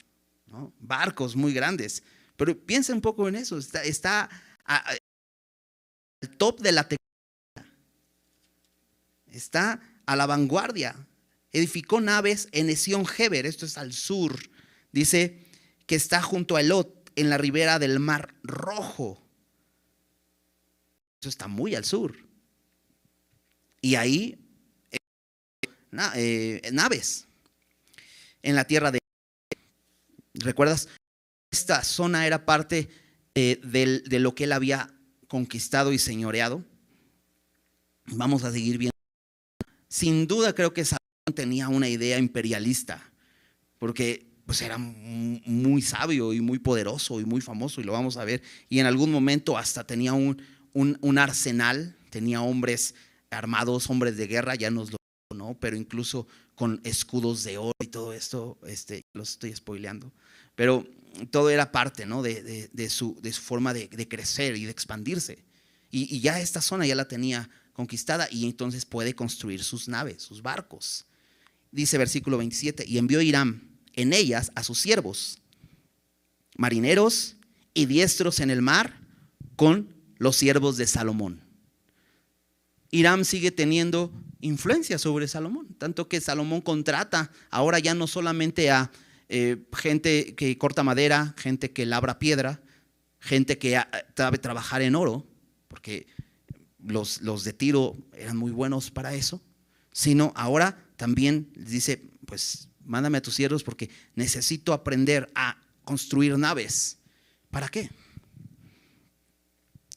barcos 0.79 1.37
muy 1.37 1.55
grandes. 1.55 2.03
Pero 2.37 2.59
piensa 2.59 2.93
un 2.93 3.01
poco 3.01 3.29
en 3.29 3.37
eso, 3.37 3.57
está, 3.57 3.83
está 3.83 4.29
top 6.31 6.61
de 6.61 6.73
la 6.73 6.83
tecnología 6.83 7.05
está 9.35 9.81
a 10.07 10.17
la 10.17 10.27
vanguardia. 10.27 10.95
Edificó 11.53 12.01
naves 12.01 12.49
en 12.53 12.71
Esión 12.71 13.07
Geber, 13.07 13.47
esto 13.47 13.67
es 13.67 13.79
al 13.79 13.93
sur. 13.93 14.51
Dice 14.93 15.47
que 15.87 15.95
está 15.95 16.23
junto 16.23 16.57
a 16.57 16.61
Elot, 16.61 17.11
en 17.17 17.31
la 17.31 17.39
ribera 17.39 17.79
del 17.79 18.01
Mar 18.01 18.35
Rojo. 18.43 19.23
Eso 21.21 21.29
está 21.29 21.47
muy 21.47 21.75
al 21.75 21.85
sur. 21.85 22.17
Y 23.81 23.95
ahí, 23.95 24.39
eh, 26.17 26.71
naves 26.73 27.27
en 28.43 28.57
la 28.57 28.65
tierra 28.67 28.91
de... 28.91 28.99
¿Recuerdas? 30.35 30.89
Esta 31.53 31.85
zona 31.85 32.27
era 32.27 32.45
parte 32.45 32.89
eh, 33.35 33.61
de 33.63 34.19
lo 34.19 34.35
que 34.35 34.45
él 34.45 34.53
había 34.53 34.94
conquistado 35.35 35.93
y 35.93 35.99
señoreado. 35.99 36.65
Vamos 38.07 38.45
a 38.45 38.53
seguir 38.53 38.79
viendo 38.79 38.95
sin 39.89 40.29
duda 40.29 40.55
creo 40.55 40.73
que 40.73 40.85
Salomón 40.85 41.35
tenía 41.35 41.69
una 41.69 41.89
idea 41.89 42.19
imperialista, 42.19 43.03
porque 43.79 44.27
pues 44.47 44.63
era 44.63 44.79
muy 44.79 45.83
sabio 45.83 46.33
y 46.33 46.41
muy 46.41 46.61
poderoso 46.61 47.21
y 47.21 47.25
muy 47.25 47.41
famoso, 47.41 47.81
y 47.81 47.85
lo 47.85 47.91
vamos 47.91 48.17
a 48.17 48.25
ver. 48.25 48.43
Y 48.69 48.79
en 48.79 48.87
algún 48.87 49.11
momento 49.11 49.59
hasta 49.59 49.85
tenía 49.85 50.13
un, 50.13 50.41
un, 50.73 51.19
arsenal, 51.19 51.97
tenía 52.11 52.41
hombres 52.41 52.95
armados, 53.31 53.91
hombres 53.91 54.17
de 54.17 54.29
guerra, 54.29 54.55
ya 54.55 54.71
nos 54.71 54.93
lo 54.93 54.99
¿no? 55.35 55.57
Pero 55.59 55.77
incluso 55.77 56.29
con 56.55 56.81
escudos 56.85 57.43
de 57.43 57.59
oro 57.59 57.73
y 57.83 57.89
todo 57.89 58.13
esto, 58.13 58.59
este, 58.67 59.03
los 59.15 59.31
estoy 59.31 59.55
spoileando. 59.55 60.13
Pero 60.55 60.87
todo 61.31 61.51
era 61.51 61.73
parte, 61.73 62.07
¿no? 62.07 62.23
De, 62.23 62.89
su, 62.89 63.21
forma 63.41 63.75
de, 63.75 63.89
crecer 64.09 64.57
y 64.57 64.65
de 64.65 64.71
expandirse. 64.71 65.45
Y, 65.91 66.15
y, 66.15 66.21
ya 66.21 66.41
esta 66.41 66.61
zona 66.61 66.87
ya 66.87 66.95
la 66.95 67.07
tenía 67.07 67.49
conquistada 67.73 68.29
y 68.31 68.45
entonces 68.47 68.85
puede 68.85 69.15
construir 69.15 69.63
sus 69.63 69.89
naves, 69.89 70.23
sus 70.23 70.43
barcos. 70.43 71.07
Dice 71.71 71.99
versículo 71.99 72.39
27, 72.39 72.85
y 72.87 72.99
envió 72.99 73.21
Irán 73.21 73.69
en 73.95 74.13
ellas 74.13 74.51
a 74.55 74.63
sus 74.63 74.81
siervos, 74.81 75.39
marineros 76.57 77.37
y 77.75 77.87
diestros 77.87 78.41
en 78.41 78.51
el 78.51 78.63
mar, 78.63 79.01
con 79.57 79.95
los 80.19 80.37
siervos 80.37 80.77
de 80.77 80.87
Salomón. 80.87 81.41
Irán 82.91 83.25
sigue 83.25 83.51
teniendo 83.51 84.13
influencia 84.41 84.99
sobre 84.99 85.27
Salomón, 85.27 85.75
tanto 85.79 86.09
que 86.09 86.21
Salomón 86.21 86.61
contrata 86.61 87.31
ahora 87.51 87.79
ya 87.79 87.95
no 87.95 88.07
solamente 88.07 88.71
a 88.71 88.91
eh, 89.29 89.65
gente 89.73 90.35
que 90.35 90.57
corta 90.59 90.83
madera, 90.83 91.35
gente 91.39 91.73
que 91.73 91.87
labra 91.87 92.19
piedra, 92.19 92.63
gente 93.21 93.59
que 93.59 93.81
sabe 94.17 94.39
trabajar 94.39 94.83
en 94.83 94.95
oro, 94.95 95.27
porque 95.69 96.07
los, 96.79 97.23
los 97.23 97.45
de 97.45 97.53
Tiro 97.53 97.97
eran 98.13 98.37
muy 98.37 98.53
buenos 98.53 98.91
para 98.91 99.15
eso, 99.15 99.43
sino 99.93 100.33
ahora 100.37 100.85
también 100.97 101.51
dice, 101.57 102.03
pues 102.27 102.69
mándame 102.85 103.19
a 103.19 103.23
tus 103.23 103.35
siervos 103.35 103.65
porque 103.65 103.91
necesito 104.15 104.73
aprender 104.73 105.31
a 105.35 105.61
construir 105.85 106.37
naves. 106.39 106.99
¿Para 107.51 107.69
qué? 107.69 107.91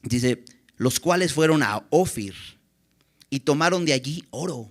Dice, 0.02 0.44
los 0.76 1.00
cuales 1.00 1.32
fueron 1.32 1.62
a 1.62 1.86
Ofir 1.90 2.34
y 3.30 3.40
tomaron 3.40 3.84
de 3.84 3.92
allí 3.92 4.24
oro, 4.30 4.70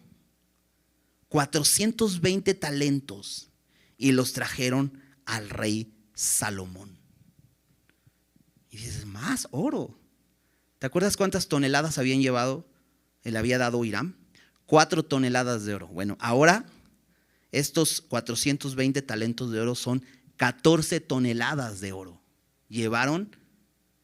420 1.30 2.54
talentos, 2.54 3.50
y 3.98 4.12
los 4.12 4.34
trajeron 4.34 5.02
al 5.26 5.50
rey 5.50 5.94
Salomón. 6.14 6.98
Y 8.70 8.78
dices, 8.78 9.06
más 9.06 9.48
oro. 9.52 10.00
¿Te 10.80 10.86
acuerdas 10.86 11.18
cuántas 11.18 11.48
toneladas 11.48 11.98
habían 11.98 12.22
llevado? 12.22 12.70
Le 13.24 13.38
había 13.38 13.58
dado 13.58 13.84
Irán. 13.84 14.16
Cuatro 14.66 15.04
toneladas 15.04 15.66
de 15.66 15.74
oro. 15.74 15.88
Bueno, 15.88 16.18
ahora 16.20 16.66
estos 17.52 18.02
420 18.02 19.02
talentos 19.02 19.52
de 19.52 19.60
oro 19.60 19.76
son 19.76 20.04
14 20.36 21.00
toneladas 21.00 21.80
de 21.80 21.94
oro. 21.94 22.22
Llevaron, 22.70 23.36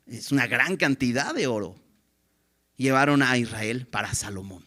es 0.07 0.31
una 0.31 0.47
gran 0.47 0.77
cantidad 0.77 1.35
de 1.35 1.47
oro. 1.47 1.75
Llevaron 2.75 3.21
a 3.21 3.37
Israel 3.37 3.85
para 3.85 4.13
Salomón. 4.15 4.65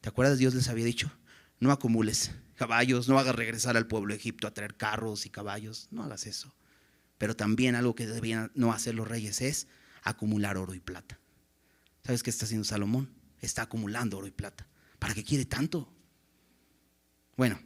¿Te 0.00 0.08
acuerdas? 0.08 0.38
Dios 0.38 0.54
les 0.54 0.68
había 0.68 0.84
dicho, 0.84 1.10
no 1.58 1.72
acumules 1.72 2.30
caballos, 2.54 3.08
no 3.08 3.18
hagas 3.18 3.34
regresar 3.34 3.76
al 3.76 3.86
pueblo 3.86 4.12
de 4.12 4.18
Egipto 4.18 4.46
a 4.46 4.54
traer 4.54 4.76
carros 4.76 5.26
y 5.26 5.30
caballos, 5.30 5.88
no 5.90 6.02
hagas 6.02 6.26
eso. 6.26 6.54
Pero 7.18 7.36
también 7.36 7.74
algo 7.74 7.94
que 7.94 8.06
debían 8.06 8.50
no 8.54 8.72
hacer 8.72 8.94
los 8.94 9.08
reyes 9.08 9.40
es 9.40 9.68
acumular 10.02 10.56
oro 10.56 10.74
y 10.74 10.80
plata. 10.80 11.18
¿Sabes 12.04 12.22
qué 12.22 12.30
está 12.30 12.44
haciendo 12.44 12.64
Salomón? 12.64 13.10
Está 13.40 13.62
acumulando 13.62 14.18
oro 14.18 14.26
y 14.26 14.30
plata. 14.30 14.68
¿Para 14.98 15.14
qué 15.14 15.24
quiere 15.24 15.44
tanto? 15.44 15.92
Bueno, 17.36 17.60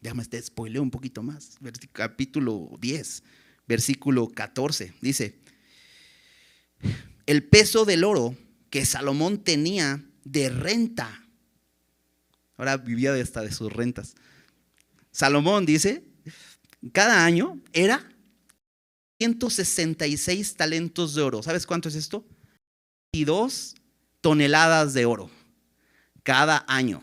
déjame 0.00 0.24
te 0.24 0.40
spoileo 0.40 0.82
un 0.82 0.90
poquito 0.90 1.22
más. 1.22 1.58
Capítulo 1.92 2.70
10, 2.80 3.22
versículo 3.66 4.28
14. 4.28 4.94
Dice, 5.00 5.40
el 7.26 7.44
peso 7.44 7.84
del 7.84 8.04
oro 8.04 8.36
que 8.70 8.84
Salomón 8.86 9.42
tenía 9.42 10.04
de 10.24 10.48
renta. 10.48 11.25
Ahora 12.56 12.76
vivía 12.76 13.14
hasta 13.14 13.42
de 13.42 13.52
sus 13.52 13.72
rentas. 13.72 14.14
Salomón 15.10 15.66
dice, 15.66 16.04
cada 16.92 17.24
año 17.24 17.60
era 17.72 18.08
166 19.18 20.56
talentos 20.56 21.14
de 21.14 21.22
oro. 21.22 21.42
¿Sabes 21.42 21.66
cuánto 21.66 21.88
es 21.88 21.94
esto? 21.94 22.26
dos 23.24 23.74
toneladas 24.20 24.92
de 24.92 25.06
oro 25.06 25.30
cada 26.22 26.64
año. 26.68 27.02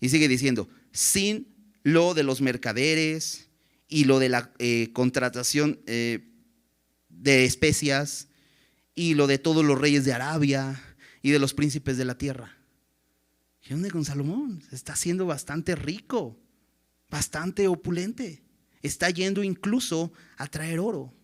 Y 0.00 0.08
sigue 0.08 0.28
diciendo, 0.28 0.68
sin 0.92 1.54
lo 1.82 2.14
de 2.14 2.22
los 2.22 2.40
mercaderes 2.40 3.48
y 3.88 4.04
lo 4.04 4.18
de 4.18 4.28
la 4.28 4.52
eh, 4.58 4.90
contratación 4.92 5.80
eh, 5.86 6.30
de 7.08 7.44
especias 7.44 8.28
y 8.94 9.14
lo 9.14 9.26
de 9.26 9.38
todos 9.38 9.64
los 9.64 9.78
reyes 9.78 10.04
de 10.04 10.12
Arabia 10.12 10.80
y 11.20 11.30
de 11.30 11.38
los 11.38 11.54
príncipes 11.54 11.96
de 11.96 12.04
la 12.04 12.16
tierra. 12.16 12.56
¿Qué 13.62 13.74
onda 13.74 13.88
con 13.90 14.04
Salomón? 14.04 14.60
Se 14.68 14.74
está 14.74 14.94
haciendo 14.94 15.24
bastante 15.24 15.76
rico, 15.76 16.36
bastante 17.08 17.68
opulente. 17.68 18.42
Está 18.82 19.08
yendo 19.10 19.44
incluso 19.44 20.12
a 20.36 20.48
traer 20.48 20.80
oro. 20.80 21.14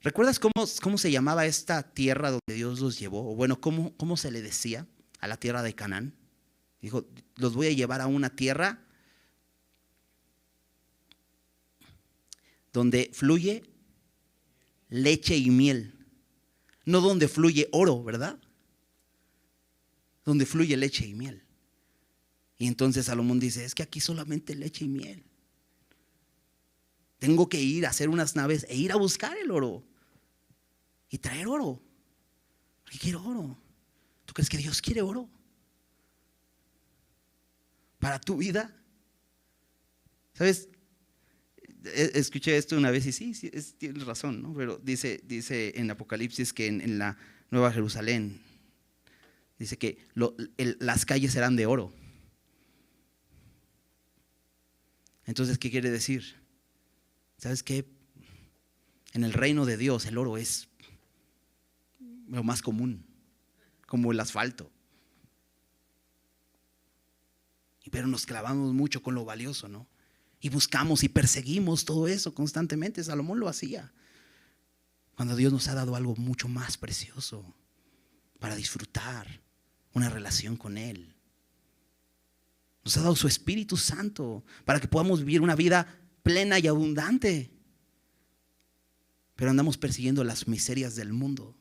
¿Recuerdas 0.00 0.40
cómo, 0.40 0.52
cómo, 0.82 0.98
se 0.98 1.12
llamaba 1.12 1.46
esta 1.46 1.82
tierra 1.94 2.30
donde 2.30 2.54
Dios 2.54 2.80
los 2.80 2.98
llevó? 2.98 3.30
O 3.30 3.36
bueno, 3.36 3.60
¿cómo, 3.60 3.96
¿cómo 3.96 4.16
se 4.16 4.32
le 4.32 4.42
decía 4.42 4.86
a 5.20 5.28
la 5.28 5.36
tierra 5.36 5.62
de 5.62 5.74
Canaán? 5.74 6.14
Dijo, 6.80 7.06
los 7.36 7.54
voy 7.54 7.68
a 7.68 7.72
llevar 7.72 8.00
a 8.00 8.08
una 8.08 8.30
tierra 8.30 8.84
donde 12.72 13.10
fluye 13.12 13.62
leche 14.88 15.36
y 15.36 15.50
miel. 15.50 15.94
No 16.84 17.00
donde 17.00 17.28
fluye 17.28 17.68
oro, 17.72 18.02
¿verdad? 18.02 18.38
Donde 20.26 20.44
fluye 20.44 20.76
leche 20.76 21.06
y 21.06 21.14
miel. 21.14 21.42
Y 22.58 22.66
entonces 22.66 23.06
Salomón 23.06 23.40
dice, 23.40 23.64
es 23.64 23.74
que 23.74 23.82
aquí 23.82 24.00
solamente 24.00 24.54
leche 24.54 24.84
y 24.84 24.88
miel. 24.88 25.24
Tengo 27.18 27.48
que 27.48 27.60
ir 27.60 27.86
a 27.86 27.90
hacer 27.90 28.10
unas 28.10 28.36
naves 28.36 28.66
e 28.68 28.76
ir 28.76 28.92
a 28.92 28.96
buscar 28.96 29.38
el 29.38 29.50
oro. 29.50 29.82
Y 31.08 31.16
traer 31.16 31.46
oro. 31.46 31.80
Porque 32.82 32.98
quiero 32.98 33.22
oro. 33.24 33.58
¿Tú 34.26 34.34
crees 34.34 34.50
que 34.50 34.58
Dios 34.58 34.82
quiere 34.82 35.00
oro? 35.00 35.30
Para 37.98 38.20
tu 38.20 38.36
vida. 38.36 38.76
¿Sabes? 40.34 40.68
E, 41.94 42.12
escuché 42.14 42.56
esto 42.56 42.76
una 42.76 42.90
vez 42.90 43.06
y 43.06 43.12
sí, 43.12 43.34
sí 43.34 43.50
tienes 43.78 44.04
razón, 44.04 44.42
¿no? 44.42 44.54
Pero 44.54 44.78
dice, 44.78 45.20
dice 45.24 45.72
en 45.76 45.90
Apocalipsis 45.90 46.52
que 46.52 46.66
en, 46.66 46.98
la 46.98 47.16
Nueva 47.50 47.72
Jerusalén, 47.72 48.40
dice 49.58 49.78
que 49.78 49.98
las 50.14 51.06
calles 51.06 51.32
serán 51.32 51.56
de 51.56 51.66
oro. 51.66 51.92
Entonces, 55.24 55.58
¿qué 55.58 55.70
quiere 55.70 55.90
decir? 55.90 56.36
¿Sabes 57.38 57.62
qué? 57.62 57.86
En 59.12 59.24
el 59.24 59.32
reino 59.32 59.66
de 59.66 59.76
Dios 59.76 60.06
el 60.06 60.18
oro 60.18 60.36
es 60.36 60.68
lo 62.28 62.42
más 62.42 62.62
común, 62.62 63.04
como 63.86 64.12
el 64.12 64.20
asfalto. 64.20 64.70
Pero 67.90 68.08
nos 68.08 68.26
clavamos 68.26 68.74
mucho 68.74 69.02
con 69.02 69.14
lo 69.14 69.24
valioso, 69.24 69.68
¿no? 69.68 69.88
Y 70.40 70.50
buscamos 70.50 71.02
y 71.02 71.08
perseguimos 71.08 71.84
todo 71.86 72.08
eso 72.08 72.34
constantemente. 72.34 73.02
Salomón 73.02 73.40
lo 73.40 73.48
hacía. 73.48 73.92
Cuando 75.14 75.34
Dios 75.34 75.50
nos 75.50 75.66
ha 75.68 75.74
dado 75.74 75.96
algo 75.96 76.14
mucho 76.16 76.46
más 76.46 76.76
precioso 76.76 77.54
para 78.38 78.54
disfrutar 78.54 79.40
una 79.96 80.10
relación 80.10 80.56
con 80.58 80.76
Él. 80.76 81.14
Nos 82.84 82.98
ha 82.98 83.00
dado 83.00 83.16
su 83.16 83.26
Espíritu 83.26 83.78
Santo 83.78 84.44
para 84.66 84.78
que 84.78 84.88
podamos 84.88 85.20
vivir 85.20 85.40
una 85.40 85.56
vida 85.56 85.88
plena 86.22 86.58
y 86.58 86.66
abundante. 86.66 87.50
Pero 89.36 89.50
andamos 89.50 89.78
persiguiendo 89.78 90.22
las 90.22 90.46
miserias 90.48 90.96
del 90.96 91.14
mundo. 91.14 91.56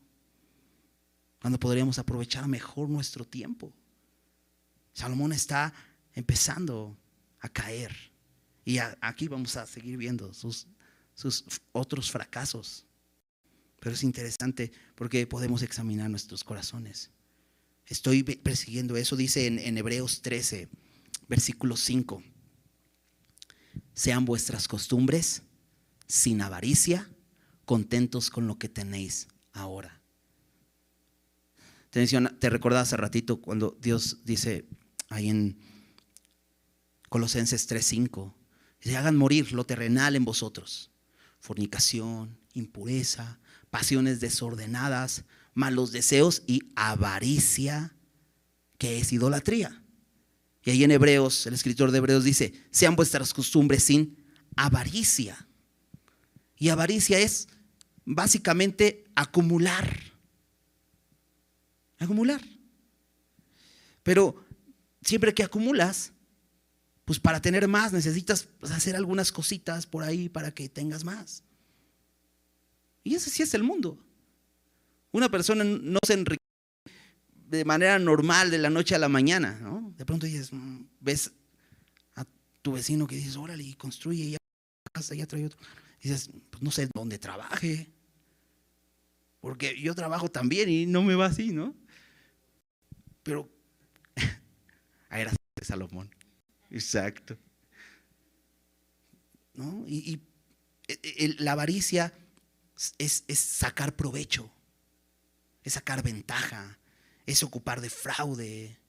Cuando 1.39 1.57
podríamos 1.57 1.97
aprovechar 1.97 2.45
mejor 2.49 2.89
nuestro 2.89 3.23
tiempo. 3.23 3.73
Salomón 4.91 5.31
está 5.31 5.73
empezando 6.11 6.97
a 7.39 7.47
caer 7.47 7.95
y 8.65 8.79
aquí 8.99 9.29
vamos 9.29 9.55
a 9.55 9.65
seguir 9.65 9.95
viendo 9.95 10.33
sus, 10.33 10.67
sus 11.13 11.45
otros 11.71 12.11
fracasos. 12.11 12.85
Pero 13.79 13.95
es 13.95 14.03
interesante 14.03 14.73
porque 14.93 15.25
podemos 15.25 15.61
examinar 15.61 16.09
nuestros 16.09 16.43
corazones. 16.43 17.14
Estoy 17.87 18.23
persiguiendo 18.23 18.97
eso, 18.97 19.15
dice 19.15 19.45
en, 19.45 19.77
Hebreos 19.77 20.21
13, 20.21 20.69
versículo 21.27 21.77
5. 21.77 22.23
Sean 23.93 24.25
vuestras 24.25 24.67
costumbres 24.67 25.43
sin 26.07 26.41
avaricia, 26.41 27.09
contentos 27.65 28.29
con 28.29 28.47
lo 28.47 28.57
que 28.57 28.69
tenéis 28.69 29.27
ahora. 29.53 30.01
Te, 31.91 32.05
te 32.05 32.49
recordaba 32.49 32.81
hace 32.81 32.97
ratito 32.97 33.39
cuando 33.39 33.77
Dios 33.81 34.25
dice 34.25 34.65
ahí 35.09 35.29
en 35.29 35.57
Colosenses 37.09 37.69
3:5, 37.69 38.33
se 38.79 38.97
hagan 38.97 39.15
morir 39.15 39.51
lo 39.53 39.65
terrenal 39.65 40.15
en 40.15 40.25
vosotros. 40.25 40.91
Fornicación, 41.39 42.37
impureza, 42.53 43.39
pasiones 43.69 44.19
desordenadas, 44.19 45.25
malos 45.55 45.91
deseos 45.91 46.43
y 46.45 46.61
avaricia, 46.75 47.95
que 48.77 48.99
es 48.99 49.11
idolatría. 49.11 49.81
Y 50.63 50.69
ahí 50.69 50.83
en 50.83 50.91
Hebreos, 50.91 51.47
el 51.47 51.53
escritor 51.55 51.89
de 51.91 51.97
Hebreos 51.97 52.23
dice, 52.23 52.53
sean 52.69 52.95
vuestras 52.95 53.33
costumbres 53.33 53.83
sin 53.83 54.23
avaricia. 54.55 55.47
Y 56.57 56.69
avaricia 56.69 57.19
es 57.19 57.47
básicamente 58.03 59.05
acumular. 59.15 59.99
Acumular. 61.97 62.41
Pero 64.03 64.45
siempre 65.01 65.33
que 65.33 65.43
acumulas, 65.43 66.11
pues 67.05 67.19
para 67.19 67.41
tener 67.41 67.67
más 67.67 67.93
necesitas 67.93 68.47
pues, 68.59 68.71
hacer 68.71 68.95
algunas 68.95 69.31
cositas 69.31 69.85
por 69.85 70.03
ahí 70.03 70.29
para 70.29 70.51
que 70.51 70.67
tengas 70.67 71.03
más. 71.03 71.43
Y 73.03 73.15
ese 73.15 73.29
sí 73.29 73.43
es 73.43 73.53
el 73.53 73.63
mundo. 73.63 74.04
Una 75.15 75.29
persona 75.29 75.63
no 75.63 75.99
se 76.05 76.13
enriquece 76.13 76.43
de 77.47 77.63
manera 77.63 77.97
normal 77.99 78.51
de 78.51 78.57
la 78.57 78.69
noche 78.69 78.95
a 78.95 78.99
la 78.99 79.07
mañana, 79.07 79.57
¿no? 79.61 79.93
De 79.95 80.05
pronto 80.05 80.25
dices, 80.25 80.51
mm, 80.51 80.81
ves 80.99 81.31
a 82.15 82.25
tu 82.61 82.73
vecino 82.73 83.07
que 83.07 83.15
dices, 83.15 83.37
órale, 83.37 83.63
y 83.63 83.75
construye, 83.75 84.31
ya 84.31 84.37
casa, 84.91 85.15
ya 85.15 85.25
trae 85.25 85.45
otro. 85.45 85.57
dices, 86.01 86.29
pues 86.49 86.61
no 86.61 86.69
sé 86.69 86.89
dónde 86.93 87.17
trabaje. 87.17 87.89
Porque 89.39 89.79
yo 89.79 89.95
trabajo 89.95 90.29
también 90.29 90.67
y 90.67 90.85
no 90.85 91.01
me 91.01 91.15
va 91.15 91.27
así, 91.27 91.53
¿no? 91.53 91.73
Pero, 93.23 93.49
a 95.09 95.15
ver, 95.15 95.29
Salomón. 95.61 96.13
Exacto. 96.69 97.37
¿No? 99.53 99.85
Y, 99.87 100.19
e, 100.89 100.99
e, 101.03 101.35
la 101.39 101.53
avaricia 101.53 102.13
es, 102.97 103.23
sacar 103.33 103.95
provecho, 103.95 104.51
es 105.65 105.73
sacar 105.73 106.01
ventaja, 106.01 106.79
es 107.25 107.43
ocupar 107.43 107.81
de 107.81 107.89
fraude. 107.89 108.79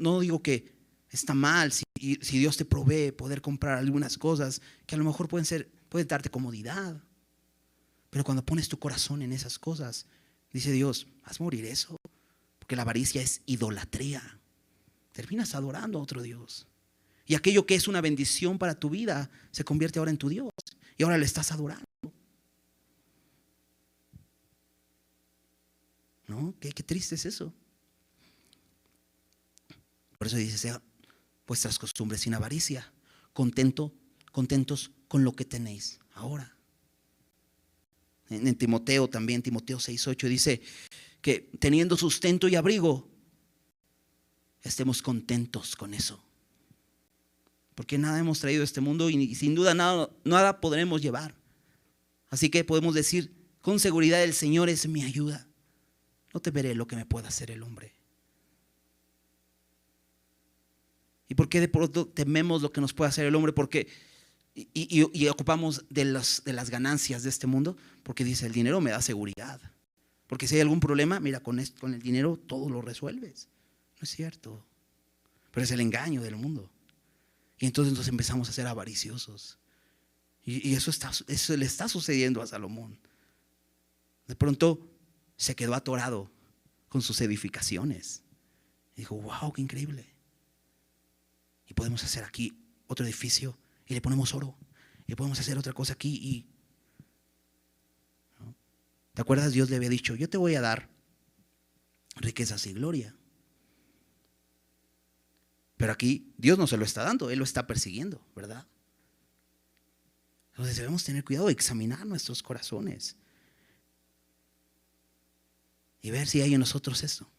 No, 0.00 0.18
digo 0.18 0.42
que 0.42 0.74
está 1.08 1.34
mal 1.34 1.70
si, 1.70 1.84
Dios 2.20 2.56
te 2.56 2.64
provee 2.64 3.12
poder 3.12 3.40
comprar 3.40 3.78
algunas 3.78 4.18
cosas 4.18 4.60
que 4.86 4.96
a 4.96 4.98
lo 4.98 5.04
mejor 5.04 5.28
pueden 5.28 5.44
ser, 5.44 5.70
pueden 5.88 6.08
darte 6.08 6.28
comodidad. 6.28 7.00
Pero 8.10 8.24
cuando 8.24 8.44
pones 8.44 8.68
tu 8.68 8.80
corazón 8.80 9.22
en 9.22 9.32
esas 9.32 9.60
cosas, 9.60 10.06
dice 10.52 10.72
Dios, 10.72 11.06
a 11.22 11.30
morir 11.38 11.64
eso. 11.66 11.96
Porque 12.58 12.74
la 12.74 12.82
avaricia 12.82 13.22
es 13.22 13.42
idolatría 13.46 14.42
terminas 15.12 15.54
adorando 15.54 15.98
a 15.98 16.02
otro 16.02 16.22
Dios. 16.22 16.66
Y 17.26 17.34
aquello 17.34 17.66
que 17.66 17.74
es 17.74 17.86
una 17.86 18.00
bendición 18.00 18.58
para 18.58 18.74
tu 18.74 18.90
vida 18.90 19.30
se 19.52 19.64
convierte 19.64 19.98
ahora 19.98 20.10
en 20.10 20.18
tu 20.18 20.28
Dios. 20.28 20.50
Y 20.96 21.04
ahora 21.04 21.18
le 21.18 21.24
estás 21.24 21.52
adorando. 21.52 21.84
¿No? 26.32 26.54
Qué, 26.58 26.72
triste 26.72 27.14
es 27.14 27.26
eso. 27.26 27.52
Por 30.16 30.26
eso 30.26 30.36
dice, 30.36 30.56
sea 30.56 30.82
vuestras 31.46 31.78
costumbres 31.78 32.22
sin 32.22 32.32
avaricia, 32.32 32.90
contento, 33.34 33.92
contentos 34.30 34.92
con 35.08 35.24
lo 35.24 35.36
que 35.36 35.44
tenéis 35.44 36.00
ahora. 36.14 36.56
En, 38.30 38.54
Timoteo 38.54 39.10
también, 39.10 39.42
Timoteo 39.42 39.76
6.8 39.76 40.28
dice 40.28 40.62
que 41.20 41.50
teniendo 41.58 41.98
sustento 41.98 42.48
y 42.48 42.54
abrigo, 42.54 43.10
estemos 44.62 45.02
contentos 45.02 45.76
con 45.76 45.92
eso. 45.92 46.24
Porque 47.74 47.98
nada 47.98 48.18
hemos 48.18 48.40
traído 48.40 48.62
a 48.62 48.64
este 48.64 48.80
mundo 48.80 49.10
y 49.10 49.34
sin 49.34 49.54
duda 49.54 49.74
nada, 49.74 50.08
nada 50.24 50.62
podremos 50.62 51.02
llevar. 51.02 51.34
Así 52.30 52.48
que 52.48 52.64
podemos 52.64 52.94
decir 52.94 53.34
con 53.60 53.78
seguridad 53.78 54.24
el 54.24 54.32
Señor 54.32 54.70
es 54.70 54.88
mi 54.88 55.02
ayuda. 55.02 55.51
No 56.32 56.40
te 56.40 56.50
veré 56.50 56.74
lo 56.74 56.86
que 56.86 56.96
me 56.96 57.06
pueda 57.06 57.28
hacer 57.28 57.50
el 57.50 57.62
hombre. 57.62 57.94
¿Y 61.28 61.34
por 61.34 61.48
qué 61.48 61.60
de 61.60 61.68
pronto 61.68 62.06
tememos 62.06 62.62
lo 62.62 62.72
que 62.72 62.80
nos 62.80 62.92
puede 62.92 63.08
hacer 63.08 63.26
el 63.26 63.34
hombre? 63.34 63.52
Porque 63.52 63.88
y, 64.54 65.28
ocupamos 65.28 65.84
de, 65.88 66.04
las 66.04 66.70
ganancias 66.70 67.22
de 67.22 67.30
este 67.30 67.46
mundo, 67.46 67.76
porque 68.02 68.22
dice 68.24 68.46
el 68.46 68.52
dinero 68.52 68.80
me 68.80 68.90
da 68.90 69.00
seguridad. 69.00 69.60
Porque 70.26 70.46
si 70.46 70.56
hay 70.56 70.60
algún 70.60 70.80
problema, 70.80 71.20
mira, 71.20 71.40
con, 71.40 71.62
con 71.80 71.94
el 71.94 72.02
dinero 72.02 72.36
todo 72.36 72.68
lo 72.68 72.82
resuelves 72.82 73.48
es 74.02 74.10
cierto. 74.10 74.64
Pero 75.50 75.64
es 75.64 75.70
el 75.70 75.80
engaño 75.80 76.22
del 76.22 76.36
mundo. 76.36 76.70
Y 77.58 77.66
entonces 77.66 77.94
nos 77.94 78.08
empezamos 78.08 78.48
a 78.48 78.52
ser 78.52 78.66
avariciosos. 78.66 79.58
Y, 80.44 80.74
eso, 80.74 80.90
está, 80.90 81.12
eso 81.28 81.56
le 81.56 81.66
está 81.66 81.88
sucediendo 81.88 82.42
a 82.42 82.46
Salomón. 82.46 82.98
De 84.26 84.34
pronto 84.34 84.80
se 85.42 85.56
quedó 85.56 85.74
atorado 85.74 86.30
con 86.88 87.02
sus 87.02 87.20
edificaciones. 87.20 88.22
Y 88.94 89.00
dijo, 89.00 89.20
wow, 89.20 89.52
qué 89.52 89.60
increíble. 89.60 90.14
Y 91.66 91.74
podemos 91.74 92.04
hacer 92.04 92.22
aquí 92.22 92.56
otro 92.86 93.04
edificio 93.04 93.58
y 93.84 93.94
le 93.94 94.00
ponemos 94.00 94.34
oro. 94.34 94.56
Y 95.04 95.16
podemos 95.16 95.40
hacer 95.40 95.58
otra 95.58 95.72
cosa 95.72 95.94
aquí 95.94 96.14
y... 96.14 96.46
¿Te 99.14 99.20
acuerdas? 99.22 99.52
Dios 99.52 99.68
le 99.68 99.74
había 99.74 99.88
dicho, 99.88 100.14
yo 100.14 100.30
te 100.30 100.38
voy 100.38 100.54
a 100.54 100.60
dar 100.60 100.88
riquezas 102.14 102.64
y 102.68 102.74
gloria. 102.74 103.12
Pero 105.76 105.90
aquí 105.90 106.32
Dios 106.38 106.56
no 106.56 106.68
se 106.68 106.76
lo 106.76 106.84
está 106.84 107.02
dando, 107.02 107.30
Él 107.30 107.40
lo 107.40 107.44
está 107.44 107.66
persiguiendo, 107.66 108.24
¿verdad? 108.36 108.68
Entonces 110.52 110.76
debemos 110.76 111.02
tener 111.02 111.24
cuidado 111.24 111.48
examinar 111.48 112.06
nuestros 112.06 112.44
corazones 112.44 113.16
y 116.02 116.10
ver 116.10 116.26
si 116.26 116.42
hay 116.42 116.52
en 116.52 116.60
nosotros 116.60 117.02
eso. 117.04 117.30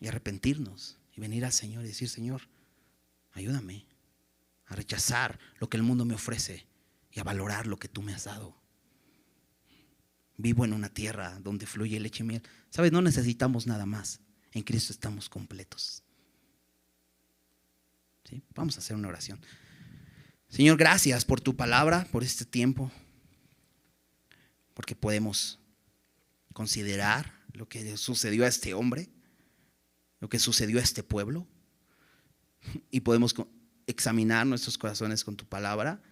Y 0.00 0.08
arrepentirnos 0.08 0.98
y 1.16 1.20
venir 1.20 1.44
al 1.44 1.52
Señor 1.52 1.84
y 1.84 1.88
decir, 1.88 2.08
Señor, 2.08 2.42
ayúdame 3.32 3.86
a 4.66 4.74
rechazar 4.74 5.38
lo 5.58 5.70
que 5.70 5.76
el 5.76 5.82
mundo 5.84 6.04
me 6.04 6.14
ofrece 6.14 6.66
y 7.12 7.20
a 7.20 7.24
valorar 7.24 7.66
lo 7.66 7.78
que 7.78 7.88
tú 7.88 8.02
me 8.02 8.12
has 8.12 8.24
dado. 8.24 8.56
Vivo 10.36 10.64
en 10.64 10.72
una 10.72 10.88
tierra 10.88 11.38
donde 11.40 11.66
fluye 11.66 12.00
leche 12.00 12.24
y 12.24 12.26
miel. 12.26 12.42
Sabes, 12.70 12.92
no 12.92 13.02
necesitamos 13.02 13.66
nada 13.66 13.86
más. 13.86 14.20
En 14.52 14.62
Cristo 14.62 14.92
estamos 14.92 15.28
completos. 15.28 16.02
¿Sí? 18.24 18.42
Vamos 18.54 18.76
a 18.76 18.80
hacer 18.80 18.96
una 18.96 19.08
oración. 19.08 19.40
Señor, 20.48 20.76
gracias 20.76 21.24
por 21.24 21.40
tu 21.40 21.56
palabra, 21.56 22.06
por 22.10 22.24
este 22.24 22.44
tiempo, 22.44 22.90
porque 24.74 24.96
podemos 24.96 25.60
considerar 26.60 27.32
lo 27.54 27.70
que 27.70 27.96
sucedió 27.96 28.44
a 28.44 28.46
este 28.46 28.74
hombre, 28.74 29.08
lo 30.20 30.28
que 30.28 30.38
sucedió 30.38 30.78
a 30.78 30.82
este 30.82 31.02
pueblo, 31.02 31.46
y 32.90 33.00
podemos 33.00 33.34
examinar 33.86 34.46
nuestros 34.46 34.76
corazones 34.76 35.24
con 35.24 35.36
tu 35.36 35.46
palabra. 35.46 36.02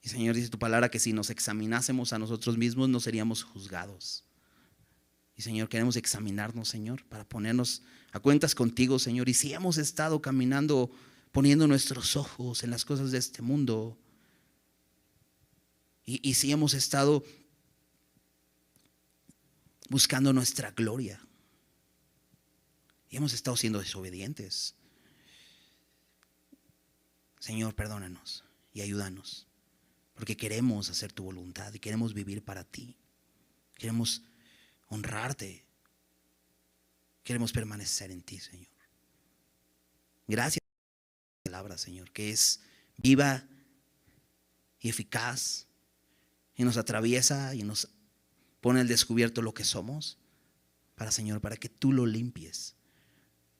Y 0.00 0.10
Señor, 0.10 0.36
dice 0.36 0.48
tu 0.48 0.60
palabra 0.60 0.92
que 0.92 1.00
si 1.00 1.12
nos 1.12 1.28
examinásemos 1.30 2.12
a 2.12 2.20
nosotros 2.20 2.56
mismos 2.56 2.88
no 2.88 3.00
seríamos 3.00 3.42
juzgados. 3.42 4.24
Y 5.34 5.42
Señor, 5.42 5.68
queremos 5.68 5.96
examinarnos, 5.96 6.68
Señor, 6.68 7.04
para 7.06 7.28
ponernos 7.28 7.82
a 8.12 8.20
cuentas 8.20 8.54
contigo, 8.54 9.00
Señor. 9.00 9.28
Y 9.28 9.34
si 9.34 9.54
hemos 9.54 9.76
estado 9.76 10.22
caminando 10.22 10.92
poniendo 11.32 11.66
nuestros 11.66 12.14
ojos 12.14 12.62
en 12.62 12.70
las 12.70 12.84
cosas 12.84 13.10
de 13.10 13.18
este 13.18 13.42
mundo, 13.42 13.98
y, 16.04 16.20
y 16.22 16.34
si 16.34 16.52
hemos 16.52 16.74
estado 16.74 17.24
buscando 19.88 20.32
nuestra 20.32 20.70
gloria, 20.70 21.20
y 23.08 23.16
hemos 23.16 23.32
estado 23.32 23.56
siendo 23.56 23.78
desobedientes, 23.78 24.74
Señor, 27.38 27.74
perdónanos 27.74 28.44
y 28.72 28.80
ayúdanos, 28.80 29.46
porque 30.14 30.36
queremos 30.36 30.90
hacer 30.90 31.12
tu 31.12 31.24
voluntad 31.24 31.72
y 31.74 31.78
queremos 31.78 32.14
vivir 32.14 32.44
para 32.44 32.64
ti. 32.64 32.96
Queremos 33.76 34.22
honrarte. 34.88 35.64
Queremos 37.22 37.52
permanecer 37.52 38.10
en 38.10 38.22
ti, 38.22 38.40
Señor. 38.40 38.66
Gracias 40.26 40.60
por 40.62 41.52
la 41.52 41.52
palabra, 41.52 41.78
Señor, 41.78 42.10
que 42.10 42.30
es 42.30 42.60
viva 42.96 43.46
y 44.80 44.88
eficaz 44.88 45.66
y 46.56 46.64
nos 46.64 46.76
atraviesa 46.78 47.54
y 47.54 47.62
nos 47.62 47.88
pone 48.60 48.80
al 48.80 48.88
descubierto 48.88 49.42
lo 49.42 49.54
que 49.54 49.64
somos 49.64 50.18
para, 50.94 51.10
Señor, 51.10 51.40
para 51.40 51.56
que 51.56 51.68
tú 51.68 51.92
lo 51.92 52.06
limpies, 52.06 52.74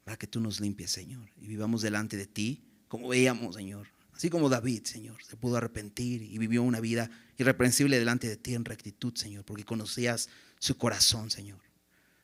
para 0.04 0.16
que 0.16 0.26
tú 0.26 0.40
nos 0.40 0.60
limpies, 0.60 0.90
Señor, 0.90 1.28
y 1.36 1.46
vivamos 1.46 1.82
delante 1.82 2.16
de 2.16 2.26
ti 2.26 2.66
como 2.88 3.08
veíamos, 3.08 3.56
Señor. 3.56 3.88
Así 4.12 4.30
como 4.30 4.48
David, 4.48 4.84
Señor, 4.84 5.22
se 5.22 5.36
pudo 5.36 5.56
arrepentir 5.56 6.22
y 6.22 6.38
vivió 6.38 6.62
una 6.62 6.80
vida 6.80 7.10
irreprensible 7.36 7.98
delante 7.98 8.28
de 8.28 8.36
ti 8.36 8.54
en 8.54 8.64
rectitud, 8.64 9.14
Señor, 9.14 9.44
porque 9.44 9.64
conocías 9.64 10.30
su 10.58 10.78
corazón, 10.78 11.30
Señor. 11.30 11.60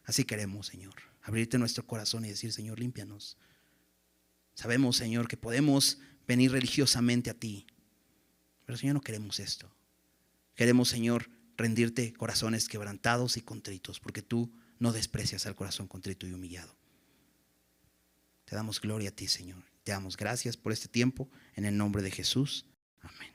Así 0.04 0.24
queremos, 0.24 0.68
Señor, 0.68 0.94
abrirte 1.20 1.58
nuestro 1.58 1.86
corazón 1.86 2.24
y 2.24 2.28
decir, 2.28 2.52
Señor, 2.52 2.78
límpianos. 2.78 3.36
Sabemos, 4.54 4.96
Señor, 4.96 5.28
que 5.28 5.36
podemos 5.36 5.98
venir 6.26 6.52
religiosamente 6.52 7.28
a 7.30 7.34
ti, 7.34 7.66
pero, 8.64 8.78
Señor, 8.78 8.94
no 8.94 9.00
queremos 9.00 9.38
esto. 9.38 9.70
Queremos, 10.54 10.88
Señor, 10.88 11.28
rendirte 11.62 12.12
corazones 12.12 12.68
quebrantados 12.68 13.36
y 13.36 13.40
contritos, 13.40 14.00
porque 14.00 14.20
tú 14.20 14.52
no 14.78 14.92
desprecias 14.92 15.46
al 15.46 15.54
corazón 15.54 15.86
contrito 15.86 16.26
y 16.26 16.32
humillado. 16.32 16.76
Te 18.44 18.56
damos 18.56 18.80
gloria 18.80 19.10
a 19.10 19.12
ti, 19.12 19.28
Señor. 19.28 19.62
Te 19.84 19.92
damos 19.92 20.16
gracias 20.16 20.56
por 20.56 20.72
este 20.72 20.88
tiempo. 20.88 21.30
En 21.54 21.64
el 21.64 21.76
nombre 21.76 22.02
de 22.02 22.10
Jesús. 22.10 22.66
Amén. 23.00 23.31